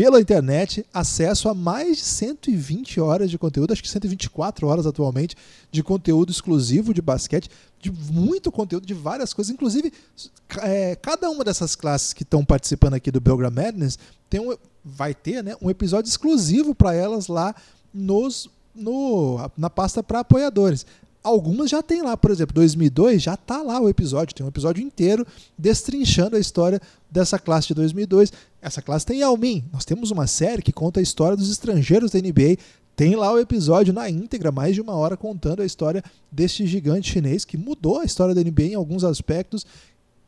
pela 0.00 0.18
internet 0.18 0.86
acesso 0.94 1.46
a 1.46 1.52
mais 1.52 1.98
de 1.98 2.04
120 2.04 2.98
horas 3.02 3.30
de 3.30 3.36
conteúdo, 3.36 3.70
acho 3.70 3.82
que 3.82 3.88
124 3.90 4.66
horas 4.66 4.86
atualmente, 4.86 5.36
de 5.70 5.82
conteúdo 5.82 6.32
exclusivo 6.32 6.94
de 6.94 7.02
basquete, 7.02 7.50
de 7.78 7.92
muito 7.92 8.50
conteúdo, 8.50 8.86
de 8.86 8.94
várias 8.94 9.34
coisas. 9.34 9.52
Inclusive, 9.52 9.92
é, 10.62 10.96
cada 10.96 11.28
uma 11.28 11.44
dessas 11.44 11.76
classes 11.76 12.14
que 12.14 12.22
estão 12.22 12.42
participando 12.42 12.94
aqui 12.94 13.10
do 13.10 13.20
Belgram 13.20 13.50
Madness 13.50 13.98
tem 14.30 14.40
um, 14.40 14.56
vai 14.82 15.12
ter 15.12 15.44
né, 15.44 15.54
um 15.60 15.68
episódio 15.68 16.08
exclusivo 16.08 16.74
para 16.74 16.94
elas 16.94 17.26
lá 17.26 17.54
nos, 17.92 18.48
no, 18.74 19.50
na 19.54 19.68
pasta 19.68 20.02
para 20.02 20.20
apoiadores. 20.20 20.86
Algumas 21.22 21.68
já 21.68 21.82
tem 21.82 22.00
lá, 22.00 22.16
por 22.16 22.30
exemplo, 22.30 22.54
2002 22.54 23.20
já 23.20 23.34
está 23.34 23.60
lá 23.60 23.78
o 23.78 23.86
episódio, 23.86 24.34
tem 24.34 24.46
um 24.46 24.48
episódio 24.48 24.82
inteiro 24.82 25.26
destrinchando 25.58 26.36
a 26.36 26.40
história 26.40 26.80
dessa 27.10 27.38
classe 27.38 27.68
de 27.68 27.74
2002. 27.74 28.32
Essa 28.62 28.82
classe 28.82 29.06
tem 29.06 29.20
Yao 29.20 29.36
Ming. 29.36 29.64
Nós 29.72 29.84
temos 29.84 30.10
uma 30.10 30.26
série 30.26 30.62
que 30.62 30.72
conta 30.72 31.00
a 31.00 31.02
história 31.02 31.36
dos 31.36 31.50
estrangeiros 31.50 32.10
da 32.10 32.18
NBA. 32.18 32.58
Tem 32.94 33.16
lá 33.16 33.32
o 33.32 33.38
episódio 33.38 33.94
na 33.94 34.10
íntegra, 34.10 34.52
mais 34.52 34.74
de 34.74 34.80
uma 34.80 34.94
hora, 34.94 35.16
contando 35.16 35.62
a 35.62 35.64
história 35.64 36.04
deste 36.30 36.66
gigante 36.66 37.12
chinês 37.12 37.44
que 37.44 37.56
mudou 37.56 38.00
a 38.00 38.04
história 38.04 38.34
da 38.34 38.42
NBA 38.42 38.64
em 38.64 38.74
alguns 38.74 39.04
aspectos. 39.04 39.64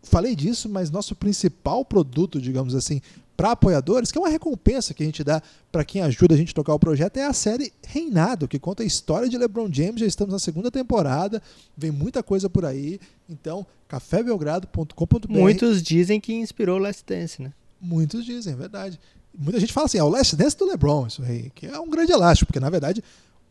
Falei 0.02 0.34
disso, 0.34 0.68
mas 0.68 0.90
nosso 0.90 1.14
principal 1.14 1.84
produto, 1.84 2.40
digamos 2.40 2.74
assim, 2.74 3.00
para 3.36 3.52
apoiadores, 3.52 4.10
que 4.10 4.18
é 4.18 4.20
uma 4.20 4.28
recompensa 4.28 4.94
que 4.94 5.02
a 5.02 5.06
gente 5.06 5.22
dá 5.22 5.42
para 5.70 5.84
quem 5.84 6.00
ajuda 6.02 6.34
a 6.34 6.36
gente 6.36 6.50
a 6.50 6.54
tocar 6.54 6.74
o 6.74 6.78
projeto, 6.78 7.16
é 7.18 7.24
a 7.24 7.32
série 7.32 7.72
Reinado, 7.86 8.48
que 8.48 8.58
conta 8.58 8.82
a 8.82 8.86
história 8.86 9.28
de 9.28 9.36
LeBron 9.36 9.68
James. 9.70 10.00
Já 10.00 10.06
estamos 10.06 10.32
na 10.32 10.38
segunda 10.38 10.70
temporada, 10.70 11.42
vem 11.76 11.90
muita 11.90 12.22
coisa 12.22 12.48
por 12.48 12.64
aí. 12.64 12.98
Então, 13.28 13.66
cafébelgrado.com.br. 13.88 15.28
Muitos 15.28 15.82
dizem 15.82 16.20
que 16.20 16.32
inspirou 16.32 16.78
Last 16.78 17.04
Dance, 17.06 17.42
né? 17.42 17.52
Muitos 17.82 18.24
dizem, 18.24 18.52
é 18.52 18.56
verdade. 18.56 19.00
Muita 19.36 19.58
gente 19.58 19.72
fala 19.72 19.86
assim, 19.86 19.98
é 19.98 20.04
o 20.04 20.08
Last 20.08 20.36
Dance 20.36 20.56
do 20.56 20.66
LeBron, 20.66 21.06
isso 21.06 21.22
aí, 21.22 21.50
que 21.54 21.66
é 21.66 21.78
um 21.80 21.90
grande 21.90 22.12
elástico, 22.12 22.46
porque 22.46 22.60
na 22.60 22.70
verdade 22.70 23.02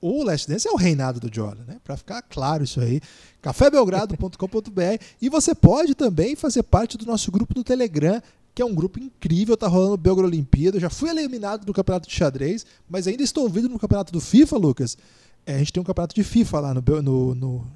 o 0.01 0.23
Last 0.23 0.49
Dance 0.49 0.67
é 0.67 0.71
o 0.71 0.75
reinado 0.75 1.19
do 1.19 1.33
Jordan, 1.33 1.63
né? 1.67 1.77
Para 1.83 1.95
ficar 1.95 2.21
claro 2.23 2.63
isso 2.63 2.81
aí, 2.81 2.99
cafébelgrado.com.br 3.41 5.03
e 5.21 5.29
você 5.29 5.53
pode 5.53 5.93
também 5.93 6.35
fazer 6.35 6.63
parte 6.63 6.97
do 6.97 7.05
nosso 7.05 7.31
grupo 7.31 7.53
do 7.53 7.63
Telegram, 7.63 8.19
que 8.53 8.61
é 8.61 8.65
um 8.65 8.73
grupo 8.73 8.99
incrível, 8.99 9.55
tá 9.55 9.67
rolando 9.67 9.93
o 9.93 9.97
Belgra 9.97 10.25
Olimpíada. 10.25 10.77
Eu 10.77 10.81
já 10.81 10.89
fui 10.89 11.09
eliminado 11.09 11.65
do 11.65 11.73
campeonato 11.73 12.09
de 12.09 12.15
xadrez, 12.15 12.65
mas 12.89 13.07
ainda 13.07 13.21
estou 13.21 13.43
ouvindo 13.43 13.69
no 13.69 13.77
campeonato 13.77 14.11
do 14.11 14.19
FIFA, 14.19 14.57
Lucas. 14.57 14.97
É, 15.45 15.55
a 15.55 15.57
gente 15.59 15.71
tem 15.71 15.81
um 15.81 15.85
campeonato 15.85 16.15
de 16.15 16.23
FIFA 16.23 16.59
lá 16.59 16.73
no, 16.73 16.81
no, 17.01 17.35
no 17.35 17.67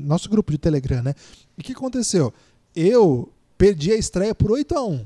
nosso 0.00 0.30
grupo 0.30 0.52
de 0.52 0.58
Telegram, 0.58 1.02
né? 1.02 1.14
E 1.58 1.60
o 1.60 1.64
que 1.64 1.72
aconteceu? 1.72 2.32
Eu 2.74 3.28
perdi 3.58 3.92
a 3.92 3.96
estreia 3.96 4.34
por 4.34 4.52
8 4.52 4.76
a 4.76 4.84
1 4.84 5.04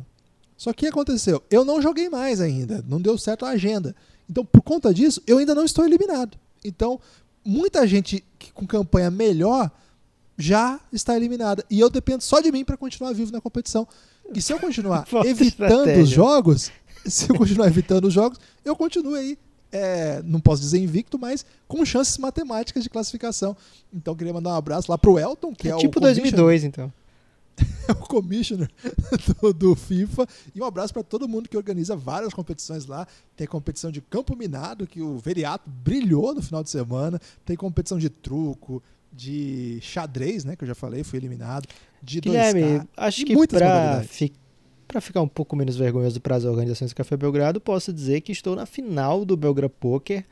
Só 0.57 0.73
que 0.73 0.85
o 0.85 0.89
que 0.89 0.93
aconteceu? 0.93 1.43
Eu 1.51 1.65
não 1.65 1.83
joguei 1.83 2.09
mais 2.09 2.41
ainda, 2.41 2.85
não 2.89 3.01
deu 3.01 3.19
certo 3.19 3.45
a 3.45 3.51
agenda. 3.51 3.95
Então, 4.29 4.45
por 4.45 4.63
conta 4.63 4.93
disso, 4.93 5.23
eu 5.27 5.39
ainda 5.39 5.55
não 5.55 5.65
estou 5.65 5.85
eliminado. 5.85 6.39
Então, 6.65 7.01
muita 7.45 7.87
gente 7.87 8.25
com 8.55 8.67
campanha 8.67 9.11
melhor 9.11 9.71
já 10.37 10.81
está 10.93 11.17
eliminada. 11.17 11.65
E 11.71 11.79
eu 11.81 11.89
dependo 11.89 12.23
só 12.23 12.41
de 12.41 12.51
mim 12.51 12.65
para 12.65 12.77
continuar 12.77 13.13
vivo 13.13 13.33
na 13.33 13.41
competição. 13.41 13.87
E 14.35 14.43
se 14.43 14.53
eu 14.53 14.59
continuar 14.59 15.07
evitando 15.25 15.43
estratégia. 15.43 16.03
os 16.03 16.09
jogos, 16.09 16.73
se 17.05 17.31
eu 17.31 17.37
continuar 17.37 17.69
evitando 17.69 18.07
os 18.07 18.15
jogos, 18.15 18.39
eu 18.65 18.75
continuo 18.75 19.15
aí. 19.15 19.39
É, 19.73 20.23
não 20.25 20.41
posso 20.41 20.63
dizer 20.63 20.79
invicto, 20.79 21.19
mas 21.19 21.45
com 21.67 21.85
chances 21.85 22.17
matemáticas 22.19 22.83
de 22.83 22.89
classificação. 22.89 23.57
Então 23.93 24.15
queria 24.15 24.33
mandar 24.33 24.51
um 24.51 24.55
abraço 24.55 24.91
lá 24.91 24.97
pro 24.97 25.19
Elton, 25.19 25.55
que 25.55 25.69
é, 25.69 25.73
é 25.73 25.77
tipo 25.77 25.99
o 25.99 26.01
2002, 26.01 26.65
então. 26.65 26.93
É 27.89 27.93
o 27.93 27.97
commissioner 27.97 28.71
do, 29.41 29.53
do, 29.53 29.75
FIFA. 29.75 30.27
E 30.55 30.61
um 30.61 30.65
abraço 30.65 30.93
para 30.93 31.03
todo 31.03 31.29
mundo 31.29 31.49
que 31.49 31.57
organiza 31.57 31.97
várias 31.97 32.33
competições 32.35 32.87
lá. 32.87 33.07
Tem 33.37 33.47
competição 33.47 33.91
de 33.91 34.01
campo 34.01 34.37
minado, 34.37 34.87
que 34.87 35.01
o 35.01 35.19
Veriato 35.19 35.69
brilhou 35.69 36.35
no 36.35 36.43
final 36.43 36.63
de 36.63 36.71
semana. 36.71 37.21
Tem 37.45 37.57
competição 37.57 37.99
de 37.99 38.09
truco, 38.09 38.83
de 39.13 39.79
xadrez, 39.81 40.45
né? 40.45 40.57
Que 40.57 40.65
eu 40.65 40.69
já 40.69 40.75
falei, 40.75 41.03
fui 41.03 41.19
eliminado. 41.19 41.67
De 42.03 42.21
Guilherme, 42.21 42.61
2K, 42.61 42.89
acho 42.97 43.25
que 43.25 43.35
para 43.49 44.05
fi 44.05 44.33
ficar 45.01 45.21
um 45.21 45.29
pouco 45.29 45.57
menos 45.57 45.77
vergonhoso 45.77 46.21
para 46.21 46.37
as 46.37 46.45
organizações 46.45 46.93
do 46.93 46.95
Café 46.95 47.17
Belgrado, 47.17 47.61
posso 47.61 47.93
dizer 47.93 48.21
que 48.21 48.31
estou 48.31 48.55
na 48.55 48.67
final 48.67 49.25
do 49.25 49.37
Belgra 49.37 49.69
Poker. 49.69 50.25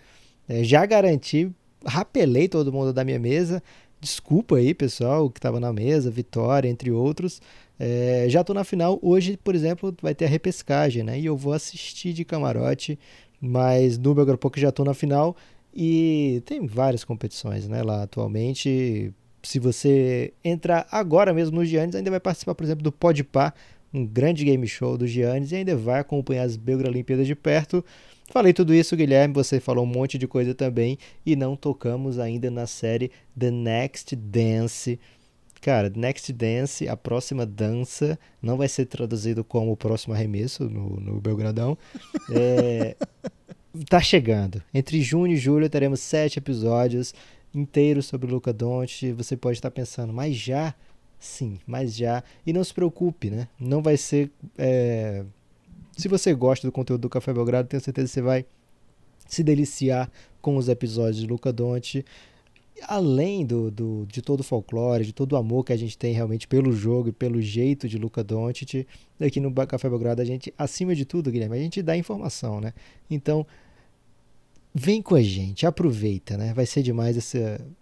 É, 0.49 0.63
já 0.63 0.87
garanti, 0.87 1.51
rapelei 1.85 2.49
todo 2.49 2.73
mundo 2.73 2.93
da 2.93 3.05
minha 3.05 3.19
mesa. 3.19 3.63
Desculpa 4.05 4.57
aí, 4.57 4.75
pessoal, 4.75 5.31
que 5.31 5.39
estava 5.39 5.59
na 5.59 5.73
mesa, 5.73 6.11
Vitória, 6.11 6.69
entre 6.69 6.91
outros. 6.91 7.41
É, 7.81 8.27
já 8.29 8.43
estou 8.43 8.55
na 8.55 8.63
final. 8.63 8.99
Hoje, 9.01 9.39
por 9.43 9.55
exemplo, 9.55 9.97
vai 10.03 10.15
ter 10.15 10.27
a 10.27 10.29
repescagem, 10.29 11.03
né? 11.03 11.19
E 11.19 11.25
eu 11.25 11.35
vou 11.35 11.55
assistir 11.55 12.13
de 12.13 12.23
camarote. 12.23 12.99
Mas 13.41 13.97
no 13.97 14.15
Belgra 14.15 14.37
Poker 14.37 14.61
já 14.61 14.69
estou 14.69 14.85
na 14.85 14.93
final. 14.93 15.35
E 15.75 16.43
tem 16.45 16.67
várias 16.67 17.03
competições 17.03 17.67
né, 17.67 17.83
lá 17.83 18.03
atualmente. 18.03 19.11
Se 19.43 19.59
você 19.59 20.35
entrar 20.45 20.87
agora 20.91 21.33
mesmo 21.33 21.57
no 21.57 21.65
Giannis, 21.65 21.95
ainda 21.95 22.11
vai 22.11 22.21
participar, 22.21 22.55
por 22.55 22.65
exemplo, 22.65 22.83
do 22.83 22.93
Podpah, 22.93 23.55
um 23.93 24.05
grande 24.05 24.45
game 24.45 24.69
show 24.69 24.99
do 24.99 25.07
Giannis, 25.07 25.51
e 25.51 25.57
ainda 25.57 25.75
vai 25.75 26.01
acompanhar 26.01 26.43
as 26.43 26.57
Belgra 26.57 26.91
Olimpíadas 26.91 27.27
de 27.27 27.35
perto. 27.35 27.83
Falei 28.31 28.53
tudo 28.53 28.75
isso, 28.75 28.97
Guilherme, 28.97 29.35
você 29.35 29.61
falou 29.61 29.85
um 29.85 29.89
monte 29.89 30.17
de 30.19 30.27
coisa 30.27 30.55
também, 30.55 30.99
e 31.25 31.37
não 31.37 31.55
tocamos 31.55 32.19
ainda 32.19 32.51
na 32.51 32.67
série 32.67 33.11
The 33.39 33.51
Next 33.51 34.17
Dance. 34.17 34.99
Cara, 35.61 35.91
Next 35.95 36.33
Dance, 36.33 36.89
a 36.89 36.97
próxima 36.97 37.47
dança, 37.47 38.19
não 38.43 38.57
vai 38.57 38.69
ser 38.69 38.87
traduzido 38.87 39.43
como 39.43 39.73
o 39.73 39.77
próximo 39.77 40.15
arremesso 40.15 40.69
no, 40.69 41.01
no 41.01 41.21
Belgradão. 41.21 41.77
É, 42.31 42.97
tá 43.89 44.01
chegando. 44.01 44.63
Entre 44.73 45.01
junho 45.01 45.33
e 45.33 45.37
julho 45.37 45.69
teremos 45.71 46.01
sete 46.01 46.39
episódios 46.39 47.15
inteiros 47.55 48.07
sobre 48.07 48.27
o 48.27 48.35
Luca 48.35 48.53
Doncic. 48.53 49.13
Você 49.13 49.37
pode 49.37 49.59
estar 49.59 49.71
pensando, 49.71 50.13
mas 50.13 50.35
já? 50.35 50.75
Sim, 51.19 51.59
mas 51.67 51.95
já. 51.97 52.23
E 52.47 52.53
não 52.53 52.63
se 52.63 52.75
preocupe, 52.75 53.31
né? 53.31 53.49
Não 53.59 53.81
vai 53.81 53.97
ser... 53.97 54.31
É... 54.59 55.25
Se 55.97 56.09
você 56.09 56.35
gosta 56.35 56.67
do 56.67 56.73
conteúdo 56.73 57.03
do 57.03 57.09
Café 57.09 57.33
Belgrado, 57.33 57.69
tenho 57.69 57.81
certeza 57.81 58.09
que 58.09 58.15
você 58.15 58.23
vai 58.23 58.45
se 59.27 59.43
deliciar 59.43 60.11
com 60.41 60.57
os 60.57 60.69
episódios 60.69 61.19
de 61.19 61.27
Luca 61.27 61.53
Doncic. 61.53 62.05
Além 62.89 63.47
do, 63.47 63.71
do, 63.71 64.05
de 64.07 64.21
todo 64.21 64.41
o 64.41 64.43
folclore, 64.43 65.05
de 65.05 65.13
todo 65.13 65.35
o 65.35 65.37
amor 65.37 65.65
que 65.65 65.73
a 65.73 65.77
gente 65.77 65.97
tem 65.97 66.13
realmente 66.13 66.49
pelo 66.49 66.73
jogo 66.73 67.09
e 67.09 67.13
pelo 67.13 67.41
jeito 67.41 67.89
de 67.89 67.97
Luca 67.97 68.25
Doncic, 68.25 68.87
aqui 69.21 69.39
no 69.39 69.53
Café 69.67 69.89
Belgrado 69.89 70.21
a 70.21 70.25
gente, 70.25 70.53
acima 70.59 70.95
de 70.95 71.05
tudo, 71.05 71.31
Guilherme, 71.31 71.57
a 71.57 71.61
gente 71.61 71.81
dá 71.81 71.97
informação, 71.97 72.61
né? 72.61 72.75
Então, 73.09 73.47
Vem 74.77 75.01
com 75.01 75.15
a 75.15 75.23
gente, 75.23 75.65
aproveita, 75.65 76.37
né? 76.37 76.53
Vai 76.53 76.67
ser 76.67 76.83
demais 76.83 77.17
esse, 77.17 77.39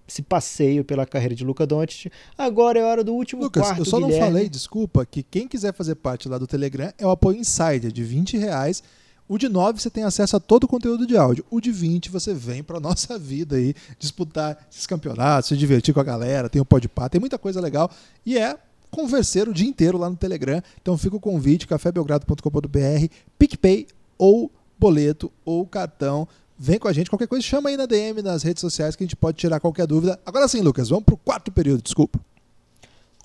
esse 0.07 0.21
passeio 0.21 0.85
pela 0.85 1.07
carreira 1.07 1.35
de 1.35 1.43
Luca 1.43 1.67
Doncic. 1.67 2.13
Agora 2.37 2.79
é 2.79 2.85
hora 2.85 3.03
do 3.03 3.15
último 3.15 3.45
Lucas, 3.45 3.63
quarto, 3.63 3.81
eu 3.81 3.85
só 3.87 3.97
Guilherme. 3.97 4.21
não 4.21 4.27
falei, 4.27 4.49
desculpa, 4.49 5.07
que 5.07 5.23
quem 5.23 5.49
quiser 5.49 5.73
fazer 5.73 5.95
parte 5.95 6.29
lá 6.29 6.37
do 6.37 6.47
Telegram 6.47 6.93
é 6.99 7.07
o 7.07 7.11
apoio 7.11 7.39
Insider 7.39 7.91
de 7.91 8.05
20 8.05 8.37
reais. 8.37 8.83
O 9.27 9.39
de 9.39 9.49
9 9.49 9.81
você 9.81 9.89
tem 9.89 10.05
acesso 10.05 10.37
a 10.37 10.41
todo 10.41 10.65
o 10.65 10.69
conteúdo 10.69 11.07
de 11.07 11.17
áudio. 11.17 11.43
O 11.51 11.63
de 11.63 11.73
20 11.73 12.11
você 12.11 12.35
vem 12.35 12.63
para 12.63 12.79
nossa 12.79 13.19
vida 13.19 13.57
aí, 13.57 13.75
disputar 13.99 14.67
esses 14.71 14.87
campeonatos, 14.87 15.49
se 15.49 15.57
divertir 15.57 15.95
com 15.95 16.01
a 16.01 16.05
galera, 16.05 16.51
tem 16.51 16.61
o 16.61 16.65
Podpah, 16.65 17.09
tem 17.09 17.19
muita 17.21 17.39
coisa 17.39 17.59
legal. 17.59 17.91
E 18.27 18.37
é 18.37 18.59
converser 18.91 19.49
o 19.49 19.55
dia 19.55 19.67
inteiro 19.67 19.97
lá 19.97 20.11
no 20.11 20.17
Telegram. 20.17 20.63
Então 20.83 20.99
fica 20.99 21.17
o 21.17 21.21
convite, 21.21 21.67
cafébelgrado.com.br, 21.67 23.07
PicPay 23.39 23.87
ou 24.19 24.53
boleto 24.79 25.33
ou 25.45 25.65
cartão 25.65 26.29
Vem 26.65 26.79
com 26.79 26.87
a 26.87 26.93
gente, 26.93 27.11
qualquer 27.11 27.27
coisa, 27.27 27.45
chama 27.45 27.71
aí 27.71 27.77
na 27.77 27.87
DM 27.87 28.23
nas 28.23 28.45
redes 28.45 28.61
sociais 28.61 28.95
que 28.95 29.03
a 29.03 29.05
gente 29.05 29.17
pode 29.17 29.37
tirar 29.37 29.59
qualquer 29.59 29.85
dúvida. 29.85 30.21
Agora 30.25 30.47
sim, 30.47 30.61
Lucas, 30.61 30.91
vamos 30.91 31.05
para 31.05 31.17
o 31.17 31.19
quarto 31.19 31.51
período, 31.51 31.83
desculpa. 31.83 32.21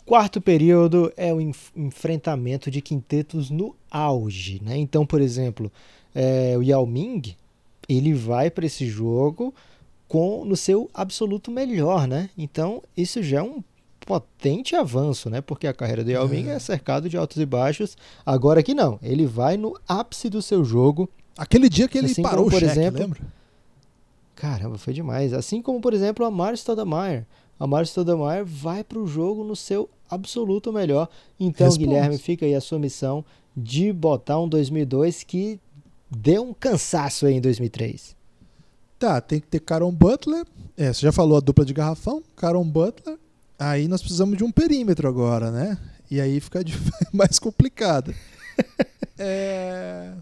Quarto 0.04 0.42
período 0.42 1.14
é 1.16 1.32
o 1.32 1.40
enf 1.40 1.70
enfrentamento 1.76 2.72
de 2.72 2.82
quintetos 2.82 3.52
no 3.52 3.76
auge, 3.92 4.60
né? 4.66 4.76
Então, 4.76 5.06
por 5.06 5.22
exemplo, 5.22 5.72
é, 6.16 6.56
o 6.58 6.64
Yao 6.64 6.88
Ming, 6.88 7.36
ele 7.88 8.12
vai 8.12 8.50
para 8.50 8.66
esse 8.66 8.88
jogo 8.88 9.54
com 10.08 10.44
no 10.44 10.58
seu 10.58 10.90
absoluto 10.92 11.52
melhor, 11.52 12.08
né? 12.08 12.32
Então, 12.36 12.82
isso 12.98 13.22
já 13.22 13.38
é 13.38 13.44
um 13.44 13.64
potente 14.00 14.76
avanço, 14.76 15.30
né? 15.30 15.42
Porque 15.42 15.68
a 15.68 15.74
carreira 15.76 16.04
do 16.04 16.10
Yao 16.10 16.28
Ming 16.28 16.50
é, 16.50 16.56
é 16.56 16.60
cercado 16.60 17.08
de 17.08 17.16
altos 17.16 17.38
e 17.38 17.46
baixos. 17.46 17.96
Agora 18.26 18.62
aqui 18.62 18.74
não, 18.74 18.98
ele 19.04 19.28
vai 19.28 19.58
no 19.58 19.80
ápice 19.88 20.28
do 20.28 20.42
seu 20.42 20.66
jogo. 20.66 21.08
Aquele 21.38 21.70
dia 21.70 21.88
que 21.88 21.98
ele 21.98 22.08
assim 22.08 22.22
parou 22.22 22.46
como, 22.46 22.52
por 22.52 22.58
o 22.58 22.60
cheque, 22.60 22.80
exemplo, 22.80 23.00
lembra? 23.00 23.20
Caramba, 24.36 24.78
foi 24.78 24.94
demais. 24.94 25.34
Assim 25.34 25.62
como, 25.62 25.82
por 25.82 25.94
exemplo, 25.94 26.26
a 26.26 26.32
Mari 26.32 26.58
Stoudemire. 26.58 27.26
A 27.60 27.66
Mari 27.66 27.88
Stoudemire 27.88 28.44
vai 28.44 28.84
para 28.84 29.00
o 29.00 29.08
jogo 29.08 29.44
no 29.44 29.56
seu 29.56 29.90
absoluto 30.10 30.72
melhor. 30.72 31.10
Então, 31.40 31.68
Responde. 31.68 31.88
Guilherme, 31.88 32.18
fica 32.18 32.46
aí 32.46 32.54
a 32.54 32.62
sua 32.62 32.80
missão 32.80 33.26
de 33.56 33.92
botar 33.92 34.40
um 34.40 34.48
2002 34.48 35.24
que 35.24 35.60
deu 36.10 36.44
um 36.44 36.54
cansaço 36.54 37.26
aí 37.26 37.34
em 37.34 37.42
2003. 37.42 38.16
Tá, 39.00 39.20
tem 39.20 39.40
que 39.40 39.48
ter 39.48 39.60
Caron 39.60 39.92
Butler. 39.92 40.46
É, 40.76 40.94
você 40.94 41.02
já 41.02 41.12
falou 41.12 41.38
a 41.38 41.42
dupla 41.42 41.66
de 41.66 41.74
garrafão, 41.74 42.24
Caron 42.36 42.64
Butler. 42.64 43.18
Aí 43.58 43.88
nós 43.88 44.02
precisamos 44.02 44.38
de 44.38 44.44
um 44.44 44.52
perímetro 44.52 45.08
agora, 45.08 45.52
né? 45.52 45.78
E 46.10 46.22
aí 46.22 46.40
fica 46.40 46.64
mais 47.12 47.40
complicado. 47.40 48.14
é... 49.18 50.14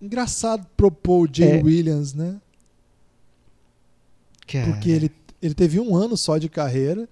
Engraçado 0.00 0.66
propor 0.76 1.28
o 1.28 1.32
Jay 1.32 1.60
é... 1.60 1.62
Williams, 1.62 2.14
né? 2.14 2.40
Cara. 4.46 4.72
Porque 4.72 4.90
ele, 4.90 5.10
ele 5.40 5.54
teve 5.54 5.80
um 5.80 5.96
ano 5.96 6.16
só 6.16 6.38
de 6.38 6.48
carreira. 6.48 7.08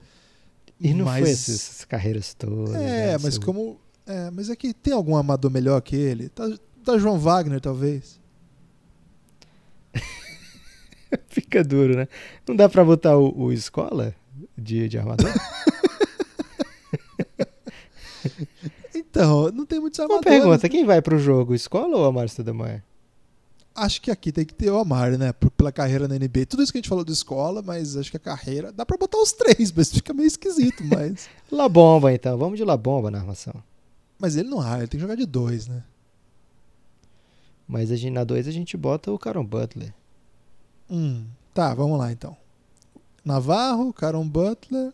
E 0.80 0.92
não 0.92 1.04
mas... 1.04 1.20
foi 1.20 1.30
essas, 1.30 1.84
carreiras 1.84 2.34
todas. 2.34 2.74
É, 2.74 3.12
né? 3.12 3.18
mas 3.18 3.34
Seu... 3.34 3.42
como. 3.42 3.80
É, 4.06 4.30
mas 4.30 4.50
é 4.50 4.56
que 4.56 4.74
tem 4.74 4.92
algum 4.92 5.16
amador 5.16 5.50
melhor 5.50 5.80
que 5.80 5.94
ele? 5.94 6.28
Tá, 6.28 6.50
tá 6.84 6.98
João 6.98 7.18
Wagner, 7.18 7.60
talvez. 7.60 8.20
Fica 11.28 11.62
duro, 11.62 11.96
né? 11.96 12.08
Não 12.46 12.56
dá 12.56 12.68
pra 12.68 12.84
botar 12.84 13.16
o, 13.16 13.44
o 13.44 13.52
escola 13.52 14.14
de, 14.58 14.88
de 14.88 14.98
armador? 14.98 15.32
então, 19.12 19.52
não 19.52 19.66
tem 19.66 19.78
muitos 19.78 20.00
armadores. 20.00 20.26
Uma 20.26 20.40
pergunta, 20.40 20.68
quem 20.70 20.86
vai 20.86 21.02
pro 21.02 21.18
jogo, 21.18 21.54
escola 21.54 21.98
ou 21.98 22.06
Amar 22.06 22.26
Stoudemire? 22.30 22.82
Acho 23.74 24.00
que 24.00 24.10
aqui 24.10 24.32
tem 24.32 24.44
que 24.44 24.54
ter 24.54 24.70
o 24.70 24.78
Amar, 24.78 25.18
né? 25.18 25.34
Pela 25.54 25.70
carreira 25.70 26.08
na 26.08 26.14
NBA. 26.14 26.46
Tudo 26.48 26.62
isso 26.62 26.72
que 26.72 26.78
a 26.78 26.80
gente 26.80 26.88
falou 26.88 27.04
de 27.04 27.12
escola, 27.12 27.60
mas 27.60 27.94
acho 27.94 28.10
que 28.10 28.16
a 28.16 28.20
carreira. 28.20 28.72
Dá 28.72 28.86
pra 28.86 28.96
botar 28.96 29.18
os 29.18 29.32
três, 29.32 29.70
mas 29.70 29.92
fica 29.92 30.14
meio 30.14 30.26
esquisito, 30.26 30.82
mas. 30.84 31.28
La 31.52 31.68
Bomba, 31.68 32.10
então. 32.12 32.38
Vamos 32.38 32.58
de 32.58 32.64
La 32.64 32.76
Bomba 32.76 33.10
na 33.10 33.18
armação. 33.18 33.54
Mas 34.18 34.34
ele 34.34 34.48
não 34.48 34.58
raia, 34.58 34.80
ele 34.80 34.88
tem 34.88 34.98
que 34.98 35.02
jogar 35.02 35.14
de 35.14 35.26
dois, 35.26 35.66
né? 35.68 35.84
Mas 37.68 37.90
a 37.90 37.96
gente, 37.96 38.12
na 38.12 38.24
dois 38.24 38.48
a 38.48 38.50
gente 38.50 38.76
bota 38.76 39.10
o 39.10 39.18
Caron 39.18 39.44
Butler. 39.44 39.92
Hum, 40.90 41.26
tá, 41.52 41.74
vamos 41.74 41.98
lá 41.98 42.12
então. 42.12 42.36
Navarro, 43.22 43.92
Caron 43.92 44.26
Butler. 44.26 44.92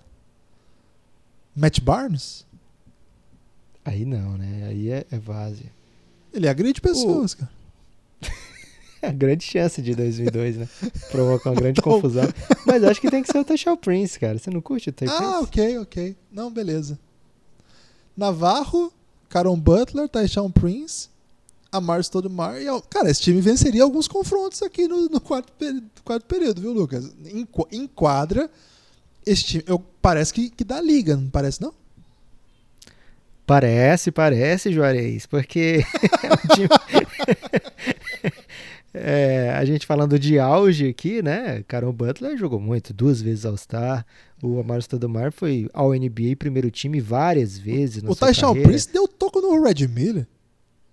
Matt 1.55 1.81
Barnes? 1.81 2.48
Aí 3.85 4.05
não, 4.05 4.37
né? 4.37 4.67
Aí 4.69 4.91
é, 4.91 5.07
é 5.11 5.19
várzea. 5.19 5.73
Ele 6.33 6.49
agride 6.49 6.81
pessoas, 6.81 7.33
o... 7.33 7.39
cara. 7.39 7.51
a 9.03 9.13
grande 9.13 9.45
chance 9.45 9.81
de 9.81 9.95
2002, 9.95 10.57
né? 10.57 10.69
Provocar 11.11 11.51
uma 11.51 11.57
grande 11.61 11.81
confusão. 11.83 12.25
Mas 12.67 12.85
acho 12.85 13.01
que 13.01 13.11
tem 13.11 13.23
que 13.23 13.31
ser 13.31 13.39
o 13.39 13.45
Tashal 13.45 13.77
Prince, 13.77 14.19
cara. 14.19 14.39
Você 14.39 14.51
não 14.51 14.61
curte 14.61 14.91
o 14.91 14.93
Tashal 14.93 15.17
ah, 15.17 15.21
Prince? 15.21 15.35
Ah, 15.35 15.41
ok, 15.41 15.79
ok. 15.79 16.17
Não, 16.31 16.51
beleza. 16.51 16.99
Navarro, 18.17 18.93
Caron 19.29 19.59
Butler, 19.59 20.09
Tashal 20.09 20.51
Prince, 20.51 21.09
Amar 21.71 22.03
Stoudemire. 22.03 22.65
E, 22.65 22.83
cara, 22.91 23.11
esse 23.11 23.21
time 23.21 23.41
venceria 23.41 23.83
alguns 23.83 24.09
confrontos 24.09 24.63
aqui 24.63 24.89
no, 24.89 25.09
no 25.09 25.21
quarto, 25.21 25.53
quarto 26.05 26.25
período, 26.27 26.61
viu, 26.61 26.73
Lucas? 26.73 27.11
Enquadra 27.73 28.51
esse 29.25 29.45
time. 29.45 29.65
Eu, 29.67 29.79
parece 30.03 30.33
que, 30.33 30.51
que 30.51 30.65
dá 30.65 30.81
liga, 30.81 31.17
não 31.17 31.31
parece, 31.31 31.61
não? 31.61 31.73
Parece, 33.49 34.13
parece, 34.13 34.71
Juarez, 34.71 35.25
porque 35.25 35.79
é 38.93 39.55
a 39.57 39.65
gente 39.65 39.87
falando 39.87 40.19
de 40.19 40.39
auge 40.39 40.89
aqui, 40.89 41.23
né? 41.23 41.65
Caron 41.67 41.91
Butler 41.91 42.37
jogou 42.37 42.61
muito, 42.61 42.93
duas 42.93 43.23
vezes 43.23 43.47
All-Star. 43.47 44.05
O 44.43 44.61
Amaro 44.61 44.83
Stoudemire 44.83 45.31
foi 45.31 45.67
ao 45.73 45.95
NBA 45.95 46.37
primeiro 46.39 46.71
time 46.71 47.01
várias 47.01 47.57
vezes. 47.57 48.03
O 48.07 48.15
Tyshawn 48.15 48.61
Prince 48.61 48.93
deu 48.93 49.09
toco 49.09 49.41
no 49.41 49.63
Red 49.63 49.89
Miller. 49.89 50.27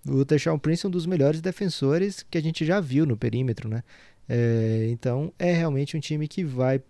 O 0.08 0.24
Tyshawn 0.24 0.58
Prince 0.58 0.86
é 0.86 0.88
um 0.88 0.92
dos 0.92 1.04
melhores 1.04 1.42
defensores 1.42 2.24
que 2.30 2.38
a 2.38 2.42
gente 2.42 2.64
já 2.64 2.80
viu 2.80 3.04
no 3.04 3.18
perímetro, 3.18 3.68
né? 3.68 3.82
É, 4.26 4.88
então 4.90 5.30
é 5.38 5.52
realmente 5.52 5.94
um 5.94 6.00
time 6.00 6.26
que 6.26 6.42
vai 6.42 6.80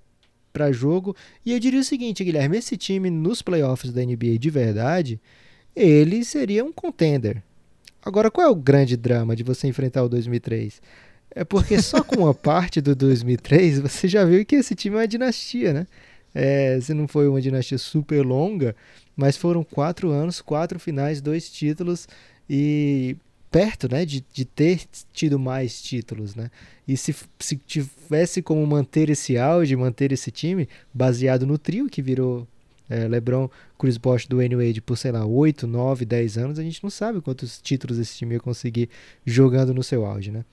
para 0.53 0.71
jogo. 0.71 1.17
E 1.45 1.53
eu 1.53 1.59
diria 1.59 1.81
o 1.81 1.85
seguinte, 1.85 2.23
Guilherme: 2.23 2.57
esse 2.57 2.77
time 2.77 3.11
nos 3.11 3.43
playoffs 3.43 3.93
da 3.93 4.05
NBA 4.05 4.39
de 4.39 4.49
verdade, 4.49 5.21
ele 5.77 6.25
seria 6.25 6.65
um 6.65 6.73
contender. 6.73 7.43
Agora, 8.03 8.31
qual 8.31 8.47
é 8.47 8.51
o 8.51 8.55
grande 8.55 8.97
drama 8.97 9.37
de 9.37 9.43
você 9.43 9.69
enfrentar 9.69 10.03
o 10.03 10.09
2003? 10.09 10.81
É 11.31 11.45
porque 11.45 11.83
só 11.83 12.03
com 12.03 12.23
uma 12.23 12.33
parte 12.35 12.81
do 12.81 12.95
2003 12.95 13.81
você 13.81 14.09
já 14.09 14.25
viu 14.25 14.45
que 14.47 14.57
esse 14.57 14.75
time 14.75 14.97
é 14.97 15.01
uma 15.01 15.09
dinastia, 15.09 15.73
né? 15.73 15.87
É, 16.35 16.79
se 16.81 16.95
não 16.95 17.09
foi 17.09 17.29
uma 17.29 17.41
dinastia 17.41 17.79
super 17.79 18.23
longa, 18.23 18.77
mas 19.17 19.37
foram 19.37 19.65
quatro 19.65 20.11
anos, 20.11 20.41
quatro 20.41 20.79
finais, 20.79 21.21
dois 21.21 21.51
títulos 21.51 22.07
e 22.49 23.17
perto 23.51 23.89
né, 23.91 24.05
de, 24.05 24.23
de 24.33 24.45
ter 24.45 24.83
tido 25.13 25.39
mais 25.39 25.81
títulos. 25.81 26.35
Né? 26.35 26.51
E 26.87 26.95
se, 26.97 27.15
se 27.39 27.57
tivesse 27.57 28.43
como 28.43 28.67
manter 28.67 29.09
esse 29.09 29.39
auge, 29.39 29.75
manter 29.77 30.13
esse 30.13 30.31
time, 30.31 30.69
baseado 30.93 31.47
no 31.47 31.57
trio 31.57 31.89
que 31.89 32.03
virou 32.03 32.47
é, 32.89 33.09
LeBron, 33.09 33.49
Chris 33.79 33.97
Bosh, 33.97 34.27
do 34.27 34.39
Wade 34.39 34.81
por, 34.81 34.97
sei 34.97 35.13
lá, 35.13 35.25
8, 35.25 35.67
9, 35.67 36.05
10 36.05 36.39
anos, 36.39 36.59
a 36.59 36.63
gente 36.63 36.83
não 36.83 36.91
sabe 36.91 37.21
quantos 37.21 37.61
títulos 37.61 37.99
esse 37.99 38.17
time 38.17 38.35
ia 38.35 38.41
conseguir 38.41 38.89
jogando 39.25 39.75
no 39.75 39.83
seu 39.83 40.05
auge, 40.05 40.31
né? 40.31 40.45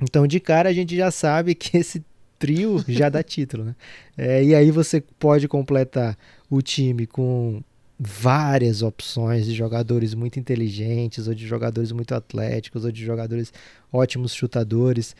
Então, 0.00 0.26
de 0.26 0.38
cara, 0.40 0.68
a 0.68 0.72
gente 0.72 0.94
já 0.96 1.10
sabe 1.10 1.54
que 1.54 1.76
esse 1.76 2.04
trio 2.38 2.84
já 2.86 3.08
dá 3.08 3.22
título, 3.22 3.64
né? 3.64 3.74
É, 4.16 4.44
e 4.44 4.54
aí 4.54 4.70
você 4.70 5.00
pode 5.00 5.48
completar 5.48 6.16
o 6.50 6.60
time 6.60 7.06
com 7.06 7.62
várias 7.98 8.82
opções 8.82 9.46
de 9.46 9.54
jogadores 9.54 10.14
muito 10.14 10.38
inteligentes, 10.38 11.26
ou 11.26 11.34
de 11.34 11.46
jogadores 11.46 11.92
muito 11.92 12.14
atléticos, 12.14 12.84
ou 12.84 12.92
de 12.92 13.04
jogadores 13.04 13.52
ótimos 13.92 14.34
chutadores. 14.34 15.16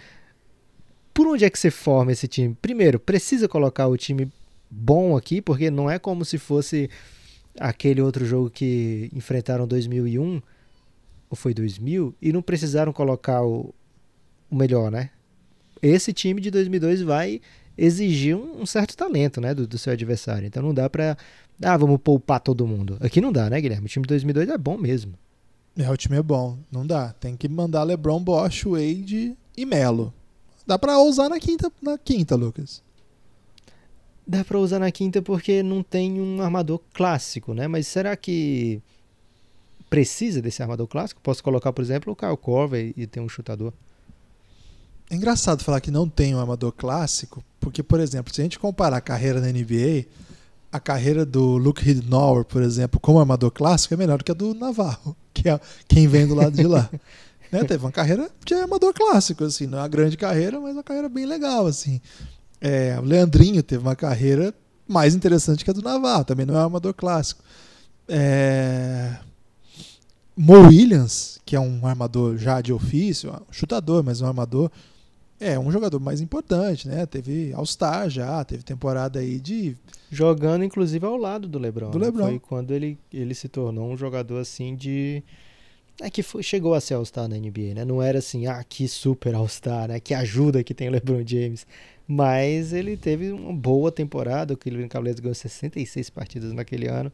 Por 1.14 1.26
onde 1.26 1.44
é 1.44 1.50
que 1.50 1.58
você 1.58 1.70
forma 1.70 2.12
esse 2.12 2.28
time? 2.28 2.54
Primeiro, 2.60 3.00
precisa 3.00 3.48
colocar 3.48 3.86
o 3.86 3.96
time 3.96 4.30
bom 4.70 5.16
aqui, 5.16 5.40
porque 5.40 5.70
não 5.70 5.90
é 5.90 5.98
como 5.98 6.24
se 6.24 6.38
fosse 6.38 6.90
aquele 7.58 8.00
outro 8.00 8.24
jogo 8.24 8.50
que 8.50 9.10
enfrentaram 9.14 9.66
2001 9.66 10.42
ou 11.30 11.36
foi 11.36 11.54
2000 11.54 12.14
e 12.20 12.32
não 12.32 12.42
precisaram 12.42 12.92
colocar 12.92 13.42
o, 13.42 13.74
o 14.50 14.56
melhor, 14.56 14.90
né? 14.90 15.10
Esse 15.82 16.12
time 16.12 16.40
de 16.40 16.50
2002 16.50 17.02
vai 17.02 17.40
exigir 17.76 18.36
um, 18.36 18.62
um 18.62 18.66
certo 18.66 18.96
talento, 18.96 19.40
né, 19.40 19.54
do, 19.54 19.66
do, 19.66 19.76
seu 19.76 19.92
adversário. 19.92 20.46
Então 20.46 20.62
não 20.62 20.72
dá 20.72 20.88
para 20.88 21.16
ah, 21.62 21.76
vamos 21.76 22.00
poupar 22.02 22.40
todo 22.40 22.66
mundo. 22.66 22.96
Aqui 23.00 23.20
não 23.20 23.32
dá, 23.32 23.48
né, 23.50 23.60
Guilherme? 23.60 23.86
O 23.86 23.88
time 23.88 24.04
de 24.04 24.08
2002 24.08 24.48
é 24.48 24.58
bom 24.58 24.78
mesmo. 24.78 25.14
É, 25.76 25.90
o 25.90 25.96
time 25.96 26.16
é 26.16 26.22
bom. 26.22 26.58
Não 26.70 26.86
dá. 26.86 27.12
Tem 27.12 27.36
que 27.36 27.48
mandar 27.48 27.82
LeBron, 27.82 28.22
Bosch, 28.22 28.64
Wade 28.64 29.36
e 29.56 29.66
Melo. 29.66 30.12
Dá 30.66 30.78
para 30.78 30.98
usar 30.98 31.28
na 31.28 31.38
quinta, 31.38 31.70
na 31.82 31.98
quinta, 31.98 32.34
Lucas. 32.34 32.82
Dá 34.26 34.44
para 34.44 34.58
usar 34.58 34.78
na 34.78 34.90
quinta 34.90 35.22
porque 35.22 35.62
não 35.62 35.82
tem 35.82 36.20
um 36.20 36.42
armador 36.42 36.80
clássico, 36.92 37.54
né? 37.54 37.68
Mas 37.68 37.86
será 37.86 38.16
que 38.16 38.82
precisa 39.88 40.42
desse 40.42 40.62
armador 40.62 40.88
clássico? 40.88 41.20
Posso 41.20 41.42
colocar, 41.42 41.72
por 41.72 41.82
exemplo, 41.82 42.12
o 42.12 42.16
Kyle 42.16 42.36
Corver 42.36 42.92
e 42.96 43.06
ter 43.06 43.20
um 43.20 43.28
chutador. 43.28 43.72
É 45.08 45.14
engraçado 45.14 45.62
falar 45.62 45.80
que 45.80 45.90
não 45.90 46.08
tem 46.08 46.34
um 46.34 46.40
armador 46.40 46.72
clássico, 46.72 47.44
porque, 47.60 47.82
por 47.82 48.00
exemplo, 48.00 48.34
se 48.34 48.40
a 48.40 48.44
gente 48.44 48.58
comparar 48.58 48.96
a 48.96 49.00
carreira 49.00 49.40
na 49.40 49.46
NBA, 49.46 50.06
a 50.72 50.80
carreira 50.80 51.24
do 51.24 51.56
Luke 51.56 51.88
Hidnauer, 51.88 52.44
por 52.44 52.62
exemplo, 52.62 52.98
como 52.98 53.20
armador 53.20 53.52
clássico, 53.52 53.94
é 53.94 53.96
melhor 53.96 54.18
do 54.18 54.24
que 54.24 54.32
a 54.32 54.34
do 54.34 54.52
Navarro, 54.54 55.16
que 55.32 55.48
é 55.48 55.60
quem 55.86 56.08
vem 56.08 56.26
do 56.26 56.34
lado 56.34 56.56
de 56.56 56.66
lá. 56.66 56.90
né? 57.52 57.62
Teve 57.64 57.84
uma 57.84 57.92
carreira 57.92 58.28
de 58.44 58.54
armador 58.54 58.92
clássico, 58.92 59.44
assim, 59.44 59.66
não 59.66 59.78
é 59.78 59.82
uma 59.82 59.88
grande 59.88 60.16
carreira, 60.16 60.60
mas 60.60 60.74
uma 60.74 60.82
carreira 60.82 61.08
bem 61.08 61.24
legal, 61.24 61.66
assim. 61.66 62.00
É, 62.60 62.98
o 62.98 63.02
Leandrinho 63.02 63.62
teve 63.62 63.82
uma 63.82 63.96
carreira 63.96 64.54
mais 64.88 65.14
interessante 65.14 65.64
que 65.64 65.70
a 65.70 65.74
do 65.74 65.82
Navarro, 65.82 66.24
também 66.24 66.46
não 66.46 66.54
é 66.54 66.58
um 66.58 66.64
armador 66.64 66.94
clássico. 66.94 67.42
É... 68.08 69.16
Mo 70.36 70.68
Williams, 70.68 71.40
que 71.44 71.56
é 71.56 71.60
um 71.60 71.86
armador 71.86 72.36
já 72.36 72.60
de 72.60 72.72
ofício, 72.72 73.32
um 73.32 73.52
chutador, 73.52 74.02
mas 74.04 74.20
um 74.20 74.26
armador, 74.26 74.70
É, 75.38 75.58
um 75.58 75.70
jogador 75.70 76.00
mais 76.00 76.22
importante, 76.22 76.88
né? 76.88 77.04
Teve 77.04 77.52
All-Star 77.52 78.08
já, 78.08 78.42
teve 78.42 78.62
temporada 78.62 79.18
aí 79.18 79.38
de. 79.38 79.76
Jogando, 80.10 80.64
inclusive, 80.64 81.04
ao 81.04 81.16
lado 81.16 81.46
do 81.46 81.58
LeBron. 81.58 81.90
Do 81.90 81.98
né? 81.98 82.06
LeBron. 82.06 82.24
Foi 82.24 82.38
quando 82.38 82.70
ele, 82.70 82.98
ele 83.12 83.34
se 83.34 83.46
tornou 83.46 83.90
um 83.90 83.96
jogador 83.96 84.38
assim 84.38 84.74
de. 84.74 85.22
É 86.00 86.08
que 86.08 86.22
foi, 86.22 86.42
chegou 86.42 86.72
a 86.74 86.80
ser 86.80 86.94
All-Star 86.94 87.28
na 87.28 87.36
NBA, 87.36 87.74
né? 87.74 87.84
Não 87.84 88.02
era 88.02 88.18
assim, 88.18 88.46
ah, 88.46 88.64
que 88.64 88.88
super 88.88 89.34
All-Star, 89.34 89.88
né? 89.88 90.00
Que 90.00 90.14
ajuda 90.14 90.64
que 90.64 90.72
tem 90.72 90.88
o 90.88 90.92
LeBron 90.92 91.22
James. 91.26 91.66
Mas 92.06 92.72
ele 92.72 92.96
teve 92.96 93.30
uma 93.32 93.52
boa 93.52 93.90
temporada, 93.90 94.54
o 94.54 94.56
Cleveland 94.56 94.88
Cavaliers 94.88 95.18
ganhou 95.20 95.34
66 95.34 96.10
partidas 96.10 96.52
naquele 96.52 96.86
ano. 96.88 97.12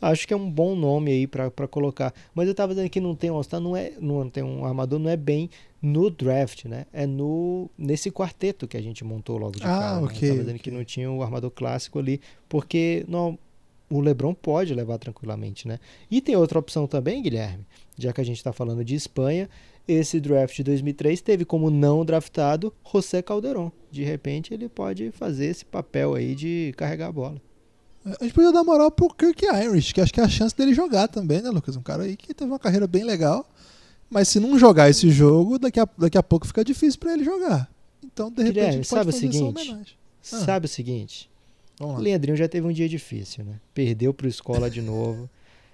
Acho 0.00 0.28
que 0.28 0.32
é 0.34 0.36
um 0.36 0.48
bom 0.48 0.76
nome 0.76 1.10
aí 1.10 1.26
pra 1.26 1.50
colocar. 1.68 2.14
Mas 2.34 2.46
eu 2.46 2.54
tava 2.54 2.72
dizendo 2.72 2.88
que 2.90 3.00
não 3.00 3.16
tem 3.16 3.30
um 3.30 3.34
All-Star, 3.34 3.58
não 3.60 3.76
é, 3.76 3.92
não 4.00 4.30
tem 4.30 4.44
um 4.44 4.64
armador, 4.64 4.98
não 5.00 5.10
é 5.10 5.16
bem 5.16 5.50
no 5.82 6.08
draft, 6.08 6.66
né? 6.66 6.86
É 6.92 7.04
no 7.04 7.68
nesse 7.76 8.08
quarteto 8.10 8.68
que 8.68 8.76
a 8.76 8.82
gente 8.82 9.02
montou 9.02 9.36
logo 9.38 9.56
de 9.56 9.64
Ah, 9.64 9.66
cara. 9.66 9.96
né? 10.00 10.02
ok, 10.06 10.16
Eu 10.16 10.32
tava 10.34 10.40
dizendo 10.40 10.56
ok. 10.56 10.58
que 10.58 10.70
não 10.70 10.84
tinha 10.84 11.10
o 11.10 11.20
armador 11.22 11.50
clássico 11.50 11.98
ali, 11.98 12.20
porque 12.48 13.04
não, 13.08 13.36
o 13.90 14.00
LeBron 14.00 14.34
pode 14.34 14.72
levar 14.72 14.98
tranquilamente, 14.98 15.66
né? 15.66 15.80
E 16.08 16.20
tem 16.20 16.36
outra 16.36 16.60
opção 16.60 16.86
também, 16.86 17.20
Guilherme, 17.20 17.64
já 17.96 18.12
que 18.12 18.20
a 18.20 18.24
gente 18.24 18.36
está 18.36 18.52
falando 18.52 18.84
de 18.84 18.94
Espanha, 18.94 19.48
esse 19.88 20.20
draft 20.20 20.54
de 20.54 20.62
2003 20.62 21.20
teve 21.22 21.44
como 21.44 21.70
não 21.70 22.04
draftado 22.04 22.72
José 22.84 23.22
Calderón. 23.22 23.70
De 23.90 24.04
repente 24.04 24.52
ele 24.52 24.68
pode 24.68 25.10
fazer 25.10 25.46
esse 25.46 25.64
papel 25.64 26.14
aí 26.14 26.34
de 26.34 26.74
carregar 26.76 27.08
a 27.08 27.12
bola. 27.12 27.40
A 28.04 28.22
gente 28.22 28.34
podia 28.34 28.52
dar 28.52 28.62
moral 28.62 28.90
pro 28.90 29.08
Kirk 29.08 29.44
Irish, 29.44 29.92
que 29.92 30.00
acho 30.00 30.12
que 30.12 30.20
é 30.20 30.24
a 30.24 30.28
chance 30.28 30.56
dele 30.56 30.74
jogar 30.74 31.08
também, 31.08 31.42
né, 31.42 31.50
Lucas? 31.50 31.76
Um 31.76 31.82
cara 31.82 32.04
aí 32.04 32.16
que 32.16 32.32
teve 32.32 32.50
uma 32.50 32.58
carreira 32.58 32.86
bem 32.86 33.02
legal. 33.02 33.48
Mas 34.10 34.28
se 34.28 34.38
não 34.38 34.58
jogar 34.58 34.88
esse 34.88 35.10
jogo, 35.10 35.58
daqui 35.58 35.80
a, 35.80 35.88
daqui 35.98 36.16
a 36.16 36.22
pouco 36.22 36.46
fica 36.46 36.64
difícil 36.64 36.98
pra 37.00 37.12
ele 37.12 37.24
jogar. 37.24 37.70
Então, 38.02 38.30
de 38.30 38.42
repente, 38.42 38.54
Guilherme, 38.54 38.84
sabe 38.84 39.04
pode 39.06 39.16
o 39.16 39.20
seguinte? 39.20 39.42
homenagem. 39.42 39.96
Ah. 40.32 40.38
Sabe 40.44 40.66
o 40.66 40.68
seguinte? 40.68 41.30
Leandrinho 41.98 42.36
já 42.36 42.48
teve 42.48 42.66
um 42.66 42.72
dia 42.72 42.88
difícil, 42.88 43.44
né? 43.44 43.60
Perdeu 43.72 44.12
pro 44.12 44.26
escola 44.26 44.70
de 44.70 44.82
novo. 44.82 45.28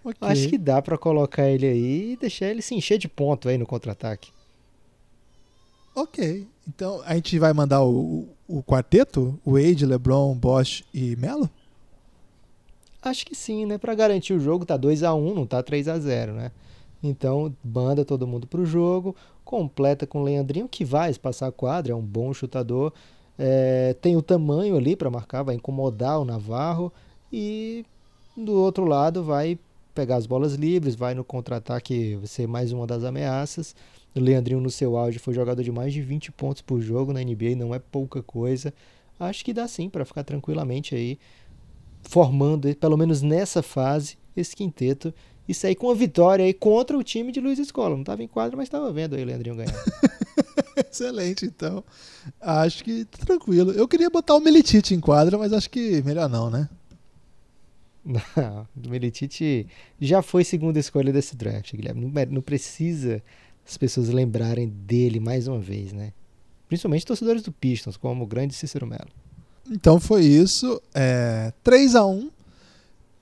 Ok. 0.05 0.17
Acho 0.21 0.49
que 0.49 0.59
dá 0.59 0.83
pra 0.83 0.99
colocar 0.99 1.49
ele 1.49 1.67
aí 1.67 2.13
e 2.13 2.17
deixar 2.17 2.47
ele 2.47 2.61
se 2.61 2.75
encher 2.75 2.99
de 2.99 3.09
ponto 3.09 3.49
aí 3.49 3.57
no 3.57 3.67
contra-ataque. 3.67 4.31
Ok. 5.95 6.47
Então, 6.69 7.01
a 7.07 7.15
gente 7.15 7.39
vai 7.39 7.53
mandar 7.53 7.83
o, 7.83 8.29
o, 8.49 8.59
o 8.59 8.63
quarteto? 8.63 9.39
Wade, 9.47 9.87
LeBron, 9.87 10.35
Bosch 10.35 10.85
e 10.93 11.17
Melo? 11.17 11.49
Acho 13.03 13.25
que 13.25 13.35
sim, 13.35 13.65
né? 13.65 13.79
Pra 13.79 13.95
garantir 13.95 14.35
o 14.35 14.41
jogo, 14.41 14.67
tá 14.67 14.77
2 14.77 15.03
a 15.03 15.15
1 15.15 15.35
não 15.35 15.47
tá 15.47 15.63
3 15.63 15.89
a 15.89 15.99
0 15.99 16.33
né? 16.33 16.51
Então, 17.03 17.55
banda 17.63 18.05
todo 18.05 18.27
mundo 18.27 18.47
pro 18.47 18.65
jogo, 18.65 19.15
completa 19.45 20.07
com 20.07 20.21
o 20.21 20.25
Leandrinho, 20.25 20.67
que 20.67 20.85
vai 20.85 21.11
espaçar 21.11 21.51
a 21.51 21.53
quadra, 21.53 21.93
é 21.93 21.95
um 21.97 22.03
bom 22.03 22.33
chutador. 22.33 22.93
É, 23.39 23.95
tem 24.01 24.17
o 24.17 24.23
tamanho 24.23 24.77
ali 24.77 24.97
pra 24.97 25.11
marcar, 25.11 25.43
vai 25.43 25.55
incomodar 25.55 26.19
o 26.19 26.25
Navarro. 26.25 26.93
E 27.31 27.85
do 28.37 28.53
outro 28.53 28.85
lado 28.85 29.23
vai 29.23 29.59
pegar 29.95 30.16
as 30.16 30.26
bolas 30.26 30.55
livres, 30.55 30.95
vai 30.95 31.14
no 31.14 31.24
contra-ataque, 31.24 32.18
ser 32.24 32.47
mais 32.47 32.72
uma 32.72 32.86
das 32.86 33.05
ameaças. 33.05 33.74
O 34.14 34.20
Leandrinho 34.20 34.61
no 34.61 34.70
seu 34.70 34.97
auge 34.97 35.18
foi 35.18 35.32
jogador 35.32 35.62
de 35.62 35.70
mais 35.70 35.92
de 35.92 36.03
20 36.03 36.32
pontos 36.32 36.62
por 36.62 36.80
jogo 36.80 37.12
na 37.12 37.20
NBA, 37.20 37.57
não 37.57 37.74
é 37.74 37.78
pouca 37.78 38.22
coisa. 38.22 38.74
Acho 39.18 39.45
que 39.45 39.53
dá 39.53 39.66
sim 39.68 39.88
pra 39.88 40.05
ficar 40.05 40.24
tranquilamente 40.24 40.95
aí 40.95 41.18
formando, 42.03 42.74
pelo 42.76 42.97
menos 42.97 43.22
nessa 43.22 43.62
fase, 43.62 44.18
esse 44.36 44.55
quinteto 44.55 45.14
e 45.49 45.55
sair 45.55 45.74
com 45.74 45.86
uma 45.86 45.95
vitória 45.95 46.45
aí 46.45 46.53
contra 46.53 46.97
o 46.97 47.03
time 47.03 47.30
de 47.30 47.40
Luiz 47.40 47.59
Escola. 47.59 47.95
Não 47.95 48.01
estava 48.01 48.22
em 48.22 48.28
quadra, 48.28 48.57
mas 48.57 48.66
estava 48.66 48.90
vendo 48.92 49.14
aí 49.14 49.22
o 49.22 49.26
Leandrinho 49.26 49.57
ganhar. 49.57 49.84
Excelente, 50.90 51.45
então. 51.47 51.84
Acho 52.40 52.82
que 52.82 53.05
tá 53.05 53.24
tranquilo. 53.24 53.72
Eu 53.72 53.86
queria 53.86 54.11
botar 54.11 54.34
o 54.34 54.40
Militite 54.40 54.95
em 54.95 55.01
quadra, 55.01 55.38
mas 55.38 55.53
acho 55.53 55.70
que 55.70 56.03
melhor 56.03 56.28
não, 56.28 56.51
né? 56.51 56.68
Não, 58.37 58.69
o 58.85 58.89
Militite 58.91 59.67
já 60.01 60.21
foi 60.23 60.45
segunda 60.45 60.79
escolha 60.79 61.13
desse 61.13 61.35
draft, 61.37 61.75
Guilherme. 61.75 62.03
Não, 62.03 62.09
mer- 62.11 62.31
não 62.31 62.43
precisa 62.43 63.23
as 63.67 63.79
pessoas 63.79 64.09
lembrarem 64.11 64.69
dele 64.69 65.19
mais 65.19 65.49
uma 65.49 65.59
vez, 65.59 65.93
né? 65.93 66.13
Principalmente 66.69 67.07
torcedores 67.07 67.43
do 67.43 67.51
Pistons, 67.53 67.97
como 67.97 68.25
o 68.25 68.27
grande 68.27 68.55
Cícero 68.55 68.87
Melo. 68.87 69.09
Então 69.71 69.99
foi 69.99 70.25
isso. 70.25 70.81
É, 70.95 71.53
3 71.63 71.95
a 71.95 72.05
1 72.07 72.31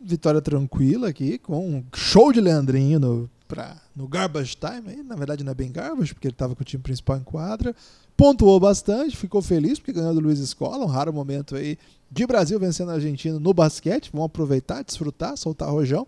Vitória 0.05 0.41
tranquila 0.43 1.09
aqui, 1.09 1.39
com 1.39 1.77
um 1.77 1.85
show 1.95 2.33
de 2.33 2.41
Leandrinho 2.41 2.99
no, 2.99 3.31
pra, 3.47 3.81
no 3.95 4.09
garbage 4.09 4.57
time. 4.57 5.01
Na 5.05 5.15
verdade 5.15 5.45
não 5.45 5.53
é 5.53 5.55
bem 5.55 5.71
garbage, 5.71 6.13
porque 6.13 6.27
ele 6.27 6.35
estava 6.35 6.57
com 6.57 6.63
o 6.63 6.65
time 6.65 6.83
principal 6.83 7.17
em 7.19 7.23
quadra. 7.23 7.73
Pontuou 8.17 8.59
bastante, 8.59 9.17
ficou 9.17 9.41
feliz 9.41 9.79
porque 9.79 9.93
ganhou 9.93 10.13
do 10.13 10.19
Luiz 10.21 10.41
Escola, 10.41 10.85
um 10.85 10.89
raro 10.89 11.13
momento 11.13 11.55
aí 11.55 11.79
de 12.13 12.27
Brasil 12.27 12.61
vencendo 12.61 12.91
a 12.91 12.95
Argentina 12.95 13.41
no 13.41 13.55
basquete. 13.55 14.11
Vamos 14.13 14.27
aproveitar, 14.27 14.85
desfrutar, 14.85 15.35
soltar 15.37 15.71
rojão. 15.71 16.07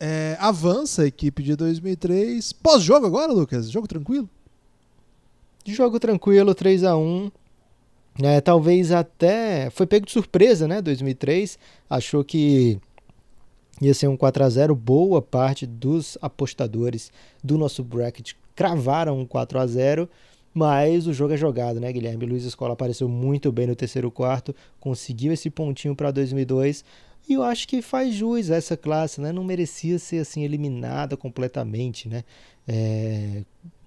É, 0.00 0.36
avança 0.40 1.02
a 1.02 1.06
equipe 1.06 1.42
de 1.42 1.54
2003. 1.54 2.52
Pós-jogo 2.54 3.06
agora, 3.06 3.30
Lucas? 3.30 3.70
Jogo 3.70 3.86
tranquilo? 3.86 4.28
Jogo 5.66 6.00
tranquilo, 6.00 6.54
3 6.54 6.84
a 6.84 6.96
1 6.96 7.30
é, 8.22 8.40
Talvez 8.40 8.90
até. 8.90 9.68
Foi 9.70 9.86
pego 9.86 10.06
de 10.06 10.12
surpresa, 10.12 10.66
né? 10.66 10.80
2003. 10.80 11.58
Achou 11.90 12.24
que 12.24 12.80
ia 13.82 13.92
ser 13.92 14.08
um 14.08 14.16
4 14.16 14.44
a 14.44 14.48
0 14.48 14.74
Boa 14.74 15.20
parte 15.20 15.66
dos 15.66 16.16
apostadores 16.22 17.12
do 17.42 17.58
nosso 17.58 17.84
bracket 17.84 18.32
cravaram 18.54 19.18
um 19.18 19.26
4 19.26 19.58
a 19.58 19.66
0 19.66 20.08
mas 20.54 21.08
o 21.08 21.12
jogo 21.12 21.34
é 21.34 21.36
jogado, 21.36 21.80
né, 21.80 21.92
Guilherme? 21.92 22.24
Luiz 22.24 22.44
Escola 22.44 22.74
apareceu 22.74 23.08
muito 23.08 23.50
bem 23.50 23.66
no 23.66 23.74
terceiro 23.74 24.10
quarto, 24.10 24.54
conseguiu 24.78 25.32
esse 25.32 25.50
pontinho 25.50 25.96
para 25.96 26.12
2002 26.12 26.84
e 27.28 27.32
eu 27.34 27.42
acho 27.42 27.66
que 27.66 27.82
faz 27.82 28.14
jus 28.14 28.50
a 28.50 28.56
essa 28.56 28.76
classe, 28.76 29.20
né? 29.20 29.32
Não 29.32 29.42
merecia 29.42 29.98
ser 29.98 30.18
assim 30.18 30.44
eliminada 30.44 31.16
completamente, 31.16 32.08
né? 32.08 32.22
É, 32.68 33.42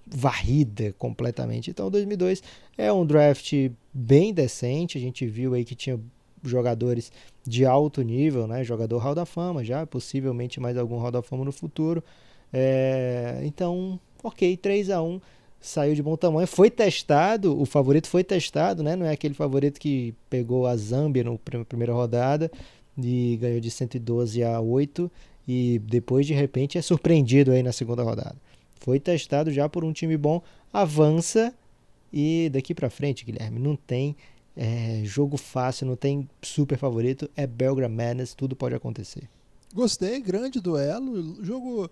varrida 0.06 0.94
completamente. 0.98 1.70
Então 1.70 1.90
2002 1.90 2.42
é 2.76 2.92
um 2.92 3.06
draft 3.06 3.52
bem 3.94 4.34
decente. 4.34 4.98
A 4.98 5.00
gente 5.00 5.26
viu 5.26 5.54
aí 5.54 5.64
que 5.64 5.74
tinha 5.74 5.98
jogadores 6.42 7.12
de 7.46 7.64
alto 7.64 8.02
nível, 8.02 8.46
né? 8.46 8.64
Jogador 8.64 8.98
Hall 8.98 9.14
da 9.14 9.24
Fama 9.24 9.64
já, 9.64 9.86
possivelmente 9.86 10.60
mais 10.60 10.76
algum 10.76 10.98
Hall 10.98 11.12
da 11.12 11.22
Fama 11.22 11.44
no 11.44 11.52
futuro. 11.52 12.02
É, 12.52 13.40
então, 13.44 14.00
ok, 14.22 14.56
3 14.56 14.90
a 14.90 15.00
1 15.02 15.20
saiu 15.60 15.94
de 15.94 16.02
bom 16.02 16.16
tamanho. 16.16 16.46
Foi 16.46 16.70
testado, 16.70 17.60
o 17.60 17.64
favorito 17.64 18.08
foi 18.08 18.24
testado, 18.24 18.82
né? 18.82 18.96
Não 18.96 19.06
é 19.06 19.12
aquele 19.12 19.34
favorito 19.34 19.80
que 19.80 20.14
pegou 20.30 20.66
a 20.66 20.76
Zâmbia 20.76 21.24
na 21.24 21.64
primeira 21.64 21.92
rodada 21.92 22.50
e 22.96 23.38
ganhou 23.40 23.60
de 23.60 23.70
112 23.70 24.42
a 24.42 24.60
8 24.60 25.10
e 25.46 25.80
depois 25.84 26.26
de 26.26 26.34
repente 26.34 26.78
é 26.78 26.82
surpreendido 26.82 27.52
aí 27.52 27.62
na 27.62 27.72
segunda 27.72 28.02
rodada. 28.02 28.36
Foi 28.80 29.00
testado 29.00 29.50
já 29.50 29.68
por 29.68 29.84
um 29.84 29.92
time 29.92 30.16
bom, 30.16 30.42
avança 30.72 31.54
e 32.12 32.48
daqui 32.52 32.74
para 32.74 32.90
frente, 32.90 33.24
Guilherme, 33.24 33.58
não 33.58 33.76
tem 33.76 34.16
é, 34.56 35.02
jogo 35.04 35.36
fácil, 35.36 35.86
não 35.86 35.96
tem 35.96 36.28
super 36.42 36.78
favorito, 36.78 37.30
é 37.36 37.46
Belgrade 37.46 37.92
Madness, 37.92 38.34
tudo 38.34 38.56
pode 38.56 38.74
acontecer. 38.74 39.28
Gostei, 39.74 40.20
grande 40.20 40.60
duelo. 40.60 41.44
Jogo. 41.44 41.90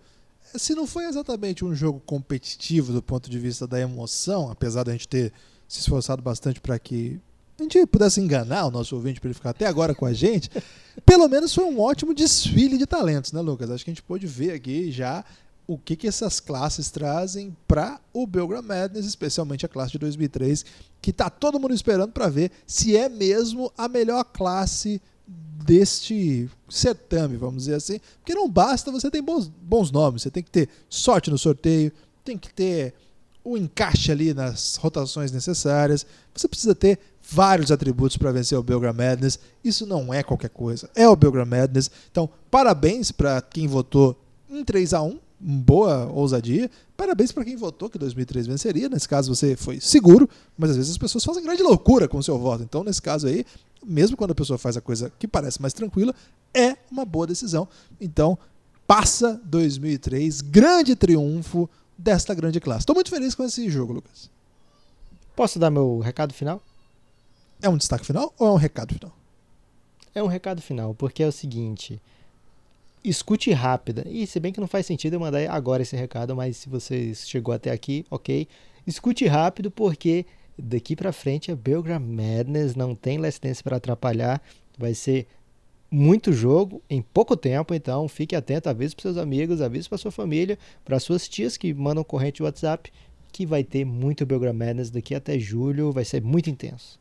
Se 0.55 0.75
não 0.75 0.87
foi 0.87 1.05
exatamente 1.05 1.65
um 1.65 1.75
jogo 1.75 2.01
competitivo 2.05 2.93
do 2.93 3.03
ponto 3.03 3.29
de 3.29 3.39
vista 3.39 3.67
da 3.67 3.81
emoção, 3.81 4.51
apesar 4.51 4.85
da 4.85 4.93
gente 4.93 5.09
ter 5.09 5.33
se 5.69 5.81
esforçado 5.81 6.23
bastante 6.23 6.61
para 6.61 6.79
que 6.79 7.21
a 7.59 7.63
gente 7.63 7.87
pudesse 7.87 8.21
enganar 8.21 8.67
o 8.67 8.71
nosso 8.71 8.95
ouvinte 8.95 9.21
para 9.21 9.29
ele 9.29 9.35
ficar 9.35 9.51
até 9.51 9.67
agora 9.67 9.95
com 9.95 10.07
a 10.07 10.13
gente, 10.13 10.51
pelo 11.05 11.29
menos 11.29 11.55
foi 11.55 11.65
um 11.65 11.81
ótimo 11.81 12.15
desfile 12.15 12.79
de 12.79 12.87
talentos, 12.87 13.33
né, 13.33 13.41
Lucas? 13.41 13.71
Acho 13.71 13.85
que 13.85 13.91
a 13.91 13.95
gente 13.95 14.03
pôde 14.03 14.27
ver 14.27 14.53
aqui 14.53 14.93
já 14.93 15.25
o 15.67 15.77
que, 15.77 15.97
que 15.97 16.07
essas 16.07 16.39
classes 16.39 16.91
trazem 16.91 17.57
para 17.67 17.99
o 18.13 18.27
Belgrade 18.27 18.67
Madness, 18.67 19.05
especialmente 19.05 19.67
a 19.67 19.69
classe 19.69 19.93
de 19.93 19.99
2003, 19.99 20.65
que 21.03 21.13
tá 21.13 21.29
todo 21.29 21.59
mundo 21.59 21.75
esperando 21.75 22.13
para 22.13 22.29
ver 22.29 22.53
se 22.67 22.97
é 22.97 23.09
mesmo 23.09 23.73
a 23.77 23.89
melhor 23.89 24.23
classe 24.25 25.01
deste 25.27 26.49
certame, 26.69 27.37
vamos 27.37 27.65
dizer 27.65 27.75
assim, 27.75 28.01
porque 28.19 28.35
não 28.35 28.49
basta 28.49 28.93
você 28.93 29.11
ter 29.11 29.21
bons, 29.21 29.49
bons 29.49 29.91
nomes, 29.91 30.23
você 30.23 30.31
tem 30.31 30.43
que 30.43 30.51
ter 30.51 30.69
sorte 30.89 31.31
no 31.31 31.37
sorteio, 31.37 31.93
tem 32.25 32.39
que 32.39 32.53
ter 32.53 32.95
o 33.43 33.57
encaixe 33.57 34.11
ali 34.13 34.33
nas 34.33 34.77
rotações 34.77 35.33
necessárias, 35.33 36.07
você 36.35 36.47
precisa 36.47 36.75
ter 36.75 36.99
vários 37.29 37.73
atributos 37.73 38.17
para 38.17 38.31
vencer 38.31 38.57
o 38.57 38.63
Belgrade 38.63 38.97
Madness, 38.97 39.39
isso 39.65 39.87
não 39.87 40.15
é 40.15 40.23
qualquer 40.23 40.51
coisa, 40.51 40.89
é 40.95 41.09
o 41.09 41.17
Belgrade 41.17 41.51
Madness, 41.51 41.91
então 42.11 42.29
parabéns 42.51 43.11
para 43.11 43.41
quem 43.43 43.67
votou 43.67 44.17
em 44.49 44.65
3 44.65 44.95
a 44.95 45.03
1 45.03 45.19
boa 45.39 46.07
ousadia. 46.13 46.71
Parabéns 46.97 47.31
para 47.31 47.45
quem 47.45 47.57
votou 47.57 47.91
que 47.91 47.99
2003 47.99 48.47
venceria. 48.47 48.89
Nesse 48.89 49.09
caso 49.09 49.35
você 49.35 49.55
foi 49.55 49.81
seguro, 49.81 50.29
mas 50.57 50.71
às 50.71 50.77
vezes 50.77 50.93
as 50.93 50.99
pessoas 50.99 51.25
fazem 51.25 51.43
grande 51.43 51.63
loucura 51.63 52.09
com 52.09 52.19
o 52.19 52.23
seu 52.23 52.39
voto. 52.39 52.63
Então, 52.63 52.83
nesse 52.83 53.03
caso 53.03 53.27
aí, 53.27 53.45
mesmo 53.87 54.17
quando 54.17 54.33
a 54.33 54.35
pessoa 54.35 54.59
faz 54.59 54.77
a 54.77 54.81
coisa 54.81 55.13
que 55.19 55.29
parece 55.29 55.61
mais 55.63 55.73
tranquila, 55.73 56.15
é 56.53 56.77
uma 56.91 57.05
boa 57.05 57.27
decisão. 57.27 57.69
Então, 58.01 58.39
passa 58.87 59.41
2003, 59.45 60.41
grande 60.41 60.97
triunfo 60.97 61.69
desta 61.97 62.35
grande 62.35 62.61
classe. 62.61 62.81
Estou 62.81 62.95
muito 62.95 63.11
feliz 63.11 63.35
com 63.35 63.45
esse 63.45 63.71
jogo, 63.71 63.93
Lucas. 63.93 64.31
Posso 65.35 65.59
dar 65.59 65.71
meu 65.71 65.99
recado 65.99 66.35
final? 66.35 66.63
É 67.61 67.69
um 67.69 67.77
destaque 67.77 68.05
final 68.05 68.35
ou 68.39 68.49
é 68.49 68.51
um 68.53 68.57
recado 68.57 68.95
final? 68.95 69.17
É 70.15 70.23
um 70.23 70.27
recado 70.27 70.63
final, 70.63 70.95
porque 70.95 71.23
é 71.23 71.27
o 71.27 71.33
seguinte. 71.33 72.01
Escute 73.05 73.53
rápida. 73.53 74.05
E 74.09 74.27
se 74.27 74.41
bem 74.41 74.53
que 74.53 74.61
não 74.61 74.67
faz 74.67 74.87
sentido 74.87 75.15
eu 75.15 75.21
mandar 75.21 75.49
agora 75.51 75.83
esse 75.83 75.95
recado, 75.95 76.35
mas 76.35 76.57
se 76.57 76.69
você 76.69 77.15
chegou 77.15 77.55
até 77.55 77.71
aqui, 77.71 78.05
ok. 78.11 78.49
Escute 78.87 79.27
rápido, 79.27 79.71
porque 79.71 80.25
daqui 80.59 80.97
pra 80.97 81.13
frente 81.13 81.51
é 81.51 81.55
Belgram 81.55 82.01
Madness, 82.01 82.75
não 82.75 82.95
tem 82.95 83.19
Last 83.19 83.41
Dance 83.41 83.63
para 83.63 83.77
atrapalhar. 83.77 84.41
Vai 84.79 84.95
ser 84.95 85.27
muito 85.91 86.33
jogo 86.33 86.83
em 86.91 87.01
pouco 87.01 87.37
tempo, 87.37 87.73
então 87.73 88.09
fique 88.09 88.35
atento, 88.35 88.69
avise 88.69 88.95
para 88.95 89.03
seus 89.03 89.17
amigos, 89.17 89.61
avise 89.61 89.89
para 89.89 89.99
sua 89.99 90.11
família, 90.11 90.59
para 90.85 90.99
suas 90.99 91.29
tias 91.29 91.57
que 91.57 91.73
mandam 91.73 92.03
corrente 92.05 92.43
WhatsApp, 92.43 92.93
que 93.33 93.47
vai 93.47 93.63
ter 93.63 93.85
muito 93.85 94.27
Belgram 94.27 94.53
Madness 94.53 94.91
daqui 94.91 95.15
até 95.15 95.39
julho, 95.39 95.93
vai 95.93 96.05
ser 96.05 96.23
muito 96.23 96.51
intenso. 96.51 96.99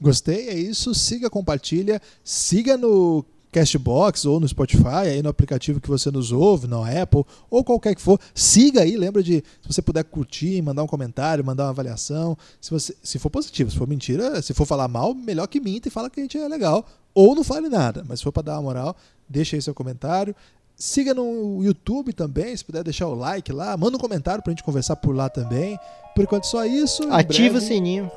Gostei, 0.00 0.48
é 0.48 0.54
isso. 0.54 0.94
Siga, 0.94 1.30
compartilha, 1.30 2.00
siga 2.22 2.76
no 2.76 3.24
Castbox 3.54 4.24
ou 4.24 4.40
no 4.40 4.48
Spotify, 4.48 5.06
aí 5.06 5.22
no 5.22 5.28
aplicativo 5.28 5.80
que 5.80 5.88
você 5.88 6.10
nos 6.10 6.32
ouve, 6.32 6.66
no 6.66 6.82
Apple 6.82 7.24
ou 7.48 7.62
qualquer 7.62 7.94
que 7.94 8.00
for. 8.00 8.18
Siga 8.34 8.82
aí, 8.82 8.96
lembra 8.96 9.22
de 9.22 9.44
se 9.62 9.72
você 9.72 9.80
puder 9.80 10.02
curtir, 10.02 10.60
mandar 10.60 10.82
um 10.82 10.88
comentário, 10.88 11.44
mandar 11.44 11.64
uma 11.64 11.70
avaliação. 11.70 12.36
Se, 12.60 12.72
você, 12.72 12.96
se 13.00 13.16
for 13.18 13.30
positivo, 13.30 13.70
se 13.70 13.78
for 13.78 13.86
mentira, 13.86 14.42
se 14.42 14.52
for 14.52 14.66
falar 14.66 14.88
mal, 14.88 15.14
melhor 15.14 15.46
que 15.46 15.60
minta 15.60 15.86
e 15.86 15.90
fala 15.90 16.10
que 16.10 16.18
a 16.18 16.22
gente 16.24 16.36
é 16.36 16.48
legal. 16.48 16.84
Ou 17.14 17.36
não 17.36 17.44
fale 17.44 17.68
nada, 17.68 18.04
mas 18.08 18.18
se 18.18 18.24
for 18.24 18.32
para 18.32 18.42
dar 18.42 18.54
uma 18.54 18.62
moral, 18.62 18.96
deixa 19.28 19.54
aí 19.54 19.62
seu 19.62 19.72
comentário. 19.72 20.34
Siga 20.74 21.14
no 21.14 21.62
YouTube 21.62 22.12
também, 22.12 22.56
se 22.56 22.64
puder 22.64 22.82
deixar 22.82 23.06
o 23.06 23.14
like 23.14 23.52
lá, 23.52 23.76
manda 23.76 23.96
um 23.96 24.00
comentário 24.00 24.42
pra 24.42 24.50
gente 24.50 24.64
conversar 24.64 24.96
por 24.96 25.14
lá 25.14 25.28
também. 25.28 25.78
Por 26.16 26.24
enquanto 26.24 26.44
só 26.44 26.64
isso. 26.64 27.04
Ativa 27.04 27.50
breve, 27.50 27.58
o 27.58 27.60
sininho. 27.60 28.10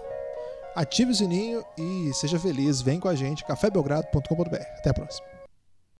Ative 0.78 1.12
o 1.12 1.16
sininho 1.16 1.66
e 1.76 2.14
seja 2.14 2.40
feliz. 2.40 2.84
Vem 2.84 3.00
com 3.00 3.08
a 3.08 3.16
gente, 3.16 3.44
cafébelgrado.com.br. 3.44 4.56
Até 4.78 4.92
a 4.92 4.94
próxima. 4.94 5.37